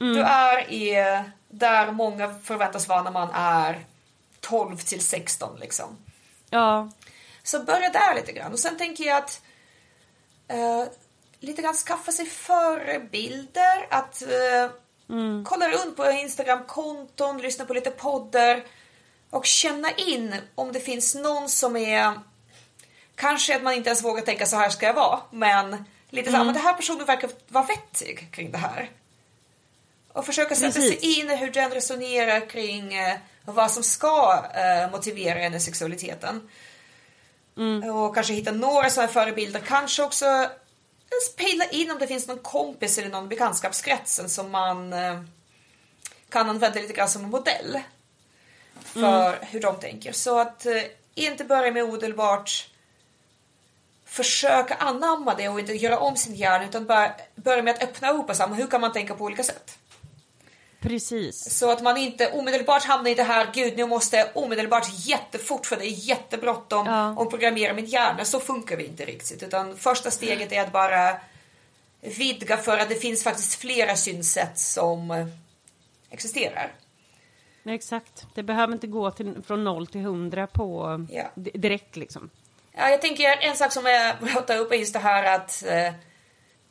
Mm. 0.00 0.14
Du 0.14 0.22
är 0.22 0.72
i, 0.72 0.94
där 1.48 1.90
många 1.92 2.34
förväntas 2.44 2.88
vara 2.88 3.02
när 3.02 3.10
man 3.10 3.28
är 3.34 3.84
12 4.40 4.76
till 4.76 5.00
16 5.00 5.56
liksom. 5.60 5.96
Ja. 6.50 6.90
Så 7.42 7.62
börja 7.62 7.90
där 7.90 8.14
lite 8.14 8.32
grann 8.32 8.52
och 8.52 8.58
sen 8.58 8.78
tänker 8.78 9.04
jag 9.04 9.16
att 9.18 9.42
eh, 10.48 10.84
lite 11.42 11.62
grann 11.62 11.74
skaffa 11.74 12.12
sig 12.12 12.26
förebilder, 12.26 13.86
att 13.90 14.22
eh, 14.22 14.70
kolla 15.44 15.68
runt 15.68 15.96
på 15.96 16.10
Instagram-konton, 16.10 17.38
lyssna 17.38 17.64
på 17.64 17.74
lite 17.74 17.90
poddar 17.90 18.64
och 19.30 19.46
känna 19.46 19.90
in 19.90 20.34
om 20.54 20.72
det 20.72 20.80
finns 20.80 21.14
någon 21.14 21.48
som 21.48 21.76
är 21.76 22.14
Kanske 23.14 23.56
att 23.56 23.62
man 23.62 23.74
inte 23.74 23.88
ens 23.90 24.04
vågar 24.04 24.22
tänka 24.22 24.46
så 24.46 24.56
här 24.56 24.70
ska 24.70 24.86
jag 24.86 24.94
vara, 24.94 25.20
men 25.30 25.84
lite 26.10 26.30
så 26.30 26.36
här, 26.36 26.44
men 26.44 26.54
den 26.54 26.62
här 26.62 26.74
personen 26.74 27.06
verkar 27.06 27.30
vara 27.48 27.64
vettig 27.64 28.28
kring 28.32 28.52
det 28.52 28.58
här. 28.58 28.90
Och 30.12 30.26
försöka 30.26 30.54
sätta 30.54 30.72
Precis. 30.72 31.00
sig 31.00 31.20
in 31.20 31.30
i 31.30 31.36
hur 31.36 31.50
den 31.50 31.70
resonerar 31.70 32.48
kring 32.48 32.94
eh, 32.94 33.16
vad 33.44 33.70
som 33.70 33.82
ska 33.82 34.44
eh, 34.54 34.90
motivera 34.90 35.38
en 35.38 35.54
i 35.54 35.60
sexualiteten. 35.60 36.48
Och 37.94 38.14
kanske 38.14 38.32
hitta 38.32 38.52
några 38.52 38.90
sådana 38.90 39.12
förebilder. 39.12 39.60
Kanske 39.60 40.02
också 40.02 40.50
eh, 41.12 41.44
pejla 41.44 41.64
in 41.64 41.90
om 41.90 41.98
det 41.98 42.06
finns 42.06 42.28
någon 42.28 42.38
kompis 42.38 42.98
eller 42.98 43.08
någon 43.08 43.28
bekantskapskretsen 43.28 44.28
som 44.28 44.50
man 44.50 44.92
eh, 44.92 45.22
kan 46.28 46.50
använda 46.50 46.80
lite 46.80 46.92
grann 46.92 47.08
som 47.08 47.24
en 47.24 47.30
modell. 47.30 47.80
För 48.84 49.38
hur 49.40 49.60
de 49.60 49.76
tänker. 49.76 50.12
Så 50.12 50.38
att 50.38 50.66
eh, 50.66 50.82
inte 51.14 51.44
börja 51.44 51.72
med 51.72 51.84
omedelbart 51.84 52.68
försöka 54.04 54.74
anamma 54.74 55.34
det 55.34 55.48
och 55.48 55.60
inte 55.60 55.72
göra 55.72 55.98
om 55.98 56.16
sin 56.16 56.34
hjärna 56.34 56.64
utan 56.64 56.86
bara 56.86 57.12
börja 57.34 57.62
med 57.62 57.74
att 57.74 57.82
öppna 57.82 58.10
upp 58.10 58.28
och 58.28 58.36
säga 58.36 58.46
hur 58.46 58.66
kan 58.66 58.80
man 58.80 58.92
tänka 58.92 59.14
på 59.14 59.24
olika 59.24 59.42
sätt. 59.42 59.78
Precis. 60.82 61.58
Så 61.58 61.70
att 61.70 61.82
man 61.82 61.96
inte 61.96 62.30
omedelbart 62.32 62.84
hamnar 62.84 63.10
i 63.10 63.14
det 63.14 63.22
här, 63.22 63.46
gud 63.54 63.76
nu 63.76 63.86
måste 63.86 64.16
jag 64.16 64.28
omedelbart 64.34 64.86
jättefort 65.06 65.66
för 65.66 65.76
det 65.76 65.86
är 65.86 66.08
jättebråttom 66.08 66.86
Ja. 66.86 67.08
och 67.10 67.30
programmera 67.30 67.72
min 67.74 67.84
hjärna. 67.86 68.24
Så 68.24 68.40
funkar 68.40 68.76
vi 68.76 68.84
inte 68.86 69.04
riktigt. 69.04 69.42
Utan 69.42 69.76
första 69.76 70.10
steget 70.10 70.52
är 70.52 70.60
att 70.60 70.72
bara 70.72 71.16
vidga 72.00 72.56
för 72.56 72.78
att 72.78 72.88
det 72.88 72.94
finns 72.94 73.24
faktiskt 73.24 73.54
flera 73.54 73.96
synsätt 73.96 74.58
som 74.58 75.30
existerar. 76.10 76.72
Exakt. 77.64 78.26
Det 78.34 78.42
behöver 78.42 78.72
inte 78.72 78.86
gå 78.86 79.10
till, 79.10 79.42
från 79.46 79.64
noll 79.64 79.86
till 79.86 80.00
hundra 80.00 80.46
på 80.46 81.06
Ja. 81.10 81.30
di- 81.34 81.50
direkt 81.54 81.96
liksom. 81.96 82.30
Ja, 82.72 82.88
jag 82.88 83.00
tänker 83.00 83.36
en 83.40 83.56
sak 83.56 83.72
som 83.72 83.86
jag 83.86 84.14
vill 84.20 84.32
ta 84.46 84.54
upp 84.54 84.72
är 84.72 84.76
just 84.76 84.92
det 84.92 84.98
här 84.98 85.34
att 85.36 85.64
eh, 85.66 85.92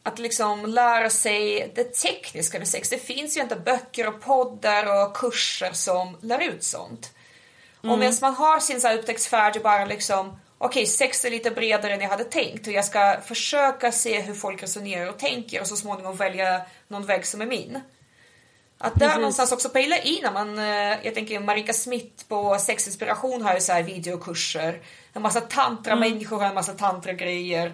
att 0.04 0.20
liksom 0.20 0.66
lära 0.66 1.10
sig 1.10 1.72
det 1.76 1.84
tekniska 1.84 2.60
med 2.60 2.68
sex. 2.68 2.90
Det 2.90 2.98
finns 2.98 3.38
ju 3.38 3.42
inte 3.42 3.56
böcker 3.56 4.08
och 4.08 4.22
poddar 4.22 5.04
och 5.04 5.16
kurser 5.18 5.72
som 5.74 6.18
lär 6.22 6.40
ut 6.40 6.64
sånt. 6.64 7.14
Och 7.82 8.00
medan 8.00 8.18
man 8.22 8.34
har 8.34 8.60
sin 8.60 8.82
så 8.82 8.88
här 8.88 8.98
upptäcktsfärd 8.98 9.56
och 9.56 9.64
bara 9.64 9.86
liksom 9.86 10.40
okej, 10.58 10.86
sex 10.86 11.26
är 11.26 11.30
lite 11.30 11.52
bredare 11.52 11.94
än 11.94 12.02
jag 12.02 12.10
hade 12.10 12.24
tänkt 12.24 12.68
och 12.68 12.74
jag 12.74 12.86
ska 12.86 13.18
försöka 13.26 13.92
se 13.92 14.22
hur 14.22 14.34
folk 14.34 14.64
resonerar 14.64 15.10
och 15.10 15.20
tänker 15.20 15.62
och 15.62 15.68
så 15.68 15.76
småningom 15.76 16.16
välja 16.16 16.62
någon 16.88 17.06
väg 17.06 17.26
som 17.26 17.42
är 17.42 17.46
min. 17.46 17.80
Att 18.78 18.94
där 18.94 19.00
Precis. 19.00 19.16
någonstans 19.16 19.52
också 19.52 19.70
pejla 19.70 19.98
in 19.98 20.20
när 20.24 20.32
man, 20.32 20.60
eh, 20.60 20.98
jag 21.04 21.14
tänker 21.14 21.40
Marika 21.40 21.74
Smith 21.74 22.26
på 22.28 22.58
Sexinspiration 22.60 23.42
har 23.42 23.54
ju 23.54 23.62
så 23.62 23.74
här 23.74 23.84
videokurser. 23.84 24.82
En 25.14 25.22
massa 25.22 25.42
tantra-människor 25.42 26.40
har 26.40 26.46
en 26.46 26.56
massa 26.56 26.74
tantra-grejer. 26.74 27.74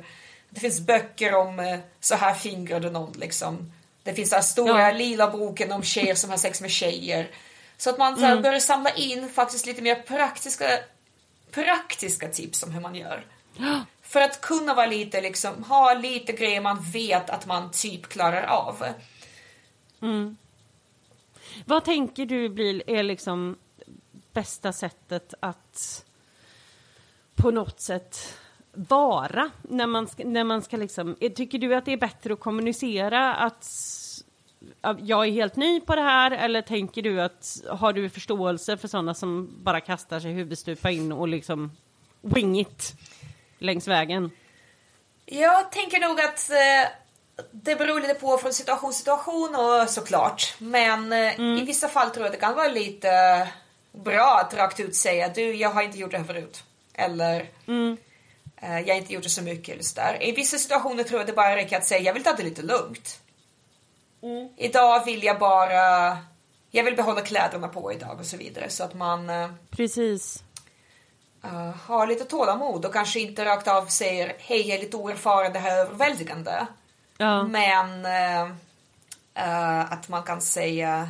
Det 0.49 0.59
finns 0.59 0.79
böcker 0.79 1.35
om 1.35 1.59
eh, 1.59 1.79
så 1.99 2.15
här 2.15 2.33
fingrade 2.33 2.91
någon 2.91 3.11
liksom. 3.11 3.71
Det 4.03 4.13
finns 4.13 4.29
den 4.29 4.43
stora 4.43 4.81
Ja. 4.91 4.97
lila 4.97 5.31
boken 5.31 5.71
om 5.71 5.83
tjejer 5.83 6.15
som 6.15 6.29
har 6.29 6.37
sex 6.37 6.61
med 6.61 6.71
tjejer. 6.71 7.29
Så 7.77 7.89
att 7.89 7.97
man 7.97 8.15
så 8.17 8.25
här, 8.25 8.41
börjar 8.41 8.59
samla 8.59 8.89
in 8.89 9.29
faktiskt 9.29 9.65
lite 9.65 9.81
mer 9.81 9.95
praktiska, 9.95 10.65
praktiska 11.51 12.27
tips 12.27 12.63
om 12.63 12.71
hur 12.71 12.81
man 12.81 12.95
gör. 12.95 13.25
För 14.01 14.21
att 14.21 14.41
kunna 14.41 14.73
vara 14.73 14.85
lite 14.85 15.21
liksom, 15.21 15.63
ha 15.63 15.93
lite 15.93 16.31
grejer 16.31 16.61
man 16.61 16.91
vet 16.91 17.29
att 17.29 17.45
man 17.45 17.71
typ 17.71 18.07
klarar 18.09 18.43
av. 18.43 18.85
Vad 21.65 21.85
tänker 21.85 22.25
du 22.25 22.49
blir 22.49 22.83
är 22.89 23.03
liksom 23.03 23.57
bästa 24.33 24.73
sättet 24.73 25.33
att 25.39 26.05
på 27.35 27.51
något 27.51 27.81
sätt 27.81 28.33
vara 28.77 29.49
när 29.61 29.87
man 29.87 30.07
ska, 30.07 30.23
när 30.23 30.43
man 30.43 30.61
ska 30.61 30.77
liksom, 30.77 31.15
eh, 31.19 31.31
tycker 31.31 31.59
du 31.59 31.75
att 31.75 31.85
det 31.85 31.93
är 31.93 31.97
bättre 31.97 32.33
att 32.33 32.39
kommunicera 32.39 33.35
att 33.35 33.67
jag 34.99 35.27
är 35.27 35.31
helt 35.31 35.55
ny 35.55 35.79
på 35.79 35.95
det 35.95 36.01
här 36.01 36.31
eller 36.31 36.61
tänker 36.61 37.01
du 37.01 37.21
att 37.21 37.61
har 37.69 37.93
du 37.93 38.09
förståelse 38.09 38.77
för 38.77 38.87
sådana 38.87 39.13
som 39.13 39.49
bara 39.63 39.81
kastar 39.81 40.19
sig 40.19 40.31
huvudstupa 40.31 40.91
in 40.91 41.11
och 41.11 41.27
liksom 41.27 41.71
wing 42.21 42.59
it 42.59 42.93
längs 43.57 43.87
vägen? 43.87 44.31
Jag 45.25 45.71
tänker 45.71 45.99
nog 45.99 46.21
att 46.21 46.49
eh, 46.49 46.91
det 47.51 47.75
beror 47.75 48.01
lite 48.01 48.13
på 48.13 48.37
från 48.37 48.53
situation 48.53 48.91
till 48.91 48.97
situation 48.97 49.55
och 49.55 49.89
såklart. 49.89 50.55
Men 50.57 51.13
eh, 51.13 51.61
i 51.61 51.65
vissa 51.65 51.87
fall 51.87 52.09
tror 52.09 52.25
jag 52.25 52.33
det 52.33 52.39
kan 52.39 52.55
vara 52.55 52.67
lite 52.67 53.09
bra 53.91 54.41
att 54.45 54.53
rakt 54.53 54.79
ut 54.79 54.95
säga 54.95 55.29
du, 55.35 55.55
jag 55.55 55.69
har 55.69 55.81
inte 55.81 55.97
gjort 55.97 56.11
det 56.11 56.17
här 56.17 56.25
förut. 56.25 56.63
Eller 56.93 57.39
eh, 57.39 57.95
jag 58.61 58.87
har 58.87 58.95
inte 58.95 59.13
gjort 59.13 59.23
det 59.23 59.29
så 59.29 59.41
mycket 59.41 59.73
eller 59.73 59.83
sådär. 59.83 60.17
I 60.21 60.31
vissa 60.31 60.57
situationer 60.57 61.03
tror 61.03 61.19
jag 61.19 61.27
det 61.27 61.33
bara 61.33 61.55
räcker 61.55 61.77
att 61.77 61.85
säga 61.85 62.01
jag 62.01 62.13
vill 62.13 62.23
ta 62.23 62.33
det 62.33 62.43
lite 62.43 62.61
lugnt. 62.61 63.19
Idag 64.57 65.05
vill 65.05 65.23
jag 65.23 65.39
bara, 65.39 66.17
jag 66.71 66.83
vill 66.83 66.95
behålla 66.95 67.21
kläderna 67.21 67.67
på 67.67 67.93
idag 67.93 68.19
och 68.19 68.25
så 68.25 68.37
vidare. 68.37 68.69
Så 68.69 68.83
att 68.83 68.93
man 68.93 69.29
eh, 69.29 69.49
Precis. 69.69 70.43
uh, 71.45 71.75
har 71.75 72.07
lite 72.07 72.25
tålamod 72.25 72.85
och 72.85 72.93
kanske 72.93 73.19
inte 73.19 73.45
rakt 73.45 73.67
av 73.67 73.85
säger 73.85 74.35
hej 74.39 74.67
jag 74.67 74.77
är 74.77 74.81
lite 74.81 74.97
oerfaren, 74.97 75.53
det 75.53 75.59
här 75.59 75.77
är 75.77 75.81
överväldigande. 75.81 76.67
Ja. 77.17 77.43
Men 77.43 78.05
eh, 78.05 78.51
eh, 79.33 79.93
att 79.93 80.09
man 80.09 80.23
kan 80.23 80.41
säga 80.41 81.09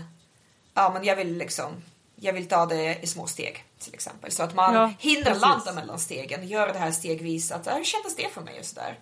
ja 0.73 0.89
men 0.93 1.03
jag 1.03 1.15
vill 1.15 1.37
liksom 1.37 1.83
jag 2.19 2.33
vill 2.33 2.47
ta 2.47 2.65
det 2.65 2.97
i 3.01 3.07
små 3.07 3.27
steg 3.27 3.63
till 3.79 3.93
exempel 3.93 4.31
så 4.31 4.43
att 4.43 4.55
man 4.55 4.73
Ja, 4.75 4.91
hinner 4.99 5.23
precis. 5.23 5.41
landa 5.41 5.73
mellan 5.73 5.99
stegen 5.99 6.47
gör 6.47 6.73
det 6.73 6.79
här 6.79 6.91
stegvis 6.91 7.51
att 7.51 7.67
hur 7.67 7.83
kändes 7.83 8.15
det 8.15 8.27
för 8.33 8.41
mig 8.41 8.59
och 8.59 8.65
sådär. 8.65 8.99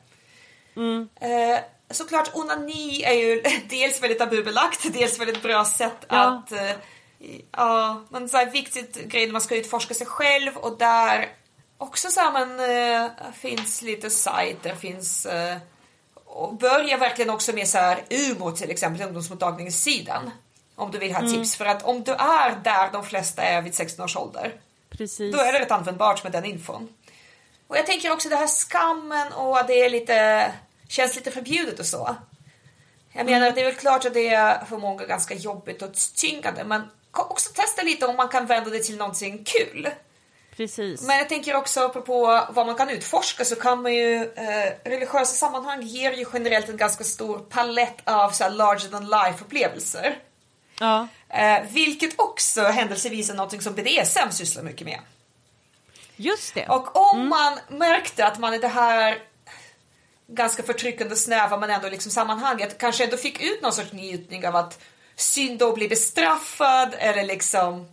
Mm. 0.76 1.10
Eh, 1.22 1.60
såklart 1.92 2.30
onani 2.34 3.04
är 3.04 3.14
ju 3.14 3.44
dels 3.70 4.04
väldigt 4.04 4.20
tabubelagt 4.20 4.94
dels 4.94 5.20
väldigt 5.20 5.42
bra 5.44 5.66
sätt 5.66 6.06
Ja. 6.10 6.16
att 6.46 6.52
eh, 6.52 6.72
ja 7.52 8.04
men 8.10 8.30
så 8.30 8.38
här 8.38 8.52
viktigt 8.52 9.04
grej 9.06 9.26
när 9.26 9.32
man 9.34 9.42
ska 9.42 9.56
utforska 9.56 9.94
sig 9.94 10.08
själv 10.08 10.58
och 10.58 10.78
där 10.78 11.30
också 11.78 12.10
så 12.10 12.20
här 12.20 12.32
men 12.46 12.60
eh, 13.06 13.12
finns 13.34 13.82
lite 13.82 14.10
sajter 14.10 14.76
finns 14.76 15.26
eh, 15.26 15.58
och 16.26 16.56
börja 16.56 16.98
verkligen 16.98 17.30
också 17.30 17.54
med 17.54 17.68
så 17.68 17.78
här 17.78 18.04
UMO 18.10 18.52
till 18.52 18.70
exempel, 18.72 19.02
ungdomsmottagningssidan. 19.08 20.32
Om 20.76 20.92
du 20.92 20.98
vill 20.98 21.16
ha 21.16 21.22
tips. 21.22 21.56
För 21.56 21.66
att 21.66 21.84
om 21.84 22.04
du 22.04 22.12
är 22.12 22.56
där 22.64 22.92
de 22.92 23.06
flesta 23.06 23.42
är 23.42 23.62
vid 23.62 23.76
16 23.76 24.06
års 24.06 24.16
ålder, 24.18 24.54
Precis. 24.90 25.36
då 25.36 25.42
är 25.42 25.54
det 25.54 25.60
rätt 25.60 25.72
användbart 25.72 26.24
med 26.24 26.32
den 26.32 26.46
infon. 26.46 26.90
Och 27.68 27.78
jag 27.78 27.86
tänker 27.86 28.12
också 28.12 28.30
det 28.30 28.36
här 28.36 28.48
skammen 28.48 29.34
och 29.34 29.60
att 29.60 29.68
det 29.68 29.86
är 29.86 29.90
lite, 29.90 30.52
känns 30.88 31.16
lite 31.16 31.32
förbjudet 31.32 31.80
och 31.80 31.86
så. 31.86 32.16
Jag 33.12 33.26
menar, 33.26 33.52
det 33.52 33.62
är 33.62 33.66
väl 33.66 33.76
klart 33.76 34.06
att 34.06 34.14
det 34.14 34.28
är 34.28 34.66
för 34.66 34.78
många 34.78 35.06
ganska 35.06 35.36
jobbigt 35.36 35.82
och 35.82 35.94
tyngande, 36.16 36.64
men 36.64 36.82
också 37.12 37.54
testa 37.54 37.82
lite 37.82 38.06
om 38.06 38.16
man 38.16 38.30
kan 38.30 38.46
vända 38.46 38.70
det 38.70 38.80
till 38.80 38.98
någonting 38.98 39.44
kul. 39.44 39.90
Precis. 40.56 41.02
Men 41.02 41.18
jag 41.18 41.30
tänker 41.30 41.56
också 41.56 41.86
apropå 41.86 42.48
vad 42.50 42.66
man 42.66 42.76
kan 42.76 42.90
utforska 42.90 43.46
så 43.46 43.56
kan 43.56 43.82
man 43.82 43.94
ju, 43.94 44.24
eh, 44.24 44.74
religiösa 44.84 45.36
sammanhang 45.36 45.82
ger 45.82 46.12
ju 46.12 46.26
generellt 46.34 46.70
en 46.70 46.78
ganska 46.78 47.04
stor 47.04 47.40
palett 47.40 48.02
av 48.04 48.30
så 48.30 48.50
larger 48.50 48.90
than 48.90 49.06
life 49.06 49.44
upplevelser. 49.46 50.18
Ja. 50.80 51.08
Eh, 51.30 51.64
vilket 51.70 52.20
också 52.20 52.62
händelsevis 52.62 53.30
är 53.30 53.34
någonting 53.34 53.62
som 53.62 53.74
BDSM 53.74 54.32
sysslar 54.32 54.64
mycket 54.64 54.88
med. 54.88 55.00
Just 56.16 56.54
det. 56.54 56.68
Och 56.68 57.12
om 57.12 57.30
man 57.30 57.60
märkte 57.68 58.26
att 58.28 58.40
man 58.40 58.54
i 58.54 58.58
det 58.58 58.68
här 58.68 59.18
ganska 60.28 60.64
förtryckande 60.64 61.16
snäva 61.16 61.58
men 61.58 61.70
ändå 61.70 61.90
liksom 61.90 62.12
sammanhanget 62.12 62.78
kanske 62.78 63.04
ändå 63.04 63.18
fick 63.18 63.42
ut 63.42 63.62
någon 63.62 63.74
sorts 63.74 63.92
njutning 63.94 64.48
av 64.48 64.56
att 64.56 64.80
synda 65.16 65.66
och 65.66 65.74
bli 65.74 65.88
bestraffad 65.88 66.96
eller 67.00 67.24
liksom 67.24 67.88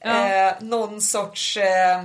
Ja. 0.00 0.28
eh, 0.28 0.54
någon 0.60 1.00
sorts 1.00 1.56
eh, 1.56 2.04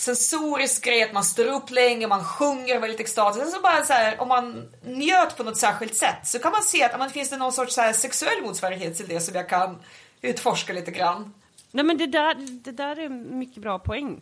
sensorisk 0.00 0.84
grej, 0.84 1.02
att 1.02 1.12
man 1.12 1.24
står 1.24 1.44
upp 1.44 1.70
länge, 1.70 2.06
man 2.06 2.24
sjunger 2.24 2.80
väldigt 2.80 3.00
extatiskt. 3.00 3.50
Så 3.50 3.60
bara 3.60 3.84
så 3.84 3.92
här, 3.92 4.20
om 4.20 4.28
man 4.28 4.68
njöt 4.82 5.36
på 5.36 5.42
något 5.42 5.56
särskilt 5.56 5.94
sätt 5.94 6.26
så 6.26 6.38
kan 6.38 6.52
man 6.52 6.62
se 6.62 6.82
att 6.82 6.98
men, 6.98 7.10
finns 7.10 7.30
det 7.30 7.36
någon 7.36 7.52
sorts 7.52 7.74
så 7.74 7.80
här, 7.80 7.92
sexuell 7.92 8.42
motsvarighet 8.42 8.96
till 8.96 9.08
det 9.08 9.20
som 9.20 9.34
jag 9.34 9.48
kan 9.48 9.78
utforska 10.20 10.72
lite 10.72 10.90
grann. 10.90 11.34
Nej 11.70 11.84
men 11.84 11.98
det 11.98 12.06
där, 12.06 12.34
det 12.64 12.70
där 12.70 12.98
är 12.98 13.08
mycket 13.08 13.62
bra 13.62 13.78
poäng. 13.78 14.20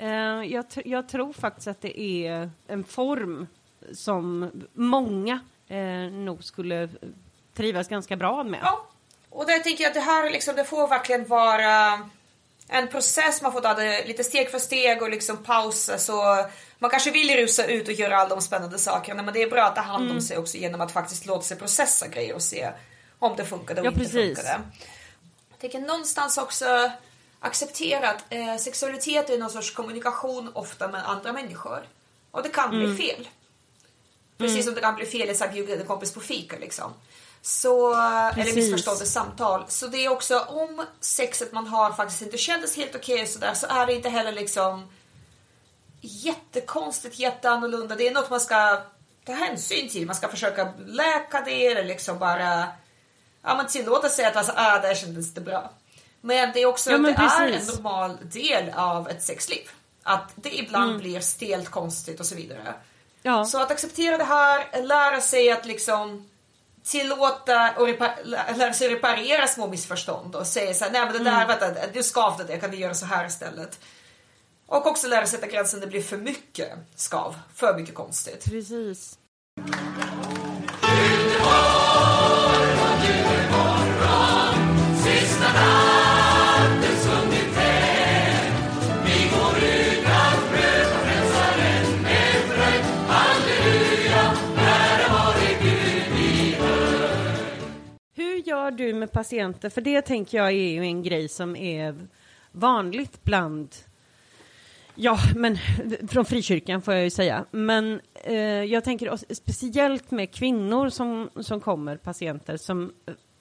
Uh, 0.00 0.44
jag, 0.44 0.64
jag, 0.84 1.08
tror 1.08 1.32
faktiskt 1.32 1.66
att 1.66 1.80
det 1.80 2.00
är 2.00 2.50
en 2.66 2.84
form 2.84 3.46
som 3.92 4.50
många 4.72 5.40
uh, 5.70 6.12
nog 6.12 6.44
skulle 6.44 6.88
trivas 7.54 7.88
ganska 7.88 8.16
bra 8.16 8.44
med. 8.44 8.60
Ja, 8.62 8.86
och 9.30 9.46
där 9.46 9.58
tänker 9.58 9.84
jag 9.84 9.88
att 9.88 9.94
det 9.94 10.00
här 10.00 10.30
liksom, 10.30 10.56
det 10.56 10.64
får 10.64 10.88
verkligen 10.88 11.26
vara 11.26 11.98
en 12.72 12.88
process, 12.88 13.42
man 13.42 13.52
får 13.52 13.60
ta 13.60 13.74
det 13.74 14.04
lite 14.04 14.24
steg 14.24 14.50
för 14.50 14.58
steg 14.58 15.02
och 15.02 15.10
liksom 15.10 15.36
pausa 15.36 15.98
så 15.98 16.46
man 16.78 16.90
kanske 16.90 17.10
vill 17.10 17.36
rusa 17.36 17.64
ut 17.64 17.88
och 17.88 17.94
göra 17.94 18.16
alla 18.16 18.28
de 18.28 18.40
spännande 18.40 18.78
sakerna 18.78 19.22
men 19.22 19.34
det 19.34 19.42
är 19.42 19.50
bra 19.50 19.62
att 19.62 19.74
ta 19.74 19.80
hand 19.80 20.04
om 20.04 20.10
mm. 20.10 20.20
sig 20.20 20.38
också 20.38 20.56
genom 20.56 20.80
att 20.80 20.92
faktiskt 20.92 21.26
låta 21.26 21.42
sig 21.42 21.56
processa 21.56 22.08
grejer 22.08 22.34
och 22.34 22.42
se 22.42 22.70
om 23.18 23.36
det 23.36 23.44
funkade 23.44 23.80
och 23.80 23.86
ja, 23.86 23.90
inte 23.90 24.04
precis. 24.04 24.38
funkade. 24.38 24.62
Jag 25.50 25.58
tänker 25.58 25.80
någonstans 25.80 26.38
också 26.38 26.90
acceptera 27.40 28.10
att 28.10 28.24
eh, 28.30 28.56
sexualitet 28.56 29.30
är 29.30 29.38
någon 29.38 29.50
sorts 29.50 29.70
kommunikation 29.70 30.50
ofta 30.54 30.88
med 30.88 31.08
andra 31.08 31.32
människor 31.32 31.80
och 32.30 32.42
det 32.42 32.48
kan 32.48 32.74
mm. 32.74 32.94
bli 32.94 33.06
fel. 33.06 33.28
Precis 34.38 34.54
mm. 34.54 34.64
som 34.64 34.74
det 34.74 34.80
kan 34.80 34.94
bli 34.94 35.06
fel 35.06 35.42
att 35.42 35.52
bjuda 35.52 35.74
en 35.74 35.86
kompis 35.86 36.12
på 36.14 36.20
fika 36.20 36.56
liksom. 36.58 36.92
Så, 37.42 37.94
eller 37.94 38.54
missförstådda 38.54 39.04
samtal. 39.04 39.64
Så 39.68 39.86
det 39.86 40.04
är 40.04 40.08
också 40.08 40.38
om 40.38 40.86
sexet 41.00 41.52
man 41.52 41.66
har 41.66 41.92
faktiskt 41.92 42.22
inte 42.22 42.38
kändes 42.38 42.76
helt 42.76 42.94
okej 42.94 43.14
okay, 43.14 43.26
sådär 43.26 43.54
så 43.54 43.66
är 43.66 43.86
det 43.86 43.94
inte 43.94 44.08
heller 44.08 44.32
liksom 44.32 44.88
jättekonstigt, 46.00 47.18
jätteannorlunda. 47.18 47.96
Det 47.96 48.08
är 48.08 48.14
något 48.14 48.30
man 48.30 48.40
ska 48.40 48.80
ta 49.24 49.32
hänsyn 49.32 49.88
till. 49.88 50.06
Man 50.06 50.16
ska 50.16 50.28
försöka 50.28 50.72
läka 50.86 51.42
det 51.44 51.66
eller 51.66 51.84
liksom 51.84 52.18
bara 52.18 52.68
ja, 53.42 53.54
man 53.54 53.66
tillåta 53.66 54.08
sig 54.08 54.24
att 54.24 54.36
alltså, 54.36 54.52
ah, 54.56 54.78
där 54.78 54.94
kändes 54.94 55.28
inte 55.28 55.40
bra. 55.40 55.70
Men 56.20 56.52
det 56.52 56.62
är 56.62 56.66
också 56.66 56.90
ja, 56.90 56.98
det 56.98 57.10
är 57.10 57.46
en 57.46 57.66
normal 57.66 58.18
del 58.22 58.70
av 58.74 59.08
ett 59.08 59.22
sexliv. 59.22 59.70
Att 60.02 60.32
det 60.34 60.58
ibland 60.58 60.90
mm. 60.90 61.00
blir 61.00 61.20
stelt, 61.20 61.68
konstigt 61.68 62.20
och 62.20 62.26
så 62.26 62.34
vidare. 62.34 62.74
Ja. 63.22 63.44
Så 63.44 63.62
att 63.62 63.70
acceptera 63.70 64.18
det 64.18 64.24
här, 64.24 64.82
lära 64.82 65.20
sig 65.20 65.50
att 65.50 65.66
liksom 65.66 66.29
tillåta 66.84 67.74
och 67.76 67.88
lära 68.56 68.72
sig 68.72 68.88
reparera 68.88 69.46
små 69.46 69.68
missförstånd 69.68 70.36
och 70.36 70.46
säga 70.46 70.74
så 70.74 70.84
här, 70.84 70.92
nej 70.92 71.04
men 71.04 71.12
det 71.12 71.30
där, 71.30 71.44
mm. 71.44 71.48
vänta, 71.48 71.86
du 71.92 72.02
skavde 72.02 72.44
det, 72.44 72.58
kan 72.58 72.70
vi 72.70 72.76
göra 72.76 72.94
så 72.94 73.06
här 73.06 73.26
istället? 73.26 73.80
Och 74.66 74.86
också 74.86 75.08
lära 75.08 75.26
sig 75.26 75.38
sätta 75.38 75.52
gränsen 75.52 75.80
när 75.80 75.86
det 75.86 75.90
blir 75.90 76.02
för 76.02 76.16
mycket 76.16 76.72
skav, 76.94 77.36
för 77.54 77.76
mycket 77.76 77.94
konstigt. 77.94 78.44
Precis. 78.44 79.18
Gör 98.70 98.86
du 98.86 98.94
med 98.94 99.12
patienter? 99.12 99.70
För 99.70 99.80
det 99.80 100.02
tänker 100.02 100.38
jag 100.38 100.46
är 100.46 100.70
ju 100.70 100.80
en 100.80 101.02
grej 101.02 101.28
som 101.28 101.56
är 101.56 102.08
vanligt 102.52 103.24
bland 103.24 103.74
Ja, 104.94 105.18
men 105.36 105.58
från 106.08 106.24
frikyrkan 106.24 106.82
får 106.82 106.94
jag 106.94 107.04
ju 107.04 107.10
säga. 107.10 107.44
Men 107.50 108.00
eh, 108.14 108.36
jag 108.64 108.84
tänker 108.84 109.34
speciellt 109.34 110.10
med 110.10 110.34
kvinnor 110.34 110.88
som, 110.88 111.30
som 111.40 111.60
kommer, 111.60 111.96
patienter, 111.96 112.56
som, 112.56 112.92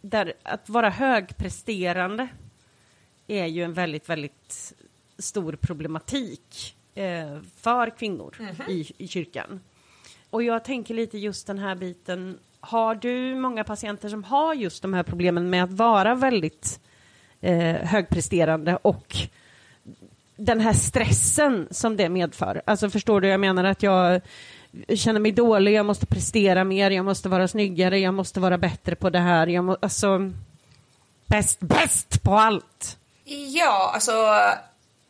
där 0.01 0.34
att 0.43 0.69
vara 0.69 0.89
högpresterande 0.89 2.27
är 3.27 3.45
ju 3.45 3.63
en 3.63 3.73
väldigt, 3.73 4.09
väldigt 4.09 4.73
stor 5.17 5.53
problematik 5.61 6.75
eh, 6.95 7.39
för 7.55 7.97
kvinnor 7.97 8.36
mm 8.39 8.55
-hmm. 8.55 8.69
i, 8.69 8.91
i 8.97 9.07
kyrkan. 9.07 9.59
Och 10.30 10.43
jag 10.43 10.63
tänker 10.63 10.93
lite 10.93 11.17
just 11.17 11.47
den 11.47 11.59
här 11.59 11.75
biten 11.75 12.39
har 12.62 12.95
du 12.95 13.36
många 13.36 13.64
patienter 13.64 14.10
som 14.10 14.24
har 14.24 14.53
just 14.53 14.82
de 14.82 14.93
här 14.93 15.03
problemen 15.03 15.49
med 15.49 15.64
att 15.64 15.72
vara 15.72 16.16
väldigt 16.16 16.80
eh, 17.41 17.76
högpresterande 17.76 18.78
och 18.82 19.16
den 20.36 20.60
här 20.60 20.74
stressen 20.74 21.68
som 21.72 21.97
det 21.97 22.10
medför? 22.10 22.62
Alltså 22.66 22.89
förstår 22.89 23.22
du, 23.22 23.28
jag 23.28 23.39
menar 23.39 23.64
att 23.64 23.84
jag 23.84 24.22
känner 24.95 25.20
mig 25.20 25.32
dålig, 25.32 25.74
jag 25.74 25.86
måste 25.86 26.05
prestera 26.05 26.64
mer, 26.64 26.91
jag 26.91 27.05
måste 27.05 27.30
vara 27.30 27.47
snyggare, 27.47 27.99
jag 27.99 28.14
måste 28.14 28.39
vara 28.39 28.57
bättre 28.57 28.95
på 28.95 29.10
det 29.10 29.20
här, 29.20 29.47
jag 29.47 29.64
må, 29.64 29.78
alltså 29.82 30.32
bäst, 31.26 31.60
bäst 31.60 32.24
på 32.24 32.34
allt. 32.34 32.97
Ja, 33.53 33.91
alltså 33.93 34.12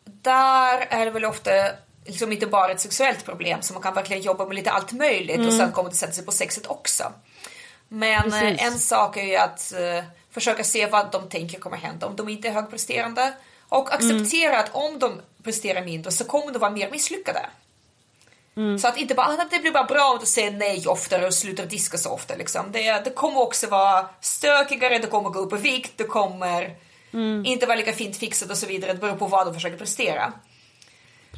där 0.04 0.88
är 0.90 1.06
det 1.06 1.12
väl 1.12 1.26
ofta 1.26 1.52
liksom 2.10 2.32
inte 2.32 2.48
bara 2.48 2.72
ett 2.72 2.82
sexuellt 2.82 3.26
problem 3.26 3.62
så 3.62 3.74
man 3.74 3.84
kan 3.84 3.94
verkligen 3.94 4.22
jobba 4.22 4.46
med 4.46 4.56
lite 4.56 4.72
allt 4.72 4.92
möjligt 4.92 5.36
mm. 5.36 5.48
och 5.48 5.54
sen 5.54 5.72
kommer 5.72 5.90
det 5.90 5.96
sätta 5.96 6.14
sig 6.14 6.26
på 6.26 6.32
sexet 6.32 6.68
också. 6.68 7.04
Men 7.88 8.34
eh, 8.34 8.40
Precis. 8.40 8.62
en 8.62 8.80
sak 8.80 9.18
är 9.18 9.24
ju 9.24 9.36
att 9.36 9.74
uh, 9.80 10.04
försöka 10.32 10.64
se 10.64 10.86
vad 10.86 11.12
de 11.12 11.30
tänker 11.30 11.60
kommer 11.60 11.78
hända 11.78 12.08
om 12.08 12.16
de 12.16 12.30
inte 12.30 12.48
är 12.48 12.52
högpresterande 12.52 13.34
och 13.70 13.94
acceptera 13.94 14.54
mm. 14.54 14.66
att 14.66 14.76
om 14.76 15.00
de 15.00 15.22
presterar 15.44 15.86
mindre 15.86 16.12
så 16.12 16.24
kommer 16.24 16.54
de 16.54 16.60
vara 16.60 16.72
mer 16.72 16.92
misslyckade. 16.92 17.46
Mm. 18.58 18.80
Så 18.80 18.88
att 18.88 18.98
inte 18.98 19.16
bara, 19.16 19.28
ah, 19.28 19.46
det 19.52 19.60
blir 19.60 19.72
bara 19.72 19.84
bra 19.84 20.12
om 20.12 20.20
du 20.20 20.26
säger 20.26 20.52
nej 20.52 20.88
oftare 20.88 21.28
och 21.28 21.34
slutar 21.34 21.66
diska 21.66 21.98
så 21.98 22.10
ofta. 22.10 22.36
Liksom. 22.36 22.72
Det, 22.72 23.02
det 23.04 23.10
kommer 23.10 23.42
också 23.42 23.68
vara 23.68 24.10
stökigare, 24.22 24.98
det 24.98 25.08
kommer 25.08 25.30
gå 25.30 25.40
upp 25.40 25.54
i 25.54 25.58
vikt, 25.58 25.94
det 25.96 26.04
kommer 26.04 26.76
mm. 27.14 27.46
inte 27.46 27.66
vara 27.66 27.78
lika 27.78 27.94
fint 27.94 28.18
fixat 28.18 28.52
och 28.52 28.58
så 28.58 28.68
vidare. 28.68 28.94
Det 28.94 29.00
beror 29.00 29.16
på 29.16 29.28
vad 29.28 29.48
de 29.48 29.54
försöker 29.54 29.78
prestera. 29.78 30.34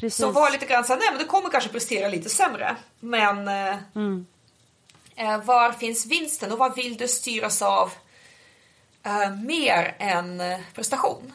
Precis. 0.02 0.20
Så 0.20 0.32
var 0.32 0.52
lite 0.52 0.66
grann 0.66 0.84
så 0.84 0.95
nej 0.95 1.08
men 1.12 1.20
du 1.20 1.26
kommer 1.26 1.49
kanske 1.49 1.70
prestera 1.70 2.08
lite 2.08 2.30
sämre. 2.30 2.76
Men 2.99 3.47
eh, 3.47 3.78
mm. 3.95 4.26
Eh, 5.16 5.43
var 5.43 5.72
finns 5.72 6.06
vinsten 6.06 6.52
och 6.52 6.58
vad 6.58 6.76
vill 6.76 6.97
du 6.97 7.08
styras 7.08 7.62
av 7.62 7.91
eh, 9.04 9.36
mer 9.36 9.95
än 9.99 10.41
eh, 10.41 10.60
prestation? 10.74 11.34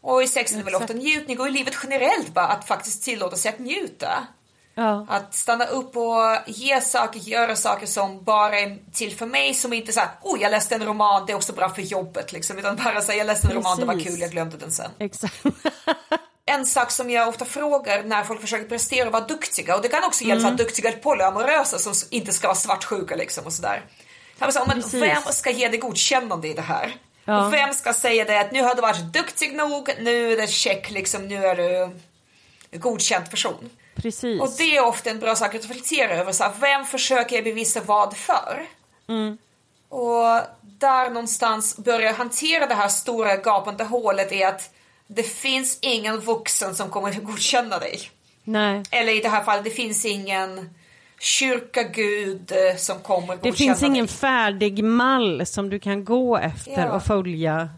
Och 0.00 0.22
i 0.22 0.26
sexen 0.28 0.58
är 0.58 0.62
väl 0.62 0.74
ofta 0.74 0.92
njutning 0.92 1.40
och 1.40 1.48
i 1.48 1.50
livet 1.50 1.74
generellt 1.82 2.34
bara 2.34 2.46
att 2.46 2.68
faktiskt 2.68 3.02
tillåta 3.02 3.36
sig 3.36 3.48
att 3.48 3.58
njuta. 3.58 4.26
Ja. 4.74 5.06
Att 5.08 5.34
stanna 5.34 5.64
upp 5.64 5.96
och 5.96 6.22
ge 6.46 6.80
saker, 6.80 7.20
göra 7.20 7.56
saker 7.56 7.86
som 7.86 8.24
bara 8.24 8.58
är 8.58 8.78
till 8.92 9.16
för 9.16 9.26
mig 9.26 9.54
som 9.54 9.72
inte 9.72 9.92
såhär, 9.92 10.10
oh 10.22 10.42
jag 10.42 10.50
läste 10.50 10.74
en 10.74 10.84
roman, 10.84 11.26
det 11.26 11.32
är 11.32 11.36
också 11.36 11.52
bra 11.52 11.68
för 11.68 11.82
jobbet 11.82 12.32
liksom. 12.32 12.58
Utan 12.58 12.76
bara 12.76 13.02
säga, 13.02 13.18
jag 13.18 13.26
läste 13.26 13.46
en 13.46 13.50
Precis. 13.50 13.64
roman, 13.64 13.80
det 13.80 13.86
var 13.86 14.04
kul, 14.04 14.20
jag 14.20 14.30
glömde 14.30 14.56
den 14.56 14.72
sen. 14.72 14.90
Exakt. 14.98 15.42
en 16.46 16.66
sak 16.66 16.90
som 16.90 17.10
jag 17.10 17.28
ofta 17.28 17.44
frågar 17.44 18.02
när 18.02 18.24
folk 18.24 18.40
försöker 18.40 18.68
prestera 18.68 19.06
och 19.06 19.12
vara 19.12 19.24
duktiga 19.24 19.76
och 19.76 19.82
det 19.82 19.88
kan 19.88 20.04
också 20.04 20.24
gälla 20.24 20.40
mm. 20.40 20.56
duktiga 20.56 20.92
polyamorösa 20.92 21.78
som 21.78 21.92
inte 22.10 22.32
ska 22.32 22.46
vara 22.48 22.56
svartsjuka 22.56 23.16
liksom 23.16 23.44
och 23.44 23.52
sådär. 23.52 23.82
Så, 24.50 24.64
men 24.66 24.82
vem 25.00 25.22
ska 25.22 25.50
ge 25.50 25.68
dig 25.68 25.78
godkännande 25.78 26.48
i 26.48 26.54
det 26.54 26.62
här? 26.62 26.96
Ja. 27.24 27.46
Och 27.46 27.52
vem 27.52 27.74
ska 27.74 27.92
säga 27.92 28.24
det 28.24 28.40
att 28.40 28.52
nu 28.52 28.62
har 28.62 28.74
du 28.74 28.82
varit 28.82 29.12
duktig 29.12 29.56
nog, 29.56 29.90
nu 30.00 30.32
är 30.32 30.36
det 30.36 30.46
check 30.46 30.90
liksom, 30.90 31.28
nu 31.28 31.46
är 31.46 31.56
du 31.56 31.90
godkänd 32.78 33.30
person. 33.30 33.70
Precis. 33.94 34.40
Och 34.40 34.50
det 34.58 34.76
är 34.76 34.84
ofta 34.84 35.10
en 35.10 35.20
bra 35.20 35.36
sak 35.36 35.54
att 35.54 35.62
reflektera 35.62 36.14
över, 36.14 36.32
så 36.32 36.44
här, 36.44 36.52
vem 36.60 36.84
försöker 36.84 37.36
jag 37.36 37.44
bevisa 37.44 37.80
vad 37.80 38.16
för? 38.16 38.66
Mm. 39.08 39.38
Och 39.88 40.40
där 40.62 41.10
någonstans 41.10 41.76
börja 41.76 42.12
hantera 42.12 42.66
det 42.66 42.74
här 42.74 42.88
stora 42.88 43.36
gapande 43.36 43.84
hålet 43.84 44.32
är 44.32 44.48
att 44.48 44.73
det 45.06 45.22
finns 45.22 45.78
ingen 45.82 46.20
vuxen 46.20 46.74
som 46.74 46.90
kommer 46.90 47.08
att 47.08 47.22
godkänna 47.24 47.78
dig. 47.78 48.00
Nej. 48.44 48.82
Eller 48.90 49.16
i 49.16 49.20
det 49.20 49.28
här 49.28 49.44
fallet, 49.44 49.64
det 49.64 49.70
finns 49.70 50.04
ingen 50.04 50.70
kyrka 51.20 51.82
gud 51.82 52.52
eh, 52.52 52.76
som 52.76 53.00
kommer 53.00 53.34
att 53.34 53.42
Det 53.42 53.52
finns 53.52 53.82
ingen 53.82 54.06
dig. 54.06 54.14
färdig 54.14 54.84
mall 54.84 55.46
som 55.46 55.70
du 55.70 55.78
kan 55.78 56.04
gå 56.04 56.36
efter 56.36 56.86
ja. 56.86 56.92
och 56.92 57.02
följa 57.02 57.68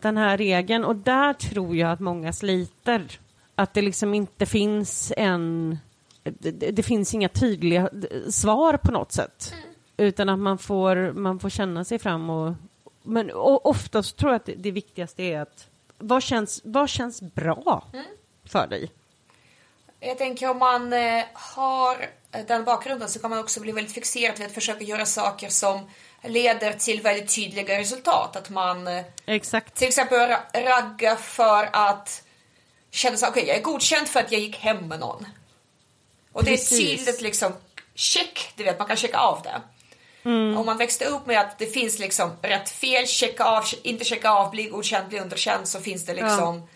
den 0.00 0.16
här 0.16 0.36
regeln. 0.36 0.84
Och 0.84 0.96
där 0.96 1.32
tror 1.32 1.76
jag 1.76 1.92
att 1.92 2.00
många 2.00 2.32
sliter. 2.32 3.18
Att 3.54 3.74
det 3.74 3.82
liksom 3.82 4.14
inte 4.14 4.46
finns 4.46 5.12
en... 5.16 5.78
Det, 6.22 6.50
det 6.50 6.82
finns 6.82 7.14
inga 7.14 7.28
tydliga 7.28 7.90
svar 8.30 8.76
på 8.76 8.92
något 8.92 9.12
sätt. 9.12 9.52
Mm. 9.52 9.64
Utan 9.96 10.28
att 10.28 10.38
man 10.38 10.58
får, 10.58 11.12
man 11.12 11.40
får 11.40 11.50
känna 11.50 11.84
sig 11.84 11.98
fram 11.98 12.30
och... 12.30 12.54
Men 13.02 13.30
och 13.30 13.66
oftast 13.66 14.16
tror 14.16 14.32
jag 14.32 14.36
att 14.36 14.46
det, 14.46 14.54
det 14.54 14.70
viktigaste 14.70 15.22
är 15.22 15.40
att 15.40 15.68
vad 15.98 16.22
känns, 16.22 16.60
vad 16.64 16.88
känns 16.88 17.22
bra 17.22 17.86
mm. 17.92 18.04
för 18.44 18.66
dig? 18.66 18.90
Jag 20.00 20.18
tänker 20.18 20.50
om 20.50 20.58
man 20.58 20.92
eh, 20.92 21.24
har 21.32 22.06
den 22.46 22.64
bakgrunden 22.64 23.08
så 23.08 23.18
kan 23.18 23.30
man 23.30 23.38
också 23.38 23.60
bli 23.60 23.72
väldigt 23.72 23.94
fixerad 23.94 24.38
vid 24.38 24.46
att 24.46 24.52
försöka 24.52 24.84
göra 24.84 25.06
saker 25.06 25.48
som 25.48 25.90
leder 26.22 26.72
till 26.72 27.00
väldigt 27.00 27.34
tydliga 27.34 27.78
resultat. 27.78 28.36
Att 28.36 28.50
man 28.50 28.86
eh, 28.86 29.04
Exakt. 29.26 29.74
till 29.74 29.88
exempel 29.88 30.36
ragga 30.54 31.16
för 31.16 31.68
att 31.72 32.22
känner 32.90 33.16
så 33.16 33.28
okej, 33.28 33.44
jag 33.46 33.56
är 33.56 33.62
godkänd 33.62 34.08
för 34.08 34.20
att 34.20 34.32
jag 34.32 34.40
gick 34.40 34.56
hem 34.56 34.88
med 34.88 35.00
någon. 35.00 35.26
Och 36.32 36.44
det 36.44 36.50
är 36.50 36.56
Precis. 36.56 36.78
tydligt 36.78 37.20
liksom 37.20 37.52
check, 37.94 38.52
du 38.56 38.64
vet 38.64 38.78
man 38.78 38.88
kan 38.88 38.96
checka 38.96 39.18
av 39.18 39.42
det. 39.42 39.60
Om 40.58 40.66
man 40.66 40.78
växte 40.78 41.04
upp 41.04 41.26
med 41.26 41.40
att 41.40 41.58
det 41.58 41.66
finns 41.66 41.98
liksom 41.98 42.32
rätt 42.42 42.68
fel, 42.68 43.06
checka 43.06 43.44
av, 43.44 43.64
inte 43.82 44.04
checka 44.04 44.30
av, 44.30 44.50
bli 44.50 44.64
godkänd, 44.64 45.08
bli 45.08 45.20
underkänd 45.20 45.68
så 45.68 45.80
finns 45.80 46.06
det 46.06 46.14
liksom 46.14 46.68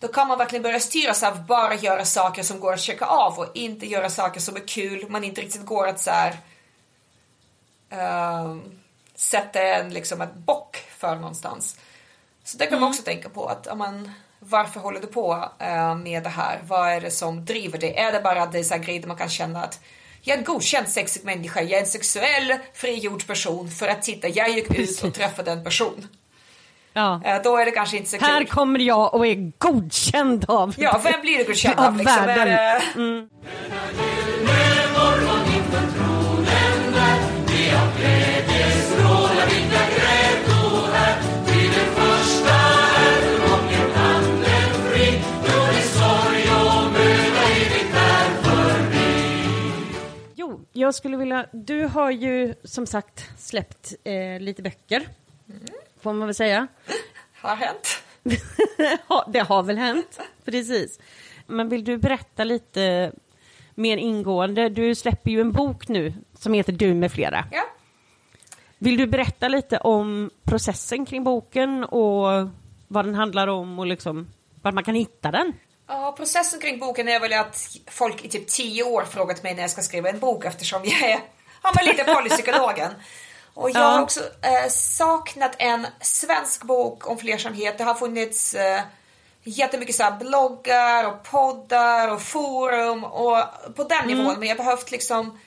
Då 0.00 0.08
kan 0.08 0.28
man 0.28 0.38
verkligen 0.38 0.62
börja 0.62 0.80
styras 0.80 1.22
av 1.22 1.46
bara 1.46 1.74
göra 1.74 2.04
saker 2.04 2.42
som 2.42 2.60
går 2.60 2.72
att 2.72 2.80
checka 2.80 3.04
av 3.04 3.38
och 3.38 3.46
inte 3.54 3.86
göra 3.86 4.10
saker 4.10 4.40
som 4.40 4.56
är 4.56 4.68
kul, 4.68 5.08
man 5.08 5.24
inte 5.24 5.40
riktigt 5.40 5.66
går 5.66 5.88
att 5.88 6.00
så 6.00 6.10
här, 6.10 6.36
ehm, 7.90 8.62
sätta 9.14 9.60
en 9.62 9.94
liksom 9.94 10.20
ett 10.20 10.34
bock 10.34 10.76
för 10.98 11.16
någonstans. 11.16 11.80
Så 12.44 12.58
det 12.58 12.66
kan 12.66 12.80
man 12.80 12.88
också 12.88 13.02
tänka 13.02 13.28
på 13.28 13.46
att 13.46 13.66
ja, 13.66 13.74
men, 13.74 14.12
varför 14.38 14.80
håller 14.80 15.00
du 15.00 15.06
på 15.06 15.50
eh, 15.58 15.94
med 15.94 16.22
det 16.22 16.28
här? 16.28 16.60
Vad 16.64 16.88
är 16.88 17.00
det 17.00 17.10
som 17.10 17.44
driver 17.44 17.78
det? 17.78 17.98
Är 17.98 18.12
det 18.12 18.20
bara 18.20 18.42
att 18.42 18.52
det 18.52 18.58
är 18.58 18.64
så 18.64 18.78
grejer 18.78 19.06
man 19.06 19.16
kan 19.16 19.28
känna 19.28 19.62
att 19.62 19.80
jag 20.26 20.34
är 20.34 20.38
en 20.38 20.44
godkänd 20.44 20.88
sexig 20.88 21.24
människa, 21.24 21.60
jag 21.62 21.72
är 21.72 21.80
en 21.80 21.86
sexuell 21.86 22.54
frigjord 22.74 23.26
person 23.26 23.70
för 23.70 23.88
att 23.88 24.02
titta, 24.02 24.28
jag 24.28 24.50
gick 24.50 24.78
ut 24.78 25.02
och 25.04 25.14
träffade 25.14 25.50
en 25.52 25.64
person. 25.64 26.08
Ja. 26.92 27.20
Eh, 27.24 27.42
då 27.44 27.56
är 27.56 27.64
det 27.64 27.70
kanske 27.70 27.96
inte 27.96 28.10
så 28.10 28.16
Här 28.16 28.38
kul. 28.38 28.48
kommer 28.48 28.78
jag 28.80 29.14
och 29.14 29.26
är 29.26 29.52
godkänd 29.58 30.44
av 30.48 30.74
Ja, 30.78 31.00
vem 31.04 31.20
blir 31.20 31.38
du 31.38 31.44
godkänd 31.44 31.78
av? 31.78 31.84
Av 31.86 31.96
Liksom? 31.96 32.22
Är 32.22 32.26
världen. 32.26 32.48
det, 32.96 33.28
Jo, 37.62 38.35
jag 50.76 50.94
skulle 50.94 51.16
vilja... 51.16 51.46
Du 51.52 51.86
har 51.86 52.10
ju 52.10 52.54
som 52.64 52.86
sagt 52.86 53.30
släppt 53.38 53.94
eh, 54.04 54.40
lite 54.40 54.62
böcker, 54.62 55.08
får 56.00 56.12
man 56.12 56.26
väl 56.26 56.34
säga. 56.34 56.66
har 57.34 57.56
hänt? 57.56 58.02
Det 59.32 59.38
har 59.38 59.62
väl 59.62 59.78
hänt, 59.78 60.20
precis. 60.44 61.00
Men 61.46 61.68
vill 61.68 61.84
du 61.84 61.96
berätta 61.98 62.44
lite 62.44 63.12
mer 63.74 63.96
ingående? 63.96 64.68
Du 64.68 64.94
släpper 64.94 65.30
ju 65.30 65.40
en 65.40 65.52
bok 65.52 65.88
nu 65.88 66.12
som 66.38 66.52
heter 66.52 66.72
Du 66.72 66.94
med 66.94 67.12
flera. 67.12 67.44
Ja. 67.52 67.62
Vill 68.78 68.96
du 68.96 69.06
berätta 69.06 69.48
lite 69.48 69.78
om 69.78 70.30
processen 70.42 71.06
kring 71.06 71.24
boken 71.24 71.84
och 71.84 72.48
vad 72.88 73.04
den 73.04 73.14
handlar 73.14 73.48
om 73.48 73.78
och 73.78 73.86
liksom 73.86 74.28
vart 74.62 74.74
man 74.74 74.84
kan 74.84 74.94
hitta 74.94 75.30
den? 75.30 75.52
Ja, 75.88 76.12
processen 76.16 76.60
kring 76.60 76.78
boken 76.78 77.08
är 77.08 77.20
väl 77.20 77.32
att 77.32 77.68
folk 77.90 78.24
i 78.24 78.28
typ 78.28 78.48
tio 78.48 78.82
år 78.82 79.04
frågat 79.04 79.42
mig 79.42 79.54
när 79.54 79.62
jag 79.62 79.70
ska 79.70 79.82
skriva 79.82 80.08
en 80.08 80.18
bok 80.18 80.44
eftersom 80.44 80.84
jag 80.84 81.02
är 81.10 81.20
ja, 81.62 81.72
men 81.74 81.84
lite 81.84 82.04
polypsykologen. 82.04 82.92
Och 83.54 83.70
jag 83.70 83.76
Ja. 83.82 83.86
har 83.86 84.02
också 84.02 84.20
eh, 84.20 84.68
saknat 84.70 85.52
en 85.58 85.86
svensk 86.00 86.62
bok 86.64 87.10
om 87.10 87.18
flersamhet. 87.18 87.78
Det 87.78 87.84
har 87.84 87.94
funnits 87.94 88.54
eh, 88.54 88.80
jättemycket 89.42 89.94
så 89.96 90.16
bloggar 90.20 91.04
och 91.08 91.22
poddar 91.24 92.08
och 92.08 92.22
forum 92.22 93.04
och 93.04 93.38
på 93.76 93.84
den 93.84 94.06
nivån. 94.06 94.38
Men 94.38 94.48
jag 94.48 94.56
har 94.56 94.64
behövt 94.64 94.90
liksom 94.90 95.38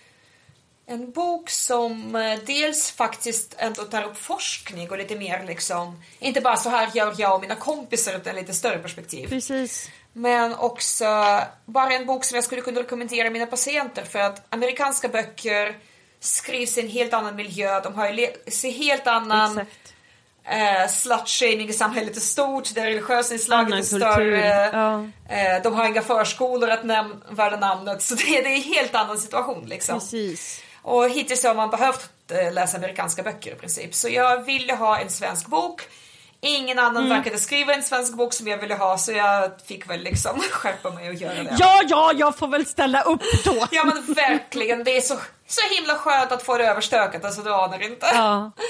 en 0.85 1.11
bok 1.11 1.49
som 1.49 2.15
eh, 2.15 2.39
dels 2.45 2.91
faktiskt 2.91 3.55
ändå 3.57 3.83
tar 3.83 4.03
upp 4.03 4.17
forskning 4.17 4.89
och 4.91 4.97
lite 4.97 5.15
mer 5.15 5.43
liksom, 5.47 6.03
inte 6.19 6.41
bara 6.41 6.57
så 6.57 6.69
här 6.69 6.89
gör 6.93 7.15
jag 7.17 7.35
och 7.35 7.41
mina 7.41 7.55
kompisar 7.55 8.13
utan 8.13 8.35
lite 8.35 8.53
större 8.53 8.77
perspektiv. 8.79 9.29
Precis. 9.29 9.89
Men 10.13 10.53
också 10.55 11.05
bara 11.65 11.93
en 11.93 12.05
bok 12.05 12.23
som 12.23 12.35
jag 12.35 12.43
skulle 12.43 12.61
kunna 12.61 12.79
rekommendera 12.79 13.29
mina 13.29 13.45
patienter 13.45 14.03
för 14.03 14.19
att 14.19 14.45
amerikanska 14.49 15.07
böcker 15.07 15.77
skrivs 16.19 16.77
i 16.77 16.81
en 16.81 16.87
helt 16.87 17.13
annan 17.13 17.35
miljö, 17.35 17.81
de 17.81 17.95
har 17.95 18.09
ju 18.09 18.71
helt 18.71 19.07
annan 19.07 19.57
eh, 20.49 20.89
slutshaming 20.89 21.69
i 21.69 21.73
samhället 21.73 22.17
är 22.17 22.21
stort, 22.21 22.75
det 22.75 22.85
religiösa 22.85 23.33
inslaget 23.33 23.65
Annan 23.65 23.79
är 23.79 23.83
större, 23.83 24.69
ja. 24.73 25.03
eh, 25.35 25.63
de 25.63 25.73
har 25.73 25.87
inga 25.87 26.01
förskolor 26.01 26.69
att 26.69 26.83
näm- 26.83 27.35
värda 27.35 27.57
namnet, 27.57 28.01
så 28.01 28.15
det, 28.15 28.23
det 28.23 28.47
är 28.47 28.55
en 28.55 28.61
helt 28.61 28.95
annan 28.95 29.17
situation 29.17 29.65
liksom. 29.65 29.99
Precis. 29.99 30.63
Och 30.81 31.09
hittills 31.09 31.43
har 31.43 31.55
man 31.55 31.69
behövt 31.69 32.31
eh, 32.31 32.53
läsa 32.53 32.77
amerikanska 32.77 33.23
böcker 33.23 33.51
i 33.51 33.55
princip. 33.55 33.95
Så 33.95 34.09
jag 34.09 34.43
ville 34.43 34.75
ha 34.75 34.99
en 34.99 35.09
svensk 35.09 35.47
bok. 35.47 35.81
Ingen 36.41 36.79
annan 36.79 36.97
Mm. 37.05 37.09
verkade 37.17 37.37
skriva 37.39 37.73
en 37.73 37.83
svensk 37.83 38.13
bok 38.13 38.33
som 38.33 38.47
jag 38.47 38.57
ville 38.57 38.75
ha 38.75 38.97
så 38.97 39.11
jag 39.11 39.51
fick 39.65 39.89
väl 39.89 39.99
liksom 40.01 40.39
skärpa 40.51 40.89
mig 40.89 41.09
och 41.09 41.13
göra 41.15 41.43
det. 41.43 41.55
Ja, 41.59 41.81
ja, 41.87 42.11
jag 42.15 42.37
får 42.37 42.47
väl 42.47 42.65
ställa 42.65 43.01
upp 43.01 43.21
då. 43.45 43.67
Ja 43.71 43.83
men 43.85 44.13
verkligen, 44.13 44.83
det 44.83 44.97
är 44.97 45.01
så, 45.01 45.17
så 45.47 45.61
himla 45.75 45.95
skönt 45.95 46.31
att 46.31 46.43
få 46.43 46.57
det 46.57 46.65
överstökat, 46.67 47.25
alltså 47.25 47.41
du 47.41 47.53
anar 47.53 47.83
inte. 47.83 48.05
Ja. 48.13 48.51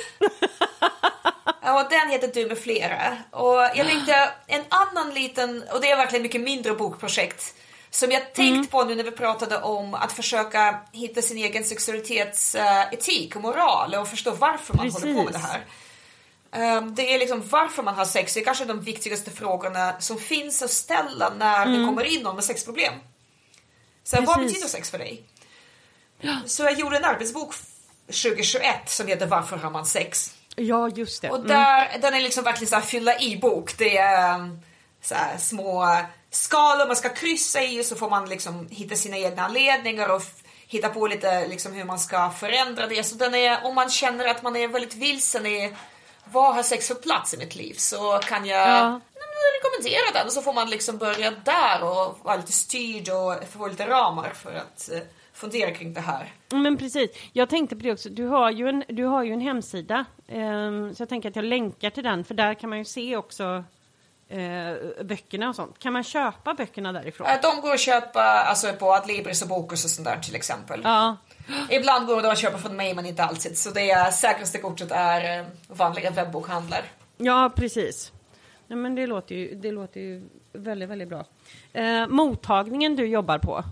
Ja, 1.63 1.83
och 1.83 1.89
den 1.89 2.09
heter 2.09 2.27
Du 2.33 2.47
med 2.47 2.57
flera. 2.57 3.17
Och 3.31 3.55
jag 3.75 3.87
tänkte 3.87 4.29
en 4.47 4.63
annan 4.69 5.13
liten, 5.13 5.63
och 5.73 5.81
det 5.81 5.91
är 5.91 5.97
verkligen 5.97 6.23
mycket 6.23 6.41
mindre 6.41 6.73
bokprojekt, 6.73 7.53
som 7.89 8.11
jag 8.11 8.33
tänkt 8.33 8.55
Mm. 8.55 8.67
på 8.67 8.83
nu 8.83 8.95
när 8.95 9.03
vi 9.03 9.11
pratade 9.11 9.57
om 9.61 9.93
att 9.93 10.11
försöka 10.11 10.79
hitta 10.91 11.21
sin 11.21 11.37
egen 11.37 11.63
sexualitetsetik 11.63 13.35
och 13.35 13.41
moral 13.41 13.95
och 13.95 14.07
förstå 14.07 14.31
varför 14.31 14.73
man 14.73 14.89
håller 14.91 15.13
på 15.13 15.23
med 15.23 15.25
det 15.27 15.31
Precis. 15.31 15.47
här. 15.51 15.61
Ehm, 16.51 16.95
det 16.95 17.13
är 17.15 17.19
liksom 17.19 17.47
varför 17.49 17.83
man 17.83 17.95
har 17.95 18.05
sex, 18.05 18.33
det 18.33 18.39
är 18.39 18.45
kanske 18.45 18.65
de 18.65 18.81
viktigaste 18.81 19.31
frågorna 19.31 19.95
som 19.99 20.17
finns 20.17 20.61
att 20.61 20.71
ställa 20.71 21.33
när 21.37 21.65
det 21.65 21.85
kommer 21.85 22.03
in 22.03 22.21
någon 22.23 22.35
med 22.35 22.43
sexproblem. 22.43 22.93
Så 24.03 24.15
här, 24.15 24.23
vad 24.25 24.35
Mm. 24.37 24.47
Precis. 24.47 24.61
betyder 24.63 24.77
sex 24.77 24.89
för 24.91 24.97
dig? 24.97 25.23
Så 26.45 26.63
jag 26.63 26.73
gjorde 26.73 26.97
en 26.97 27.05
arbetsbok 27.05 27.53
2021 28.07 28.89
som 28.89 29.07
heter 29.07 29.25
Varför 29.25 29.57
har 29.57 29.69
man 29.71 29.85
sex? 29.85 30.35
ja, 30.55 30.89
just 30.89 31.21
det. 31.21 31.29
Och 31.29 31.35
Mm. 31.35 31.47
där, 31.47 31.97
den 32.01 32.13
är 32.13 32.19
liksom 32.21 32.43
verkligen 32.43 32.69
så 32.69 32.75
här 32.75 32.81
fylla 32.81 33.19
i 33.19 33.37
bok. 33.37 33.77
Det 33.77 33.97
är 33.97 34.35
um, 34.35 34.59
så 35.01 35.15
här 35.15 35.37
små 35.37 35.97
skalor 36.31 36.87
man 36.87 36.95
ska 36.95 37.09
kryssa 37.09 37.63
i 37.63 37.81
och 37.81 37.85
så 37.85 37.95
får 37.95 38.09
man 38.09 38.29
liksom 38.29 38.67
hitta 38.71 38.95
sina 38.95 39.17
egna 39.17 39.41
anledningar 39.45 40.09
och 40.09 40.21
hitta 40.67 40.89
på 40.89 41.07
lite 41.07 41.47
liksom 41.47 41.73
hur 41.73 41.83
man 41.83 41.99
ska 41.99 42.29
förändra 42.29 42.87
det. 42.87 43.03
Så 43.03 43.15
den 43.15 43.35
är, 43.35 43.65
om 43.65 43.75
man 43.75 43.89
känner 43.89 44.25
att 44.27 44.43
man 44.43 44.55
är 44.55 44.67
väldigt 44.67 44.93
vilsen 44.95 45.45
i 45.45 45.75
vad 46.31 46.55
har 46.55 46.63
sex 46.63 46.87
för 46.87 46.95
plats 46.95 47.33
i 47.33 47.37
mitt 47.37 47.55
liv 47.55 47.73
så 47.77 48.19
kan 48.23 48.45
jag 48.45 48.67
Ja. 48.69 48.99
rekommendera 49.63 50.11
den 50.13 50.25
och 50.27 50.31
så 50.33 50.41
får 50.41 50.53
man 50.53 50.69
liksom 50.69 50.97
börja 50.97 51.31
där 51.31 51.83
och 51.83 52.19
vara 52.23 52.35
lite 52.35 52.51
styrd 52.51 53.09
och 53.09 53.49
få 53.49 53.67
lite 53.67 53.87
ramar 53.89 54.29
för 54.29 54.53
att 54.55 54.89
eh, 54.93 54.99
fundera 55.33 55.71
kring 55.71 55.93
det 55.93 56.01
här. 56.01 56.33
Men 56.49 56.77
precis, 56.77 57.11
jag 57.33 57.49
tänkte 57.49 57.75
på 57.75 57.81
det 57.83 57.91
också. 57.91 58.09
Du 58.09 58.25
har 58.25 58.51
ju 58.51 58.69
en, 58.69 58.83
du 58.87 59.03
har 59.03 59.23
ju 59.23 59.33
en 59.33 59.41
hemsida, 59.41 60.05
ehm, 60.27 60.95
så 60.95 61.01
jag 61.01 61.09
tänker 61.09 61.29
att 61.29 61.35
jag 61.35 61.45
länkar 61.45 61.89
till 61.89 62.03
den, 62.03 62.23
för 62.23 62.33
där 62.33 62.53
kan 62.53 62.69
man 62.69 62.79
ju 62.79 62.85
se 62.85 63.17
också 63.17 63.63
eh, 64.29 65.03
böckerna 65.03 65.49
och 65.49 65.55
sånt. 65.55 65.79
Kan 65.79 65.93
man 65.93 66.03
köpa 66.03 66.53
böckerna 66.53 66.91
därifrån? 66.93 67.27
Eh, 67.27 67.33
De 67.41 67.61
går 67.61 67.73
att 67.73 67.79
köpa 67.79 68.21
alltså, 68.23 68.73
på 68.73 68.93
Adlibris 68.93 69.41
och 69.41 69.47
Bokus 69.47 69.85
och 69.85 69.91
sånt 69.91 70.07
där 70.07 70.17
till 70.19 70.35
exempel. 70.35 70.81
Ja, 70.83 71.17
Ibland 71.69 72.07
går 72.07 72.21
det 72.21 72.31
att 72.31 72.37
köpa 72.39 72.57
från 72.57 72.75
mig 72.75 72.93
men 72.93 73.05
inte 73.05 73.23
alltid. 73.23 73.57
Så 73.57 73.69
det 73.69 73.91
är, 73.91 74.11
säkraste 74.11 74.57
kortet 74.57 74.91
är 74.91 75.39
eh, 75.39 75.45
vanliga 75.67 76.09
webbokhandlar. 76.09 76.83
ja 77.17 77.51
precis. 77.55 78.11
Nej, 78.67 78.79
men 78.79 78.95
det 78.95 79.07
låter 79.07 79.35
ju, 79.35 79.55
det 79.55 79.71
låter 79.71 79.99
ju 79.99 80.29
väldigt, 80.53 80.89
väldigt 80.89 81.09
bra. 81.09 81.25
Eh, 81.73 82.07
mottagningen 82.07 82.95
du 82.95 83.05
jobbar 83.07 83.37
på, 83.37 83.63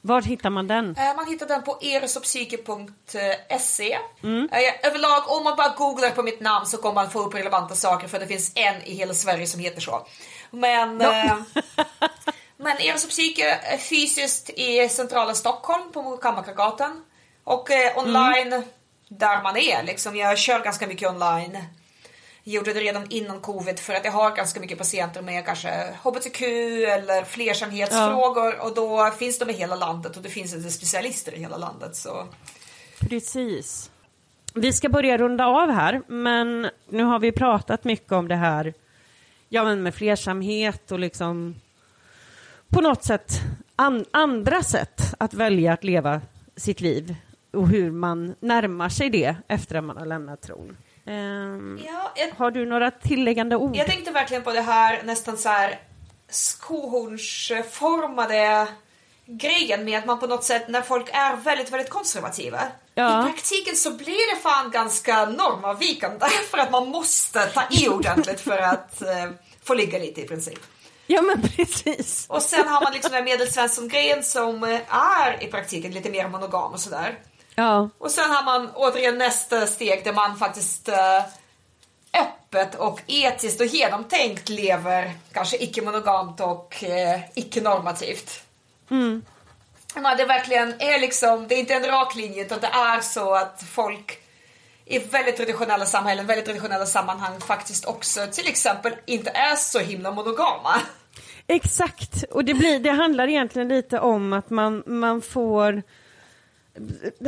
var 0.00 0.22
hittar 0.22 0.50
man 0.50 0.66
den? 0.68 0.96
Eh, 0.96 1.16
Man 1.16 1.26
hittar 1.26 1.46
den 1.46 1.62
på 1.62 1.78
erosoppsyke.se. 1.82 3.92
Eh, 3.92 4.86
Överlag, 4.88 5.22
om 5.30 5.44
man 5.44 5.56
bara 5.56 5.74
googlar 5.76 6.10
på 6.10 6.22
mitt 6.22 6.40
namn 6.40 6.66
så 6.66 6.76
kommer 6.76 6.94
man 6.94 7.10
få 7.10 7.26
upp 7.26 7.34
relevanta 7.34 7.74
saker 7.74 8.08
för 8.08 8.18
det 8.18 8.26
finns 8.26 8.52
en 8.54 8.82
i 8.82 8.94
hela 8.94 9.14
Sverige 9.14 9.46
som 9.46 9.60
heter 9.60 9.80
så. 9.80 10.06
Men, 10.50 11.00
eh, 11.00 11.34
men 12.56 12.76
Erosoppsyke 12.78 13.58
är 13.62 13.78
fysiskt 13.78 14.50
i 14.50 14.88
centrala 14.88 15.34
Stockholm 15.34 15.92
på 15.92 16.16
Kammarkagatan. 16.16 17.04
Och 17.44 17.70
eh, 17.70 17.98
online 17.98 18.62
där 19.08 19.42
man 19.42 19.56
är. 19.56 19.82
Liksom. 19.82 20.16
Jag 20.16 20.38
kör 20.38 20.64
ganska 20.64 20.86
mycket 20.86 21.10
online. 21.10 21.58
Gjorde 22.44 22.72
det 22.72 22.80
redan 22.80 23.06
innan 23.10 23.40
covid 23.40 23.78
för 23.78 23.94
att 23.94 24.04
jag 24.04 24.12
har 24.12 24.36
ganska 24.36 24.60
mycket 24.60 24.78
patienter 24.78 25.22
med 25.22 25.44
kanske 25.44 25.94
hbtq 26.02 26.42
eller 26.88 27.24
flersamhetsfrågor 27.24 28.60
och 28.60 28.74
då 28.74 29.10
finns 29.10 29.38
de 29.38 29.50
i 29.50 29.52
hela 29.52 29.76
landet 29.76 30.16
och 30.16 30.22
det 30.22 30.28
finns 30.28 30.54
inte 30.54 30.70
specialister 30.70 31.34
i 31.34 31.38
hela 31.40 31.56
landet. 31.56 31.96
Så. 31.96 32.26
Precis. 33.00 33.90
Vi 34.54 34.72
ska 34.72 34.88
börja 34.88 35.18
runda 35.18 35.46
av 35.46 35.70
här, 35.70 36.02
men 36.06 36.70
nu 36.88 37.04
har 37.04 37.18
vi 37.18 37.32
pratat 37.32 37.84
mycket 37.84 38.12
om 38.12 38.28
det 38.28 38.36
här 38.36 38.74
ja, 39.48 39.64
men 39.64 39.82
med 39.82 39.94
flersamhet 39.94 40.92
och 40.92 40.98
liksom 40.98 41.54
på 42.70 42.80
något 42.80 43.04
sätt 43.04 43.40
an, 43.76 44.04
andra 44.10 44.62
sätt 44.62 45.02
att 45.18 45.34
välja 45.34 45.72
att 45.72 45.84
leva 45.84 46.20
sitt 46.56 46.80
liv 46.80 47.14
och 47.52 47.68
hur 47.68 47.90
man 47.90 48.34
närmar 48.40 48.88
sig 48.88 49.10
det 49.10 49.36
efter 49.48 49.76
att 49.76 49.84
man 49.84 49.96
har 49.96 50.06
lämnat 50.06 50.42
tron. 50.42 50.76
Ehm, 51.06 51.80
Ja, 51.86 52.12
jag, 52.16 52.28
har 52.36 52.50
du 52.50 52.66
några 52.66 52.90
tilläggande 52.90 53.56
ord? 53.56 53.76
jag 53.76 53.86
tänkte 53.86 54.10
verkligen 54.10 54.42
på 54.42 54.52
det 54.52 54.60
här 54.60 55.02
nästan 55.04 55.38
så 55.38 55.48
här 55.48 55.78
skohornsformade 56.28 58.68
grejen 59.26 59.84
med 59.84 59.98
att 59.98 60.06
man 60.06 60.18
på 60.18 60.26
något 60.26 60.44
sätt 60.44 60.68
när 60.68 60.82
folk 60.82 61.10
är 61.12 61.36
väldigt, 61.36 61.72
väldigt 61.72 61.90
konservativa. 61.90 62.60
Ja. 62.94 63.20
I 63.20 63.24
praktiken 63.32 63.76
så 63.76 63.90
blir 63.90 64.34
det 64.34 64.40
fan 64.42 64.70
ganska 64.70 65.24
normavvikande 65.24 66.26
för 66.50 66.58
att 66.58 66.70
man 66.70 66.88
måste 66.88 67.46
ta 67.46 67.62
i 67.70 67.88
ordentligt 67.88 68.40
för 68.40 68.58
att 68.58 69.02
eh, 69.02 69.30
få 69.64 69.74
ligga 69.74 69.98
lite 69.98 70.20
i 70.20 70.28
princip. 70.28 70.58
Ja 71.06 71.22
men 71.22 71.42
precis. 71.42 72.26
Och 72.28 72.42
sen 72.42 72.68
har 72.68 72.82
man 72.82 72.92
liksom 72.92 73.12
den 73.12 73.24
medelsvensson-grejen 73.24 74.24
som 74.24 74.64
eh, 74.64 74.80
är 74.94 75.42
i 75.42 75.46
praktiken 75.46 75.92
lite 75.92 76.10
mer 76.10 76.28
monogam 76.28 76.72
och 76.72 76.80
sådär. 76.80 77.18
Ja. 77.54 77.88
Och 77.98 78.10
sen 78.10 78.30
har 78.30 78.44
man 78.44 78.70
återigen 78.74 79.18
nästa 79.18 79.66
steg 79.66 80.04
där 80.04 80.12
man 80.12 80.38
faktiskt 80.38 80.88
eh, 80.88 81.24
öppet 82.20 82.74
och 82.74 83.00
etiskt 83.06 83.60
och 83.60 83.66
genomtänkt 83.66 84.48
lever 84.48 85.12
kanske 85.32 85.56
icke-monogamt 85.56 86.40
och 86.40 86.84
eh, 86.84 87.20
icke-normativt. 87.34 88.42
Mm. 88.90 89.24
Men 89.94 90.16
det 90.16 90.24
verkligen 90.24 90.74
är 90.78 90.98
liksom, 90.98 91.48
det 91.48 91.54
är 91.54 91.58
inte 91.58 91.74
en 91.74 91.86
rak 91.86 92.14
linje 92.14 92.44
utan 92.44 92.60
det 92.60 92.66
är 92.66 93.00
så 93.00 93.34
att 93.34 93.62
folk 93.70 94.20
i 94.86 94.98
väldigt 94.98 95.36
traditionella 95.36 95.86
samhällen, 95.86 96.26
väldigt 96.26 96.44
traditionella 96.44 96.86
sammanhang 96.86 97.40
faktiskt 97.40 97.84
också. 97.84 98.26
Till 98.32 98.48
exempel 98.48 98.92
inte 99.06 99.30
är 99.30 99.56
så 99.56 99.78
himla 99.78 100.10
monogama. 100.10 100.74
Exakt, 101.46 102.24
och 102.30 102.44
det, 102.44 102.54
blir, 102.54 102.80
det 102.80 102.90
handlar 102.90 103.28
egentligen 103.28 103.68
lite 103.68 104.00
om 104.00 104.32
att 104.32 104.50
man, 104.50 104.82
man 104.86 105.22
får 105.22 105.82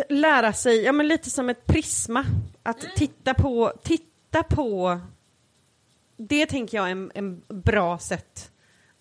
lära 0.08 0.52
sig, 0.52 0.82
ja 0.82 0.92
men 0.92 1.08
lite 1.08 1.30
som 1.30 1.48
ett 1.48 1.66
prisma, 1.66 2.24
att 2.62 2.80
titta 2.96 3.34
på, 3.34 3.72
titta 3.82 4.42
på, 4.42 5.00
det 6.16 6.46
tänker 6.46 6.78
jag 6.78 6.86
är 6.86 6.92
en, 6.92 7.12
en 7.14 7.42
bra 7.48 7.98
sätt 7.98 8.50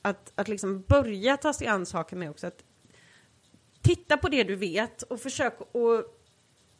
att, 0.01 0.31
att 0.35 0.47
liksom 0.47 0.81
börja 0.81 1.37
ta 1.37 1.53
sig 1.53 1.67
an 1.67 1.85
saker 1.85 2.15
med 2.15 2.29
också. 2.29 2.47
Att 2.47 2.63
titta 3.81 4.17
på 4.17 4.29
det 4.29 4.43
du 4.43 4.55
vet 4.55 5.01
och 5.01 5.19
försök 5.19 5.61
att 5.61 6.16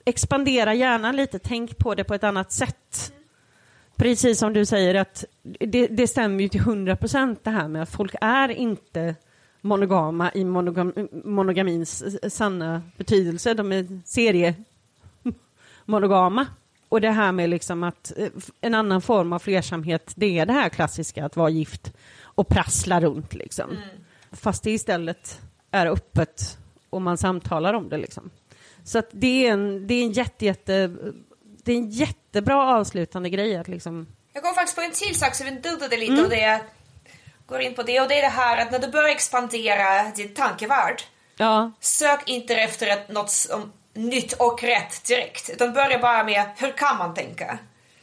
expandera 0.07 0.73
hjärnan 0.73 1.15
lite, 1.15 1.39
tänk 1.39 1.77
på 1.77 1.95
det 1.95 2.03
på 2.03 2.13
ett 2.13 2.23
annat 2.23 2.51
sätt. 2.51 3.13
Precis 3.95 4.39
som 4.39 4.53
du 4.53 4.65
säger 4.65 4.95
att 4.95 5.25
det, 5.43 5.87
det 5.87 6.07
stämmer 6.07 6.43
ju 6.43 6.49
till 6.49 6.61
hundra 6.61 6.95
procent 6.95 7.43
det 7.43 7.49
här 7.49 7.67
med 7.67 7.81
att 7.81 7.89
folk 7.89 8.15
är 8.21 8.49
inte 8.49 9.15
monogama 9.61 10.31
i 10.33 10.43
monogam, 10.43 10.93
monogamins 11.11 12.03
sanna 12.35 12.81
betydelse. 12.97 13.53
De 13.53 13.71
är 13.71 14.01
seriemonogama. 14.05 16.45
Och 16.89 17.01
det 17.01 17.11
här 17.11 17.31
med 17.31 17.49
liksom 17.49 17.83
att 17.83 18.13
eh, 18.17 18.29
en 18.61 18.73
annan 18.73 19.01
form 19.01 19.33
av 19.33 19.39
flersamhet, 19.39 20.13
det 20.15 20.39
är 20.39 20.45
det 20.45 20.53
här 20.53 20.69
klassiska 20.69 21.25
att 21.25 21.35
vara 21.35 21.49
gift 21.49 21.93
och 22.21 22.47
prassla 22.47 23.01
runt 23.01 23.33
liksom. 23.33 23.69
Mm. 23.69 23.83
Fast 24.31 24.63
det 24.63 24.71
istället 24.71 25.41
är 25.71 25.85
öppet 25.85 26.57
och 26.89 27.01
man 27.01 27.17
samtalar 27.17 27.73
om 27.73 27.89
det 27.89 27.97
liksom. 27.97 28.29
Så 28.87 28.99
att 28.99 29.09
det 29.11 29.47
är 29.47 29.51
en, 29.51 29.87
det 29.87 29.93
är 29.93 30.03
en 30.03 30.11
jätte, 30.11 30.45
jätte, 30.45 30.87
det 31.63 31.71
är 31.71 31.77
en 31.77 31.89
jättebra 31.89 32.75
avslutande 32.75 33.29
grej 33.29 33.57
att 33.57 33.67
liksom 33.67 34.07
Jag 34.33 34.43
kom 34.43 34.53
faktiskt 34.53 34.75
på 34.75 34.81
en 34.81 34.91
till 34.91 35.15
sak 35.19 35.35
som 35.35 35.45
vi 35.45 35.51
nuddade 35.51 35.97
lite 35.97 36.23
och 36.23 36.29
det 36.29 36.61
går 37.47 37.61
in 37.61 37.75
på 37.75 37.83
det 37.83 38.01
och 38.01 38.07
det 38.07 38.17
är 38.17 38.21
det 38.21 38.27
här 38.27 38.57
att 38.57 38.71
när 38.71 38.79
du 38.79 38.87
börjar 38.87 39.09
expandera 39.09 40.11
din 40.15 40.33
tankevärld 40.33 41.01
Ja, 41.37 41.71
sök 41.79 42.29
inte 42.29 42.55
efter 42.55 42.87
ett, 42.87 43.09
något 43.09 43.29
som 43.29 43.73
nytt 43.93 44.33
och 44.33 44.63
rätt 44.63 45.05
direkt 45.07 45.49
utan 45.49 45.73
börja 45.73 45.99
bara 45.99 46.23
med 46.23 46.45
hur 46.57 46.71
kan 46.71 46.97
man 46.97 47.13
tänka? 47.13 47.59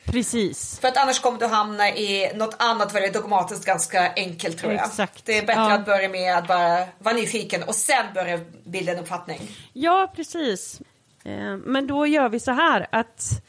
Precis. 0.07 0.79
För 0.81 0.89
att 0.89 0.97
annars 0.97 1.21
kommer 1.21 1.39
du 1.39 1.47
hamna 1.47 1.89
i 1.89 2.33
något 2.37 2.57
annat 2.59 2.95
väldigt 2.95 3.15
dogmatiskt 3.15 3.65
ganska 3.65 4.13
enkelt 4.17 4.59
tror 4.59 4.73
jag. 4.73 4.87
Exakt. 4.87 5.25
Det 5.27 5.39
är 5.39 5.47
bättre 5.47 5.61
Ja. 5.63 5.73
att 5.75 5.87
börja 5.87 6.09
med 6.09 6.37
att 6.39 6.47
bara 6.49 6.85
vara 6.99 7.15
nyfiken 7.15 7.63
och 7.63 7.75
sen 7.75 8.07
börja 8.15 8.41
bilda 8.65 8.93
en 8.93 8.99
uppfattning. 8.99 9.41
Ja, 9.73 10.13
precis. 10.17 10.81
Eh, 11.25 11.57
Men 11.57 11.87
då 11.87 12.07
gör 12.07 12.29
vi 12.29 12.41
så 12.41 12.51
här 12.53 12.87
att 12.93 13.43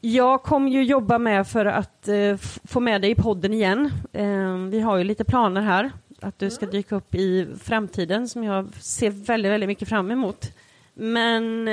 jag 0.00 0.42
kommer 0.42 0.70
ju 0.70 0.82
jobba 0.84 1.18
med 1.18 1.48
för 1.48 1.66
att 1.66 2.08
eh, 2.08 2.36
få 2.64 2.80
med 2.80 3.00
dig 3.00 3.10
i 3.10 3.14
podden 3.14 3.52
igen. 3.54 3.92
Eh, 4.12 4.56
Vi 4.70 4.80
har 4.80 4.96
ju 4.96 5.04
lite 5.04 5.24
planer 5.24 5.60
här 5.60 5.92
att 6.20 6.38
du 6.38 6.50
ska 6.50 6.66
dyka 6.66 6.96
upp 6.96 7.14
i 7.14 7.46
framtiden 7.62 8.28
som 8.28 8.44
jag 8.44 8.74
ser 8.80 9.10
väldigt, 9.10 9.52
väldigt 9.52 9.68
mycket 9.68 9.88
fram 9.88 10.10
emot. 10.10 10.46
Men 10.94 11.68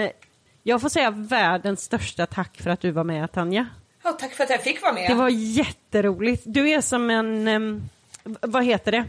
jag 0.63 0.81
får 0.81 0.89
säga 0.89 1.11
världens 1.11 1.81
största 1.83 2.25
tack 2.25 2.57
för 2.61 2.69
att 2.69 2.79
du 2.81 2.91
var 2.91 3.03
med, 3.03 3.31
Tanja. 3.31 3.67
Ja, 4.03 4.11
tack 4.11 4.33
för 4.33 4.43
att 4.43 4.49
jag 4.49 4.61
fick 4.63 4.81
vara 4.81 4.93
med. 4.93 5.09
Det 5.09 5.15
var 5.15 5.29
jätteroligt. 5.29 6.43
Du 6.45 6.69
är 6.69 6.81
som 6.81 7.09
en, 7.09 7.89
vad 8.23 8.65
heter 8.65 8.91
det? 8.91 9.05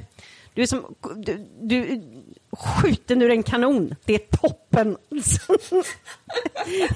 Du 0.55 0.62
är 0.62 0.66
som, 0.66 0.95
du, 1.16 1.47
du 1.61 2.03
skjuten 2.53 3.22
ur 3.22 3.30
en 3.30 3.43
kanon. 3.43 3.95
Det 4.05 4.14
är 4.14 4.18
toppen. 4.18 4.97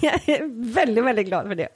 Jag 0.01 0.29
är 0.29 0.73
väldigt, 0.75 1.05
väldigt 1.05 1.27
glad 1.27 1.47
för 1.47 1.55
det. 1.55 1.69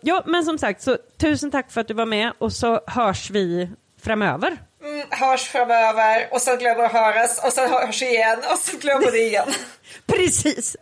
Ja, 0.00 0.22
men 0.26 0.44
som 0.44 0.58
sagt, 0.58 0.82
så 0.82 0.98
tusen 1.16 1.50
tack 1.50 1.72
för 1.72 1.80
att 1.80 1.88
du 1.88 1.94
var 1.94 2.06
med 2.06 2.32
och 2.38 2.52
så 2.52 2.80
hörs 2.86 3.30
vi 3.30 3.68
framöver. 4.02 4.58
Mm, 4.84 5.06
hörs 5.10 5.48
framöver 5.48 6.28
och 6.30 6.42
sen 6.42 6.58
glömmer 6.58 6.84
att 6.84 6.92
höras 6.92 7.44
och 7.44 7.52
sen 7.52 7.70
hörs 7.70 8.02
igen 8.02 8.38
och 8.52 8.58
sen 8.58 8.80
glömmer 8.80 9.12
det 9.12 9.18
igen. 9.18 9.48
Precis. 10.06 10.76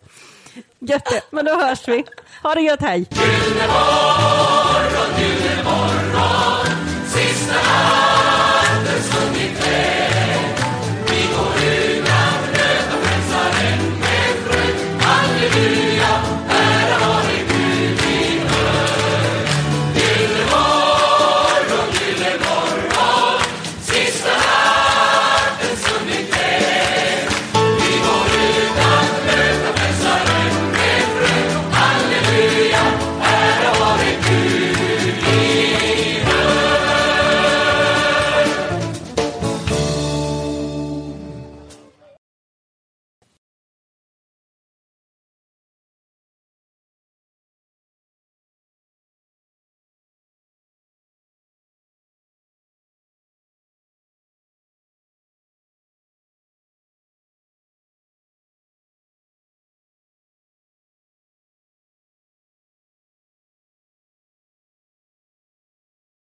Gött 0.82 1.04
det, 1.04 1.22
men 1.30 1.44
då 1.44 1.52
hörs 1.60 1.88
vi. 1.88 2.04
Ha 2.42 2.54
det 2.54 2.60
gött, 2.60 2.80
hej! 2.82 3.06